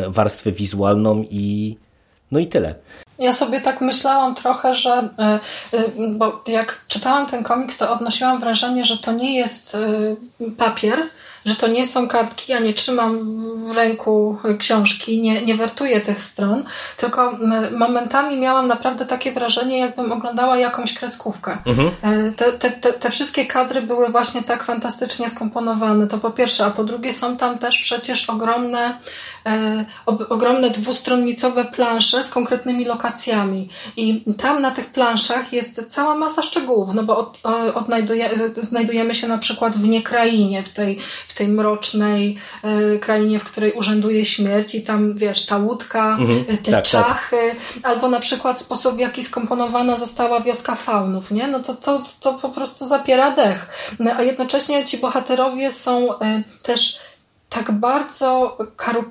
warstwę 0.09 0.53
wizualną 0.53 1.25
i 1.31 1.77
no 2.31 2.41
i 2.41 2.47
tyle. 2.47 2.75
Ja 3.19 3.33
sobie 3.33 3.61
tak 3.61 3.81
myślałam 3.81 4.35
trochę, 4.35 4.75
że 4.75 5.09
e, 5.19 5.41
e, 5.73 5.85
bo 6.09 6.43
jak 6.47 6.81
czytałam 6.89 7.27
ten 7.27 7.45
komiks, 7.45 7.79
to 7.79 7.93
odnosiłam 7.93 8.41
wrażenie, 8.41 8.85
że 8.85 8.99
to 8.99 9.13
nie 9.13 9.39
jest 9.39 9.77
papier, 10.59 11.03
że 11.45 11.57
to 11.57 11.67
nie 11.67 11.87
są 11.87 12.09
kartki, 12.09 12.53
ja 12.53 12.59
nie 12.59 12.75
trzymam 12.75 13.19
w 13.73 13.77
ręku 13.77 14.39
książki, 14.59 15.21
nie, 15.21 15.43
nie 15.43 15.55
wertuję 15.55 16.01
tych 16.01 16.23
stron, 16.23 16.65
tylko 16.97 17.39
momentami 17.79 18.37
miałam 18.37 18.69
naprawdę 18.69 19.07
takie 19.07 19.33
wrażenie, 19.33 19.79
jakbym 19.79 20.13
oglądała 20.13 20.57
jakąś 20.57 20.95
kreskówkę. 20.95 21.57
Mhm. 21.67 21.91
E, 22.03 22.33
te, 22.33 22.53
te, 22.53 22.71
te, 22.71 22.93
te 22.93 23.11
wszystkie 23.11 23.47
kadry 23.47 23.83
były 23.83 24.09
właśnie 24.09 24.43
tak 24.43 24.65
fantastycznie 24.65 25.31
skomponowane, 25.31 26.07
to 26.07 26.19
po 26.19 26.31
pierwsze, 26.31 26.65
a 26.65 26.71
po 26.71 26.85
drugie 26.85 27.13
są 27.13 27.37
tam 27.37 27.59
też 27.59 27.79
przecież 27.79 28.31
ogromne 28.31 28.95
E, 28.95 29.34
ogromne 30.07 30.71
dwustronnicowe 30.71 31.65
plansze 31.65 32.25
z 32.25 32.29
konkretnymi 32.29 32.85
lokacjami. 32.85 33.69
I 33.97 34.25
tam 34.39 34.63
na 34.63 34.71
tych 34.71 34.87
planszach 34.87 35.53
jest 35.53 35.85
cała 35.89 36.15
masa 36.15 36.43
szczegółów, 36.43 36.95
no 36.95 37.03
bo 37.03 37.19
od, 37.19 37.39
odnajduje, 37.75 38.31
znajdujemy 38.63 39.15
się 39.15 39.29
na 39.29 39.39
przykład 39.39 39.77
w 39.77 39.89
niekrainie, 39.89 40.63
w 40.63 40.69
tej, 40.69 40.99
w 41.29 41.35
tej 41.35 41.49
mrocznej 41.49 42.39
e, 42.63 42.99
krainie, 42.99 43.39
w 43.39 43.45
której 43.45 43.73
urzęduje 43.73 44.25
śmierć 44.25 44.75
i 44.75 44.83
tam, 44.83 45.13
wiesz, 45.13 45.47
ta 45.47 45.59
łódka, 45.59 46.17
mhm, 46.21 46.45
te 46.45 46.57
tak, 46.57 46.71
tak. 46.71 46.85
czachy, 46.85 47.55
tak. 47.75 47.93
albo 47.93 48.09
na 48.09 48.21
przykład 48.21 48.61
sposób, 48.61 48.97
w 48.97 48.99
jaki 48.99 49.23
skomponowana 49.23 49.97
została 49.97 50.41
wioska 50.41 50.75
faunów, 50.75 51.31
nie? 51.31 51.47
No 51.47 51.61
to, 51.61 51.75
to, 51.75 52.03
to 52.21 52.33
po 52.33 52.49
prostu 52.49 52.87
zapiera 52.87 53.31
dech. 53.31 53.95
No, 53.99 54.11
a 54.17 54.23
jednocześnie 54.23 54.85
ci 54.85 54.99
bohaterowie 54.99 55.73
są 55.73 56.19
e, 56.19 56.43
też 56.63 56.99
tak 57.55 57.73
bardzo 57.73 58.59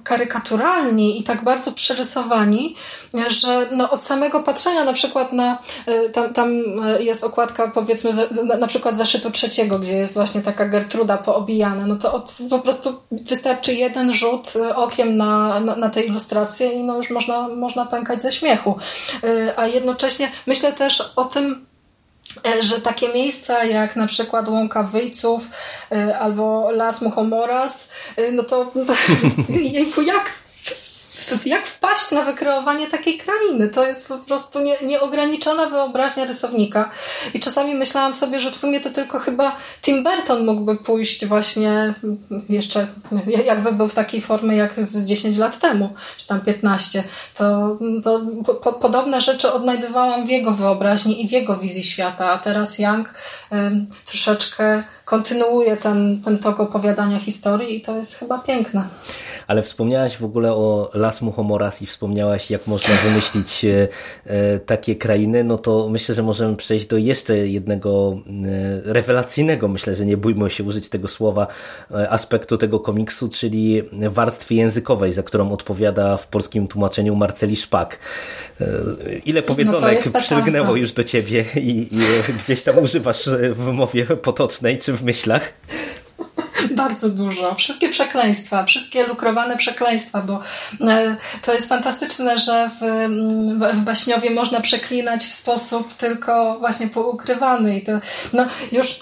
karykaturalni 0.03 1.19
i 1.19 1.23
tak 1.23 1.43
bardzo 1.43 1.71
przerysowani, 1.71 2.75
że 3.27 3.67
no 3.71 3.91
od 3.91 4.03
samego 4.03 4.39
patrzenia 4.43 4.83
na 4.83 4.93
przykład 4.93 5.33
na, 5.33 5.57
e, 5.85 6.09
tam, 6.09 6.33
tam 6.33 6.49
e, 6.83 7.03
jest 7.03 7.23
okładka 7.23 7.67
powiedzmy 7.67 8.11
na 8.59 8.67
przykład 8.67 8.97
zaszytu 8.97 9.31
trzeciego, 9.31 9.79
gdzie 9.79 9.97
jest 9.97 10.13
właśnie 10.13 10.41
taka 10.41 10.65
Gertruda 10.65 11.17
poobijana, 11.17 11.87
no 11.87 11.95
to 11.95 12.13
od, 12.13 12.37
po 12.49 12.59
prostu 12.59 12.93
wystarczy 13.11 13.73
jeden 13.73 14.13
rzut 14.13 14.53
e, 14.55 14.75
okiem 14.75 15.17
na, 15.17 15.59
na, 15.59 15.75
na 15.75 15.89
tę 15.89 16.01
ilustrację 16.01 16.71
i 16.71 16.83
no 16.83 16.97
już 16.97 17.09
można, 17.09 17.47
można 17.47 17.85
pękać 17.85 18.21
ze 18.21 18.31
śmiechu. 18.31 18.77
A 19.57 19.67
jednocześnie 19.67 20.31
myślę 20.47 20.73
też 20.73 21.13
o 21.15 21.25
tym, 21.25 21.65
że 22.59 22.81
takie 22.81 23.13
miejsca 23.13 23.63
jak 23.63 23.95
na 23.95 24.07
przykład 24.07 24.47
Łąka 24.47 24.83
Wyjców 24.83 25.47
e, 25.91 26.19
albo 26.19 26.71
Las 26.71 27.01
Muchomoras, 27.01 27.91
e, 28.17 28.31
no 28.31 28.43
to, 28.43 28.71
to 28.87 28.93
jejku, 29.73 30.01
jak 30.01 30.42
jak 31.45 31.67
wpaść 31.67 32.11
na 32.11 32.21
wykreowanie 32.21 32.87
takiej 32.87 33.17
krainy? 33.17 33.69
To 33.69 33.85
jest 33.85 34.07
po 34.07 34.17
prostu 34.17 34.59
nie, 34.59 34.77
nieograniczona 34.81 35.65
wyobraźnia 35.69 36.25
rysownika. 36.25 36.89
I 37.33 37.39
czasami 37.39 37.75
myślałam 37.75 38.13
sobie, 38.13 38.39
że 38.39 38.51
w 38.51 38.55
sumie 38.57 38.79
to 38.79 38.89
tylko 38.89 39.19
chyba 39.19 39.55
Tim 39.81 40.03
Burton 40.03 40.45
mógłby 40.45 40.75
pójść 40.75 41.25
właśnie 41.25 41.93
jeszcze, 42.49 42.87
jakby 43.45 43.71
był 43.71 43.87
w 43.87 43.93
takiej 43.93 44.21
formie 44.21 44.55
jak 44.55 44.83
z 44.83 45.05
10 45.05 45.37
lat 45.37 45.59
temu, 45.59 45.89
czy 46.17 46.27
tam 46.27 46.41
15. 46.41 47.03
To, 47.37 47.77
to 48.03 48.21
po, 48.63 48.73
podobne 48.73 49.21
rzeczy 49.21 49.53
odnajdywałam 49.53 50.27
w 50.27 50.29
jego 50.29 50.51
wyobraźni 50.51 51.23
i 51.23 51.27
w 51.27 51.31
jego 51.31 51.57
wizji 51.57 51.83
świata, 51.83 52.31
a 52.31 52.37
teraz 52.37 52.79
Young 52.79 53.13
troszeczkę 54.05 54.83
kontynuuje 55.05 55.77
ten, 55.77 56.21
ten 56.21 56.39
tok 56.39 56.59
opowiadania 56.59 57.19
historii 57.19 57.77
i 57.77 57.81
to 57.81 57.97
jest 57.97 58.15
chyba 58.15 58.39
piękne 58.39 58.87
ale 59.47 59.61
wspomniałaś 59.61 60.17
w 60.17 60.23
ogóle 60.23 60.53
o 60.53 60.91
Las 60.93 61.21
Muchomoras 61.21 61.81
i 61.81 61.85
wspomniałaś, 61.85 62.51
jak 62.51 62.67
można 62.67 62.95
wymyślić 62.95 63.65
e, 63.65 63.87
e, 64.25 64.59
takie 64.59 64.95
krainy, 64.95 65.43
no 65.43 65.57
to 65.57 65.89
myślę, 65.89 66.15
że 66.15 66.23
możemy 66.23 66.55
przejść 66.55 66.85
do 66.85 66.97
jeszcze 66.97 67.37
jednego 67.37 68.17
e, 68.85 68.93
rewelacyjnego, 68.93 69.67
myślę, 69.67 69.95
że 69.95 70.05
nie 70.05 70.17
bójmy 70.17 70.49
się 70.49 70.63
użyć 70.63 70.89
tego 70.89 71.07
słowa, 71.07 71.47
aspektu 72.09 72.57
tego 72.57 72.79
komiksu, 72.79 73.29
czyli 73.29 73.83
warstwy 74.09 74.55
językowej, 74.55 75.13
za 75.13 75.23
którą 75.23 75.51
odpowiada 75.51 76.17
w 76.17 76.27
polskim 76.27 76.67
tłumaczeniu 76.67 77.15
Marceli 77.15 77.55
Szpak. 77.55 77.99
Ile 79.25 79.41
powiedzonek 79.41 80.05
no 80.13 80.21
przylgnęło 80.21 80.75
już 80.75 80.93
do 80.93 81.03
ciebie 81.03 81.45
i, 81.55 81.87
i 81.91 81.99
gdzieś 82.45 82.61
tam 82.61 82.77
używasz 82.77 83.29
w 83.51 83.71
mowie 83.71 84.05
potocznej 84.05 84.79
czy 84.79 84.93
w 84.93 85.03
myślach? 85.03 85.53
Bardzo 86.71 87.09
dużo. 87.09 87.55
Wszystkie 87.55 87.89
przekleństwa, 87.89 88.63
wszystkie 88.63 89.07
lukrowane 89.07 89.57
przekleństwa, 89.57 90.21
bo 90.21 90.39
e, 90.81 91.17
to 91.41 91.53
jest 91.53 91.67
fantastyczne, 91.67 92.37
że 92.37 92.69
w, 92.81 93.07
w 93.73 93.81
baśniowie 93.81 94.29
można 94.29 94.61
przeklinać 94.61 95.25
w 95.25 95.33
sposób 95.33 95.93
tylko 95.93 96.59
właśnie 96.59 96.87
poukrywany. 96.87 97.77
I 97.77 97.81
to, 97.81 97.91
no, 98.33 98.45
już 98.71 98.99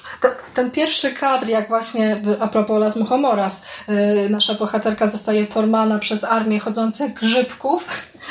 ten 0.54 0.72
pierwszy 0.72 1.12
kadr, 1.12 1.48
jak 1.48 1.68
właśnie 1.68 2.22
a 2.40 2.48
propos 2.48 2.80
Las 2.80 2.96
Muchomoras, 2.96 3.62
e, 3.88 4.30
nasza 4.30 4.54
bohaterka 4.54 5.08
zostaje 5.08 5.48
pormana 5.48 6.00
przez 6.00 6.24
armię 6.24 6.60
chodzących 6.60 7.14
grzybków 7.14 7.88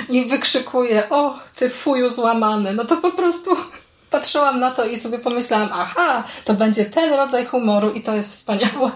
i 0.09 0.25
wykrzykuje, 0.25 1.11
o, 1.11 1.39
ty 1.57 1.71
fuju 1.71 2.11
złamany. 2.11 2.73
No 2.73 2.85
to 2.85 2.97
po 2.97 3.11
prostu 3.11 3.51
patrzyłam 4.11 4.61
na 4.61 4.71
to 4.71 4.85
i 4.85 4.99
sobie 4.99 5.19
pomyślałam, 5.19 5.69
aha, 5.73 6.25
to 6.45 6.55
będzie 6.55 6.85
ten 6.85 7.15
rodzaj 7.15 7.47
humoru 7.47 7.91
i 7.91 8.03
to 8.03 8.15
jest 8.15 8.33
wspaniałe. 8.33 8.91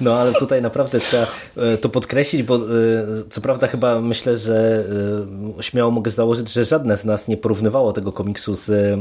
No 0.00 0.14
ale 0.14 0.32
tutaj 0.32 0.62
naprawdę 0.62 1.00
trzeba 1.00 1.26
e, 1.56 1.78
to 1.78 1.88
podkreślić, 1.88 2.42
bo 2.42 2.56
e, 2.56 2.60
co 3.30 3.40
prawda 3.40 3.66
chyba 3.66 4.00
myślę, 4.00 4.38
że 4.38 4.84
e, 5.58 5.62
śmiało 5.62 5.90
mogę 5.90 6.10
założyć, 6.10 6.52
że 6.52 6.64
żadne 6.64 6.96
z 6.96 7.04
nas 7.04 7.28
nie 7.28 7.36
porównywało 7.36 7.92
tego 7.92 8.12
komiksu 8.12 8.56
z 8.56 8.98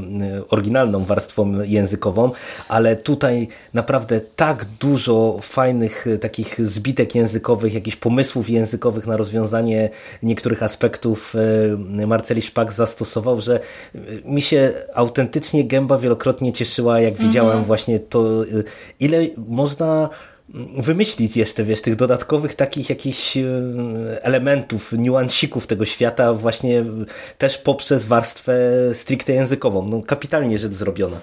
oryginalną 0.49 1.05
warstwą 1.05 1.61
językową, 1.61 2.31
ale 2.67 2.95
tutaj 2.95 3.47
naprawdę 3.73 4.21
tak 4.35 4.65
dużo 4.79 5.39
fajnych 5.41 6.05
takich 6.21 6.67
zbitek 6.67 7.15
językowych, 7.15 7.73
jakichś 7.73 7.97
pomysłów 7.97 8.49
językowych 8.49 9.07
na 9.07 9.17
rozwiązanie 9.17 9.89
niektórych 10.23 10.63
aspektów 10.63 11.33
Marceli 12.07 12.41
Szpak 12.41 12.71
zastosował, 12.71 13.41
że 13.41 13.59
mi 14.25 14.41
się 14.41 14.71
autentycznie 14.93 15.67
gęba 15.67 15.97
wielokrotnie 15.97 16.53
cieszyła, 16.53 16.99
jak 16.99 17.13
widziałem 17.13 17.63
-hmm. 17.63 17.65
właśnie 17.65 17.99
to, 17.99 18.43
ile 18.99 19.27
można 19.47 20.09
wymyślić 20.77 21.37
jeszcze, 21.37 21.63
wiesz, 21.63 21.81
tych 21.81 21.95
dodatkowych 21.95 22.55
takich 22.55 22.89
jakichś 22.89 23.37
e, 23.37 23.43
elementów, 24.21 24.91
niuansików 24.97 25.67
tego 25.67 25.85
świata 25.85 26.33
właśnie 26.33 26.83
też 27.37 27.57
poprzez 27.57 28.05
warstwę 28.05 28.53
stricte 28.93 29.33
językową. 29.33 29.87
No, 29.87 30.01
kapitalnie 30.01 30.59
rzecz 30.59 30.73
zrobiona. 30.73 31.17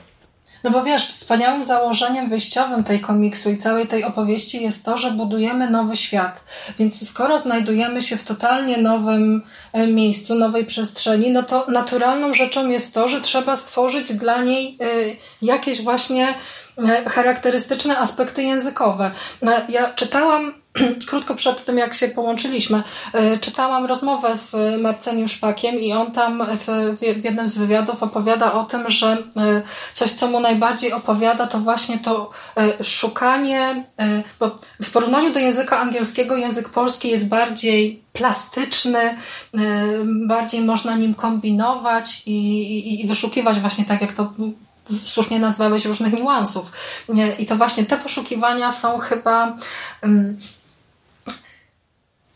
No 0.64 0.70
bo 0.70 0.84
wiesz, 0.84 1.06
wspaniałym 1.08 1.62
założeniem 1.62 2.28
wyjściowym 2.28 2.84
tej 2.84 3.00
komiksu 3.00 3.50
i 3.50 3.56
całej 3.56 3.86
tej 3.86 4.04
opowieści 4.04 4.62
jest 4.62 4.84
to, 4.84 4.98
że 4.98 5.10
budujemy 5.10 5.70
nowy 5.70 5.96
świat. 5.96 6.44
Więc 6.78 7.08
skoro 7.08 7.38
znajdujemy 7.38 8.02
się 8.02 8.16
w 8.16 8.24
totalnie 8.24 8.76
nowym 8.76 9.42
e, 9.72 9.86
miejscu, 9.86 10.34
nowej 10.34 10.64
przestrzeni, 10.64 11.30
no 11.30 11.42
to 11.42 11.66
naturalną 11.68 12.34
rzeczą 12.34 12.68
jest 12.68 12.94
to, 12.94 13.08
że 13.08 13.20
trzeba 13.20 13.56
stworzyć 13.56 14.12
dla 14.12 14.42
niej 14.44 14.78
e, 14.80 14.86
jakieś 15.42 15.82
właśnie 15.82 16.34
charakterystyczne 17.06 17.98
aspekty 17.98 18.42
językowe. 18.42 19.10
E, 19.42 19.66
ja 19.68 19.94
czytałam 19.94 20.52
krótko 21.08 21.34
przed 21.34 21.64
tym, 21.64 21.78
jak 21.78 21.94
się 21.94 22.08
połączyliśmy, 22.08 22.82
e, 23.12 23.38
czytałam 23.38 23.86
rozmowę 23.86 24.36
z 24.36 24.80
Marceniem 24.80 25.28
Szpakiem 25.28 25.80
i 25.80 25.92
on 25.92 26.12
tam 26.12 26.46
w, 26.56 26.96
w 26.98 27.24
jednym 27.24 27.48
z 27.48 27.58
wywiadów 27.58 28.02
opowiada 28.02 28.52
o 28.52 28.64
tym, 28.64 28.90
że 28.90 29.16
e, 29.36 29.62
coś, 29.92 30.12
co 30.12 30.28
mu 30.28 30.40
najbardziej 30.40 30.92
opowiada, 30.92 31.46
to 31.46 31.58
właśnie 31.58 31.98
to 31.98 32.30
e, 32.56 32.84
szukanie, 32.84 33.84
bo 34.40 34.56
w 34.82 34.90
porównaniu 34.90 35.32
do 35.32 35.38
języka 35.38 35.78
angielskiego, 35.78 36.36
język 36.36 36.68
polski 36.68 37.08
jest 37.08 37.28
bardziej 37.28 38.02
plastyczny, 38.12 39.16
bardziej 40.26 40.60
można 40.60 40.96
nim 40.96 41.14
kombinować 41.14 42.22
i, 42.26 42.32
i, 42.78 43.04
i 43.04 43.08
wyszukiwać 43.08 43.60
właśnie 43.60 43.84
tak, 43.84 44.00
jak 44.00 44.12
to 44.12 44.32
słusznie 45.04 45.38
nazwałeś 45.38 45.84
różnych 45.84 46.12
niuansów. 46.12 46.72
I 47.38 47.46
to 47.46 47.56
właśnie 47.56 47.84
te 47.84 47.96
poszukiwania 47.96 48.72
są 48.72 48.98
chyba 48.98 49.56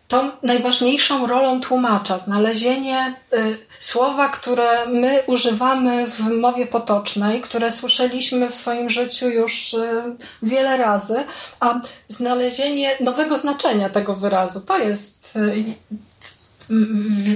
tą 0.08 0.30
najważniejszą 0.42 1.26
rolą 1.26 1.60
tłumacza, 1.60 2.18
znalezienie 2.18 3.14
y, 3.32 3.58
słowa, 3.78 4.28
które 4.28 4.86
my 4.86 5.22
używamy 5.26 6.06
w 6.06 6.20
mowie 6.30 6.66
potocznej, 6.66 7.40
które 7.40 7.70
słyszeliśmy 7.70 8.50
w 8.50 8.54
swoim 8.54 8.90
życiu 8.90 9.28
już 9.28 9.74
y, 9.74 10.02
wiele 10.42 10.76
razy, 10.76 11.24
a 11.60 11.80
znalezienie 12.08 12.96
nowego 13.00 13.36
znaczenia 13.36 13.88
tego 13.88 14.14
wyrazu 14.14 14.60
to 14.60 14.78
jest, 14.78 15.36
y, 15.36 15.64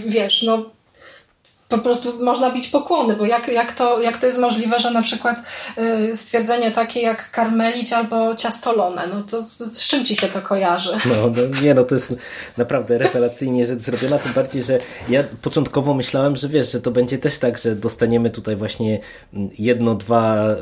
wiesz, 0.06 0.42
no 0.42 0.77
po 1.68 1.78
prostu 1.78 2.24
można 2.24 2.50
bić 2.50 2.68
pokłony, 2.68 3.16
bo 3.16 3.26
jak, 3.26 3.48
jak, 3.48 3.72
to, 3.72 4.00
jak 4.00 4.16
to 4.16 4.26
jest 4.26 4.38
możliwe, 4.38 4.78
że 4.78 4.90
na 4.90 5.02
przykład 5.02 5.36
y, 6.10 6.16
stwierdzenie 6.16 6.70
takie 6.70 7.00
jak 7.00 7.30
karmelić 7.30 7.92
albo 7.92 8.34
ciastolone, 8.34 9.06
no 9.06 9.22
to, 9.22 9.42
to 9.42 9.66
z 9.66 9.88
czym 9.88 10.04
ci 10.04 10.16
się 10.16 10.26
to 10.26 10.42
kojarzy? 10.42 10.90
No, 11.06 11.14
no, 11.14 11.60
nie 11.62 11.74
no, 11.74 11.84
to 11.84 11.94
jest 11.94 12.16
naprawdę 12.56 12.98
rewelacyjnie 12.98 13.66
rzecz 13.66 13.80
zrobiona, 13.80 14.18
tym 14.18 14.32
bardziej, 14.32 14.62
że 14.62 14.78
ja 15.08 15.24
początkowo 15.42 15.94
myślałem, 15.94 16.36
że 16.36 16.48
wiesz, 16.48 16.72
że 16.72 16.80
to 16.80 16.90
będzie 16.90 17.18
też 17.18 17.38
tak, 17.38 17.58
że 17.58 17.76
dostaniemy 17.76 18.30
tutaj 18.30 18.56
właśnie 18.56 18.98
jedno, 19.58 19.94
dwa 19.94 20.50
y, 20.50 20.56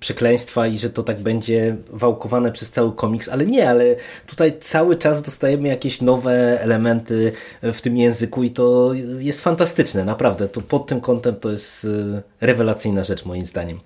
przekleństwa 0.00 0.66
i 0.66 0.78
że 0.78 0.90
to 0.90 1.02
tak 1.02 1.20
będzie 1.20 1.76
wałkowane 1.90 2.52
przez 2.52 2.70
cały 2.70 2.92
komiks, 2.92 3.28
ale 3.28 3.46
nie, 3.46 3.70
ale 3.70 3.84
tutaj 4.26 4.52
cały 4.60 4.96
czas 4.96 5.22
dostajemy 5.22 5.68
jakieś 5.68 6.00
nowe 6.00 6.60
elementy 6.62 7.32
w 7.62 7.80
tym 7.80 7.96
języku 7.96 8.42
i 8.42 8.50
to 8.50 8.90
jest 9.18 9.40
fantastyczne, 9.40 10.04
naprawdę 10.04 10.39
naprawdę, 10.40 10.48
to 10.48 10.60
pod 10.60 10.86
tym 10.86 11.00
kątem 11.00 11.36
to 11.36 11.50
jest 11.50 11.84
y, 11.84 12.22
rewelacyjna 12.40 13.04
rzecz 13.04 13.24
moim 13.24 13.46
zdaniem. 13.46 13.80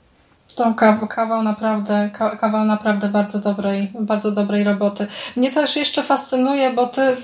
To 0.57 0.74
kawał, 1.09 1.42
naprawdę, 1.42 2.11
kawał 2.40 2.64
naprawdę 2.64 3.09
bardzo 3.09 3.38
dobrej, 3.38 3.92
bardzo 4.00 4.30
dobrej 4.32 4.64
roboty. 4.64 5.07
Mnie 5.36 5.52
też 5.52 5.76
jeszcze 5.76 6.02
fascynuje, 6.02 6.72
bo 6.72 6.86
ty, 6.86 7.16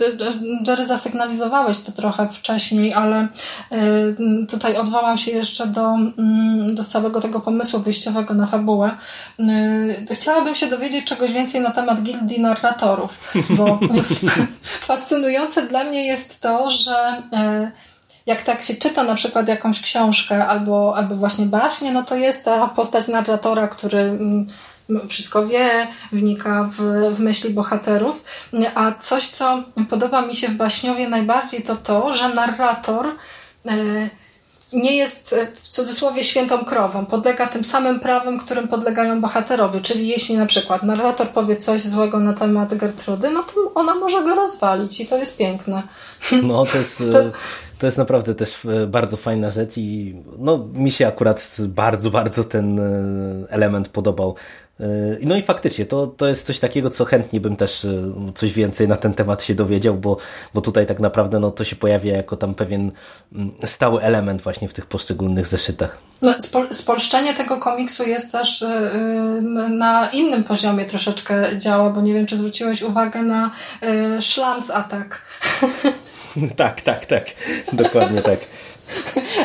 Jerry, 0.67 0.85
zasygnalizowałeś 0.85 1.81
to 1.81 1.93
trochę 1.93 2.29
wcześniej, 2.29 2.95
ale 2.95 3.29
y, 3.73 4.47
tutaj 4.47 4.77
odwołam 4.77 5.19
się 5.19 5.31
jeszcze 5.31 5.67
do, 5.67 5.95
mm, 5.95 6.75
do 6.75 6.85
całego 6.85 7.21
tego 7.21 7.41
pomysłu 7.41 7.81
wyjściowego 7.81 8.35
na 8.35 8.47
fabułę. 8.47 8.91
Y, 9.41 10.15
chciałabym 10.15 10.55
się 10.55 10.67
dowiedzieć 10.67 11.05
czegoś 11.05 11.33
więcej 11.33 11.61
na 11.61 11.71
temat 11.71 12.03
gildii 12.03 12.41
narratorów, 12.41 13.33
bo 13.51 13.79
fascynujące 14.91 15.67
dla 15.67 15.85
mnie 15.85 16.07
jest 16.07 16.41
to, 16.41 16.71
że 16.71 17.23
jak 18.27 18.43
tak 18.43 18.63
się 18.63 18.75
czyta 18.75 19.03
na 19.03 19.15
przykład 19.15 19.49
jakąś 19.49 19.81
książkę 19.81 20.47
albo, 20.47 20.97
albo 20.97 21.15
właśnie 21.15 21.47
baśnie, 21.47 21.93
no 21.93 22.03
to 22.03 22.17
jest 22.17 22.45
ta 22.45 22.67
postać 22.67 23.09
narratora, 23.09 23.69
który 23.69 23.99
mm, 23.99 24.47
wszystko 25.09 25.47
wie, 25.47 25.89
wnika 26.13 26.65
w, 26.65 26.77
w 27.15 27.21
myśli 27.21 27.51
bohaterów. 27.51 28.25
A 28.75 28.93
coś, 28.93 29.29
co 29.29 29.63
podoba 29.91 30.23
mi 30.23 30.37
się 30.37 30.49
w 30.49 30.55
baśniowie 30.55 31.09
najbardziej, 31.09 31.63
to 31.63 31.77
to, 31.77 32.15
że 32.15 32.35
narrator 32.35 33.07
e, 33.67 33.73
nie 34.73 34.97
jest 34.97 35.33
e, 35.33 35.47
w 35.55 35.69
cudzysłowie 35.69 36.25
świętą 36.25 36.65
krową. 36.65 37.07
Podlega 37.07 37.47
tym 37.47 37.65
samym 37.65 38.01
prawom, 38.01 38.39
którym 38.39 38.69
podlegają 38.69 39.21
bohaterowie. 39.21 39.81
Czyli 39.81 40.09
jeśli 40.09 40.37
na 40.37 40.47
przykład 40.47 40.83
narrator 40.83 41.29
powie 41.29 41.57
coś 41.57 41.85
złego 41.85 42.21
na 42.21 42.33
temat 42.33 42.75
Gertrudy, 42.75 43.31
no 43.31 43.43
to 43.43 43.53
ona 43.75 43.95
może 43.95 44.23
go 44.23 44.35
rozwalić 44.35 45.01
i 45.01 45.07
to 45.07 45.17
jest 45.17 45.39
piękne. 45.39 45.83
No, 46.43 46.67
to 46.67 46.79
jest... 46.79 46.99
to 47.13 47.21
e, 47.21 47.31
to 47.81 47.87
jest 47.87 47.99
naprawdę 47.99 48.35
też 48.35 48.65
e, 48.65 48.87
bardzo 48.87 49.17
fajna 49.17 49.51
rzecz 49.51 49.77
i 49.77 50.15
no, 50.39 50.69
mi 50.73 50.93
się 50.93 51.07
akurat 51.07 51.57
bardzo, 51.69 52.11
bardzo 52.11 52.45
ten 52.45 52.81
e, 52.81 52.83
element 53.49 53.89
podobał. 53.89 54.35
E, 54.81 54.87
no 55.23 55.37
i 55.37 55.43
faktycznie, 55.43 55.87
to, 55.87 56.07
to 56.07 56.29
jest 56.29 56.47
coś 56.47 56.59
takiego, 56.59 56.91
co 56.91 57.05
chętnie 57.05 57.41
bym 57.41 57.57
też 57.57 57.87
coś 58.35 58.53
więcej 58.53 58.89
na 58.89 58.97
ten 58.97 59.15
temat 59.15 59.43
się 59.43 59.55
dowiedział, 59.55 59.95
bo, 59.95 60.17
bo 60.55 60.61
tutaj 60.61 60.87
tak 60.87 61.01
naprawdę 61.01 61.39
no, 61.39 61.51
to 61.51 61.65
się 61.65 61.77
pojawia 61.77 62.17
jako 62.17 62.37
tam 62.37 62.55
pewien 62.55 62.93
mm, 63.33 63.53
stały 63.65 64.03
element 64.03 64.43
właśnie 64.43 64.69
w 64.69 64.75
tych 64.75 64.87
poszczególnych 64.87 65.47
zeszytach. 65.47 65.99
No, 66.23 66.35
spolszczenie 66.71 67.35
tego 67.35 67.57
komiksu 67.57 68.09
jest 68.09 68.33
też 68.33 68.65
na 69.71 70.11
innym 70.13 70.45
poziomie 70.45 70.85
troszeczkę 70.85 71.59
działa, 71.59 71.91
bo 71.91 72.01
nie 72.01 72.15
wiem, 72.15 72.27
czy 72.27 72.37
zwróciłeś 72.37 72.83
uwagę 72.83 73.23
na 73.23 73.51
szlams 74.21 74.71
atak. 74.71 75.23
tak, 76.57 76.81
tak, 76.81 77.07
tak. 77.07 77.25
Dokładnie 77.73 78.23
tak. 78.23 78.39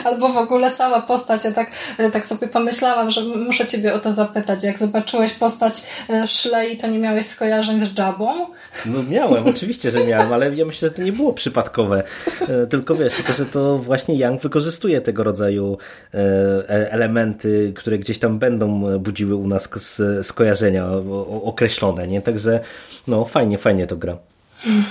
Albo 0.04 0.30
w 0.30 0.38
ogóle 0.38 0.72
cała 0.72 1.02
postać. 1.02 1.44
Ja 1.44 1.52
tak, 1.52 1.72
tak 2.14 2.26
sobie 2.26 2.48
pomyślałam, 2.48 3.12
że 3.12 3.22
muszę 3.22 3.66
Ciebie 3.66 3.94
o 3.94 4.00
to 4.00 4.14
zapytać. 4.14 4.64
Jak 4.64 4.78
zobaczyłeś 4.78 5.34
postać 5.34 5.84
e, 6.10 6.28
Szlei, 6.28 6.78
to 6.78 6.88
nie 6.88 7.00
miałeś 7.00 7.26
skojarzeń 7.26 7.80
z 7.80 7.98
Jabą? 7.98 8.32
No 8.86 9.04
miałem, 9.10 9.48
oczywiście, 9.48 9.92
że 9.92 10.06
miałem, 10.06 10.34
ale 10.34 10.56
ja 10.56 10.66
myślę, 10.66 10.88
że 10.88 10.94
to 10.94 11.02
nie 11.02 11.12
było 11.12 11.34
przypadkowe. 11.34 12.04
E, 12.42 12.68
tylko 12.68 12.96
wiesz, 12.96 13.14
tylko 13.14 13.34
że 13.34 13.46
to 13.46 13.78
właśnie 13.78 14.16
Young 14.16 14.42
wykorzystuje 14.42 15.02
tego 15.02 15.24
rodzaju 15.24 15.78
e, 16.14 16.18
elementy, 16.92 17.74
które 17.76 17.98
gdzieś 17.98 18.20
tam 18.20 18.40
będą 18.40 19.00
budziły 19.00 19.36
u 19.36 19.48
nas 19.48 19.70
skojarzenia 20.24 20.88
określone, 21.44 22.08
nie? 22.08 22.22
Także 22.22 22.60
no 23.08 23.26
fajnie, 23.26 23.58
fajnie 23.58 23.88
to 23.88 23.98
gra. 23.98 24.18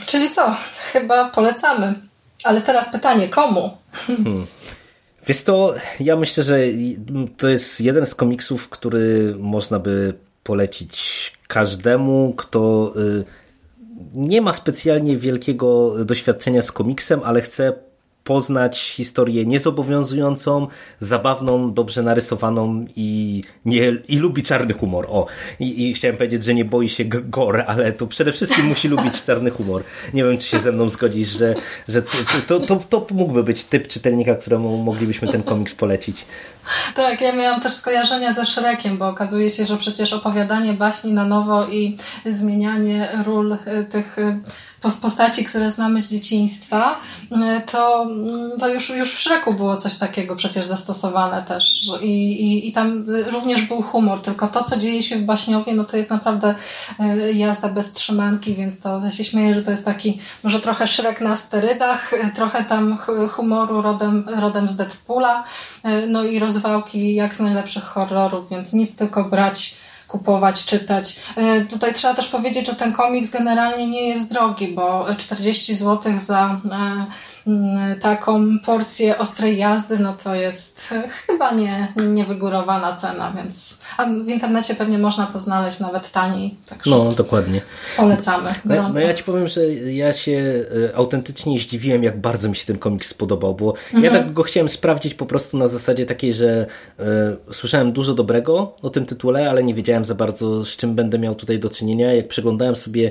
Czyli 0.06 0.30
co? 0.30 0.56
Chyba 0.92 1.30
polecamy. 1.30 1.94
Ale 2.44 2.60
teraz 2.60 2.92
pytanie, 2.92 3.28
komu? 3.28 3.70
Hmm. 3.90 4.46
Wiesz 5.26 5.42
to, 5.42 5.74
ja 6.00 6.16
myślę, 6.16 6.44
że 6.44 6.58
to 7.36 7.48
jest 7.48 7.80
jeden 7.80 8.06
z 8.06 8.14
komiksów, 8.14 8.68
który 8.68 9.34
można 9.38 9.78
by 9.78 10.14
polecić 10.42 11.32
każdemu, 11.48 12.34
kto 12.36 12.92
y, 12.96 13.24
nie 14.14 14.42
ma 14.42 14.54
specjalnie 14.54 15.16
wielkiego 15.16 15.94
doświadczenia 16.04 16.62
z 16.62 16.72
komiksem, 16.72 17.20
ale 17.24 17.40
chce 17.40 17.72
poznać 18.25 18.79
historię 18.79 19.47
niezobowiązującą, 19.47 20.66
zabawną, 21.01 21.75
dobrze 21.75 22.03
narysowaną 22.03 22.87
i, 22.97 23.43
nie, 23.64 23.97
i 24.09 24.16
lubi 24.16 24.43
czarny 24.43 24.75
humor. 24.75 25.07
O, 25.09 25.27
i, 25.61 25.89
i 25.89 25.95
chciałem 25.95 26.16
powiedzieć, 26.16 26.45
że 26.45 26.55
nie 26.55 26.64
boi 26.64 26.89
się 26.89 27.05
gore, 27.05 27.66
ale 27.66 27.93
to 27.93 28.07
przede 28.07 28.33
wszystkim 28.33 28.64
musi 28.66 28.89
lubić 28.89 29.22
czarny 29.22 29.51
humor. 29.51 29.83
Nie 30.14 30.25
wiem, 30.25 30.39
czy 30.39 30.49
się 30.49 30.59
ze 30.59 30.72
mną 30.72 30.91
zgodzisz, 30.91 31.29
że, 31.29 31.55
że 31.89 32.03
to, 32.47 32.61
to, 32.61 32.77
to 32.77 33.07
mógłby 33.11 33.43
być 33.43 33.64
typ 33.64 33.89
czytelnika, 33.89 34.35
któremu 34.35 34.77
moglibyśmy 34.77 35.29
ten 35.29 35.43
komiks 35.43 35.75
polecić. 35.75 36.25
Tak, 36.95 37.20
ja 37.20 37.37
miałam 37.37 37.61
też 37.61 37.72
skojarzenia 37.72 38.33
ze 38.33 38.47
Shrekiem, 38.47 38.99
bo 38.99 39.09
okazuje 39.09 39.51
się, 39.51 39.66
że 39.66 39.77
przecież 39.77 40.12
opowiadanie 40.12 40.72
baśni 40.72 41.12
na 41.12 41.25
nowo 41.25 41.68
i 41.68 41.97
zmienianie 42.27 43.22
ról 43.25 43.53
y, 43.53 43.59
tych 43.85 44.18
y, 44.18 44.41
postaci, 44.93 45.45
które 45.45 45.70
znamy 45.70 46.03
z 46.03 46.11
dzieciństwa, 46.11 47.01
y, 47.32 47.37
to, 47.72 48.03
mm, 48.03 48.51
to 48.61 48.68
już, 48.68 48.91
już 48.91 49.14
w 49.14 49.20
Szreku 49.20 49.55
było 49.55 49.76
coś 49.76 49.99
takiego 49.99 50.37
przecież 50.37 50.66
zastosowane 50.66 51.43
też. 51.43 51.82
I, 52.03 52.07
i, 52.43 52.68
I 52.68 52.72
tam 52.72 53.05
również 53.32 53.62
był 53.62 53.82
humor, 53.82 54.20
tylko 54.22 54.49
to, 54.49 54.64
co 54.64 54.76
dzieje 54.76 55.03
się 55.03 55.16
w 55.16 55.24
Baśniowie, 55.24 55.74
no 55.74 55.85
to 55.85 55.97
jest 55.97 56.11
naprawdę 56.11 56.55
y, 57.01 57.32
jazda 57.32 57.68
bez 57.68 57.93
trzymanki, 57.93 58.55
więc 58.55 58.80
to 58.80 59.01
ja 59.05 59.11
się 59.11 59.24
śmieję, 59.24 59.55
że 59.55 59.62
to 59.62 59.70
jest 59.70 59.85
taki 59.85 60.18
może 60.45 60.61
trochę 60.61 60.87
Szrek 60.87 61.20
na 61.20 61.37
sterydach, 61.37 62.12
y, 62.12 62.30
trochę 62.35 62.64
tam 62.64 62.99
humoru 63.30 63.82
rodem, 63.82 64.24
rodem 64.41 64.68
z 64.68 64.76
Deadpoola, 64.76 65.45
no 66.09 66.24
i 66.24 66.39
rozwałki 66.39 67.14
jak 67.14 67.37
z 67.37 67.41
najlepszych 67.41 67.85
horrorów, 67.85 68.51
więc 68.51 68.72
nic 68.72 68.97
tylko 68.97 69.24
brać 69.24 69.76
kupować, 70.14 70.64
czytać. 70.64 71.20
E, 71.36 71.64
tutaj 71.64 71.94
trzeba 71.94 72.14
też 72.14 72.28
powiedzieć, 72.28 72.66
że 72.66 72.74
ten 72.74 72.92
komiks 72.92 73.30
generalnie 73.30 73.86
nie 73.86 74.08
jest 74.08 74.32
drogi, 74.32 74.68
bo 74.68 75.06
40 75.18 75.74
zł 75.74 76.12
za 76.18 76.60
mm, 76.64 77.06
taką 78.01 78.59
porcję 78.66 79.18
ostrej 79.18 79.59
jazdy, 79.59 79.99
no 79.99 80.16
to 80.24 80.34
jest 80.34 80.92
e, 80.92 81.09
chyba 81.09 81.53
nie, 81.53 81.92
niewygórowana 81.97 82.97
cena, 82.97 83.32
więc 83.36 83.80
a 83.97 84.05
w 84.05 84.28
internecie 84.28 84.74
pewnie 84.74 84.99
można 84.99 85.26
to 85.26 85.40
znaleźć 85.40 85.80
nawet 85.80 86.12
taniej, 86.12 86.55
także 86.66 86.90
No, 86.90 87.12
dokładnie. 87.12 87.61
polecamy 87.97 88.51
No, 88.64 88.88
no 88.88 89.01
ja 89.01 89.14
ci 89.14 89.24
powiem, 89.24 89.49
że 89.49 89.72
ja 89.74 90.12
się 90.12 90.64
e, 90.92 90.97
autentycznie 90.97 91.59
zdziwiłem, 91.59 92.03
jak 92.03 92.20
bardzo 92.20 92.49
mi 92.49 92.57
się 92.57 92.66
ten 92.66 92.78
komiks 92.78 93.09
spodobał, 93.09 93.55
bo 93.55 93.74
ja 93.92 94.11
tak 94.11 94.32
go 94.32 94.42
chciałem 94.42 94.68
sprawdzić 94.68 95.14
po 95.14 95.26
prostu 95.26 95.57
na 95.57 95.68
zasadzie 95.68 96.07
takiej, 96.07 96.34
że 96.34 96.66
e, 96.99 97.05
słyszałem 97.53 97.92
dużo 97.92 98.14
dobrego 98.14 98.74
o 98.82 98.90
tym 98.90 99.07
tytule, 99.07 99.51
ale 99.51 99.62
nie 99.62 99.74
wiedziałem 99.74 100.05
za 100.05 100.14
bardzo, 100.14 100.64
z 100.64 100.76
czym 100.76 100.95
będę 100.95 101.18
miał 101.18 101.34
tutaj 101.34 101.59
do 101.59 101.70
czynienia. 101.70 102.12
Jak 102.12 102.28
przeglądałem 102.28 102.76
sobie 102.76 103.11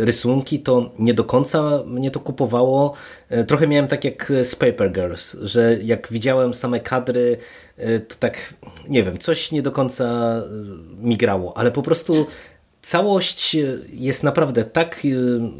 rysunki, 0.00 0.60
to 0.60 0.90
nie 0.98 1.14
do 1.14 1.24
końca 1.24 1.82
mnie 1.86 2.10
to 2.10 2.20
kupowało. 2.20 2.94
E, 3.28 3.44
trochę 3.44 3.68
miałem 3.68 3.88
tak 3.88 4.04
jak 4.04 4.32
z 4.42 4.56
Paper 4.56 4.92
Girls, 4.92 5.36
że 5.42 5.76
jak 5.82 6.08
widziałem 6.10 6.54
same 6.54 6.80
kadry, 6.80 7.38
e, 7.76 8.00
to 8.00 8.14
tak, 8.18 8.54
nie 8.88 9.02
wiem, 9.02 9.18
coś 9.18 9.52
nie 9.52 9.62
do 9.62 9.72
końca 9.72 10.04
e, 10.04 11.06
mi 11.06 11.16
grało, 11.16 11.56
ale 11.56 11.70
po 11.70 11.82
prostu 11.82 12.26
Całość 12.82 13.56
jest 13.92 14.22
naprawdę 14.22 14.64
tak 14.64 15.06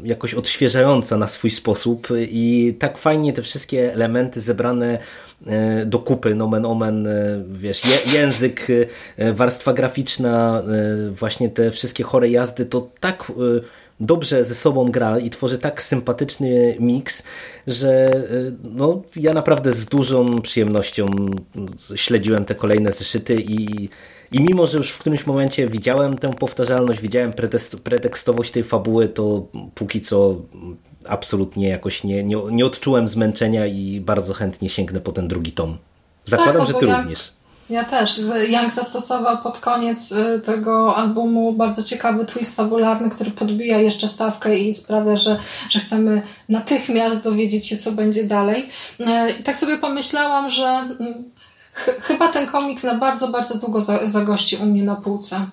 jakoś 0.03 0.33
odświeżająca 0.33 1.17
na 1.17 1.27
swój 1.27 1.49
sposób 1.49 2.07
i 2.19 2.75
tak 2.79 2.97
fajnie 2.97 3.33
te 3.33 3.41
wszystkie 3.41 3.93
elementy 3.93 4.41
zebrane 4.41 4.97
do 5.85 5.99
kupy, 5.99 6.35
nomen 6.35 6.65
omen, 6.65 7.07
wiesz, 7.49 7.81
język, 8.13 8.67
warstwa 9.33 9.73
graficzna, 9.73 10.63
właśnie 11.09 11.49
te 11.49 11.71
wszystkie 11.71 12.03
chore 12.03 12.29
jazdy, 12.29 12.65
to 12.65 12.89
tak 12.99 13.31
dobrze 13.99 14.45
ze 14.45 14.55
sobą 14.55 14.85
gra 14.91 15.19
i 15.19 15.29
tworzy 15.29 15.57
tak 15.57 15.83
sympatyczny 15.83 16.75
miks, 16.79 17.23
że 17.67 18.09
y, 18.31 18.53
no, 18.63 19.01
ja 19.15 19.33
naprawdę 19.33 19.73
z 19.73 19.85
dużą 19.85 20.41
przyjemnością 20.41 21.05
śledziłem 21.95 22.45
te 22.45 22.55
kolejne 22.55 22.91
zeszyty 22.91 23.35
i 23.35 23.89
i 24.31 24.41
mimo, 24.41 24.67
że 24.67 24.77
już 24.77 24.91
w 24.91 24.99
którymś 24.99 25.27
momencie 25.27 25.67
widziałem 25.67 26.17
tę 26.17 26.29
powtarzalność, 26.29 27.01
widziałem 27.01 27.33
pretekst, 27.33 27.79
pretekstowość 27.79 28.51
tej 28.51 28.63
fabuły, 28.63 29.07
to 29.07 29.47
póki 29.75 30.01
co 30.01 30.35
absolutnie 31.05 31.69
jakoś 31.69 32.03
nie, 32.03 32.23
nie, 32.23 32.37
nie 32.51 32.65
odczułem 32.65 33.07
zmęczenia 33.07 33.65
i 33.65 34.01
bardzo 34.01 34.33
chętnie 34.33 34.69
sięgnę 34.69 34.99
po 35.01 35.11
ten 35.11 35.27
drugi 35.27 35.51
tom. 35.51 35.77
Zakładam, 36.25 36.57
Tak, 36.57 36.67
że 36.67 36.73
ty 36.73 36.85
ja- 36.85 37.01
również. 37.01 37.31
Ja 37.69 37.83
też. 37.83 38.17
Young 38.49 38.73
zastosował 38.73 39.37
pod 39.37 39.59
koniec 39.59 40.11
y, 40.11 40.41
tego 40.45 40.95
albumu 40.95 41.53
bardzo 41.53 41.83
ciekawy 41.83 42.25
twist 42.25 42.55
fabularny, 42.55 43.09
który 43.09 43.31
podbija 43.31 43.79
jeszcze 43.79 44.07
stawkę 44.07 44.59
i 44.59 44.73
sprawia, 44.73 45.15
że, 45.15 45.39
że 45.69 45.79
chcemy 45.79 46.21
natychmiast 46.49 47.23
dowiedzieć 47.23 47.67
się, 47.67 47.77
co 47.77 47.91
będzie 47.91 48.23
dalej. 48.23 48.69
Y, 48.99 49.05
I 49.39 49.43
tak 49.43 49.57
sobie 49.57 49.77
pomyślałam, 49.77 50.49
że 50.49 50.65
mm, 50.65 51.13
ch- 51.73 52.01
chyba 52.03 52.27
ten 52.27 52.47
komiks 52.47 52.83
na 52.83 52.93
bardzo, 52.95 53.27
bardzo 53.27 53.55
długo 53.57 53.81
za, 53.81 54.09
zagości 54.09 54.55
u 54.57 54.65
mnie 54.65 54.83
na 54.83 54.95
półce. 54.95 55.45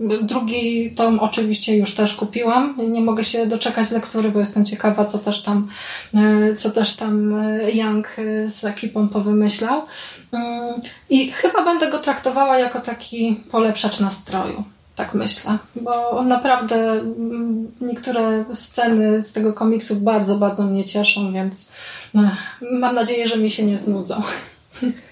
Y, 0.00 0.22
Drugi 0.22 0.90
tom 0.90 1.18
oczywiście 1.20 1.76
już 1.76 1.94
też 1.94 2.14
kupiłam. 2.14 2.74
Nie 2.88 3.00
mogę 3.00 3.24
się 3.24 3.46
doczekać 3.46 3.90
lektury, 3.90 4.30
bo 4.30 4.40
jestem 4.40 4.64
ciekawa, 4.64 5.04
co 5.04 5.18
też 5.18 5.42
tam, 5.42 5.68
y, 6.50 6.54
co 6.54 6.70
też 6.70 6.96
tam 6.96 7.40
y, 7.40 7.72
Young 7.72 8.08
z 8.48 8.64
ekipą 8.64 9.08
powymyślał. 9.08 9.82
I 11.10 11.30
chyba 11.32 11.64
będę 11.64 11.90
go 11.90 11.98
traktowała 11.98 12.58
jako 12.58 12.80
taki 12.80 13.40
polepszacz 13.50 14.00
nastroju. 14.00 14.64
Tak 14.96 15.14
myślę, 15.14 15.58
bo 15.76 16.10
on 16.10 16.28
naprawdę 16.28 16.92
mm, 16.92 17.72
niektóre 17.80 18.44
sceny 18.54 19.22
z 19.22 19.32
tego 19.32 19.52
komiksu 19.52 19.96
bardzo, 19.96 20.36
bardzo 20.36 20.62
mnie 20.64 20.84
cieszą, 20.84 21.32
więc 21.32 21.68
mam 22.72 22.94
nadzieję, 22.94 23.28
że 23.28 23.36
mi 23.38 23.50
się 23.50 23.64
nie 23.64 23.78
znudzą. 23.78 24.22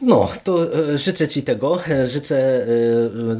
No, 0.00 0.28
to 0.44 0.78
e, 0.92 0.98
życzę 0.98 1.28
Ci 1.28 1.42
tego. 1.42 1.78
E, 1.88 2.06
Życzę 2.06 2.66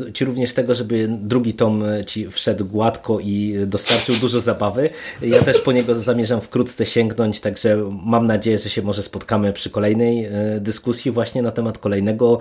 e, 0.08 0.12
Ci 0.12 0.24
również 0.24 0.54
tego, 0.54 0.74
żeby 0.74 1.08
drugi 1.10 1.54
tom 1.54 1.84
Ci 2.06 2.30
wszedł 2.30 2.64
gładko 2.64 3.20
i 3.20 3.56
dostarczył 3.66 4.14
dużo 4.14 4.40
zabawy. 4.40 4.90
Ja 5.22 5.42
też 5.42 5.60
po 5.60 5.72
niego 5.72 5.94
zamierzam 5.94 6.40
wkrótce 6.40 6.86
sięgnąć, 6.86 7.40
także 7.40 7.90
mam 8.04 8.26
nadzieję, 8.26 8.58
że 8.58 8.70
się 8.70 8.82
może 8.82 9.02
spotkamy 9.02 9.52
przy 9.52 9.70
kolejnej 9.70 10.28
dyskusji 10.60 11.10
właśnie 11.10 11.42
na 11.42 11.50
temat 11.50 11.78
kolejnego 11.78 12.38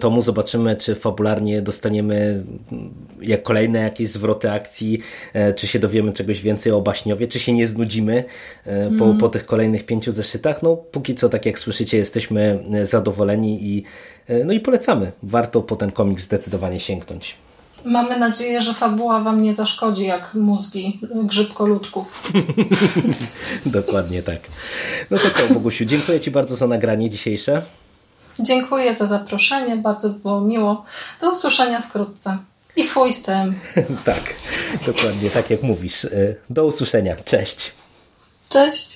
tomu. 0.00 0.22
Zobaczymy, 0.22 0.76
czy 0.76 0.94
fabularnie 0.94 1.62
dostaniemy 1.62 2.44
mm, 2.72 2.94
jak 3.22 3.42
kolejne 3.42 3.78
jakieś 3.78 4.08
zwroty 4.08 4.50
akcji, 4.50 5.00
czy 5.56 5.66
się 5.66 5.78
dowiemy 5.78 6.12
czegoś 6.12 6.42
więcej 6.42 6.72
o 6.72 6.80
Baśniowie, 6.80 7.28
czy 7.28 7.38
się 7.38 7.52
nie 7.52 7.68
znudzimy 7.68 8.24
po, 8.98 9.14
po 9.20 9.28
tych 9.28 9.46
kolejnych 9.46 9.86
pięciu 9.86 10.12
zeszytach. 10.12 10.62
No, 10.62 10.76
póki 10.76 11.14
co, 11.14 11.28
tak 11.28 11.46
jak 11.46 11.58
słyszycie, 11.58 11.98
jesteśmy 11.98 12.64
e, 12.72 12.86
zadowoleni 13.46 13.58
i, 13.62 13.84
e, 14.28 14.44
no 14.44 14.52
i 14.52 14.60
polecamy. 14.60 15.12
Warto 15.22 15.62
po 15.62 15.76
ten 15.76 15.92
komiks 15.92 16.22
zdecydowanie 16.22 16.80
sięgnąć. 16.80 17.36
Mamy 17.84 18.18
nadzieję, 18.18 18.60
że 18.60 18.74
fabuła 18.74 19.20
Wam 19.20 19.42
nie 19.42 19.54
zaszkodzi 19.54 20.06
jak 20.06 20.34
mózgi 20.34 21.00
grzybkoludków. 21.24 22.22
Dokładnie 23.66 24.22
tak. 24.22 24.38
No 25.10 25.18
to 25.18 25.30
co, 25.30 25.54
Bogusiu, 25.54 25.84
dziękuję 25.84 26.20
Ci 26.20 26.30
bardzo 26.30 26.56
za 26.56 26.66
nagranie 26.66 27.10
dzisiejsze. 27.10 27.62
Dziękuję 28.40 28.96
za 28.96 29.06
zaproszenie, 29.06 29.76
bardzo 29.76 30.08
było 30.08 30.40
miło. 30.40 30.84
Do 31.20 31.30
usłyszenia 31.32 31.80
wkrótce. 31.80 32.38
I 32.76 32.84
fuj 32.84 33.12
z 33.12 33.22
tym. 33.22 33.54
tak, 34.04 34.34
dokładnie 34.86 35.30
tak 35.30 35.50
jak 35.50 35.62
mówisz. 35.62 36.04
E, 36.04 36.08
Do 36.50 36.66
usłyszenia. 36.66 37.16
Cześć. 37.24 37.72
Cześć! 38.48 38.95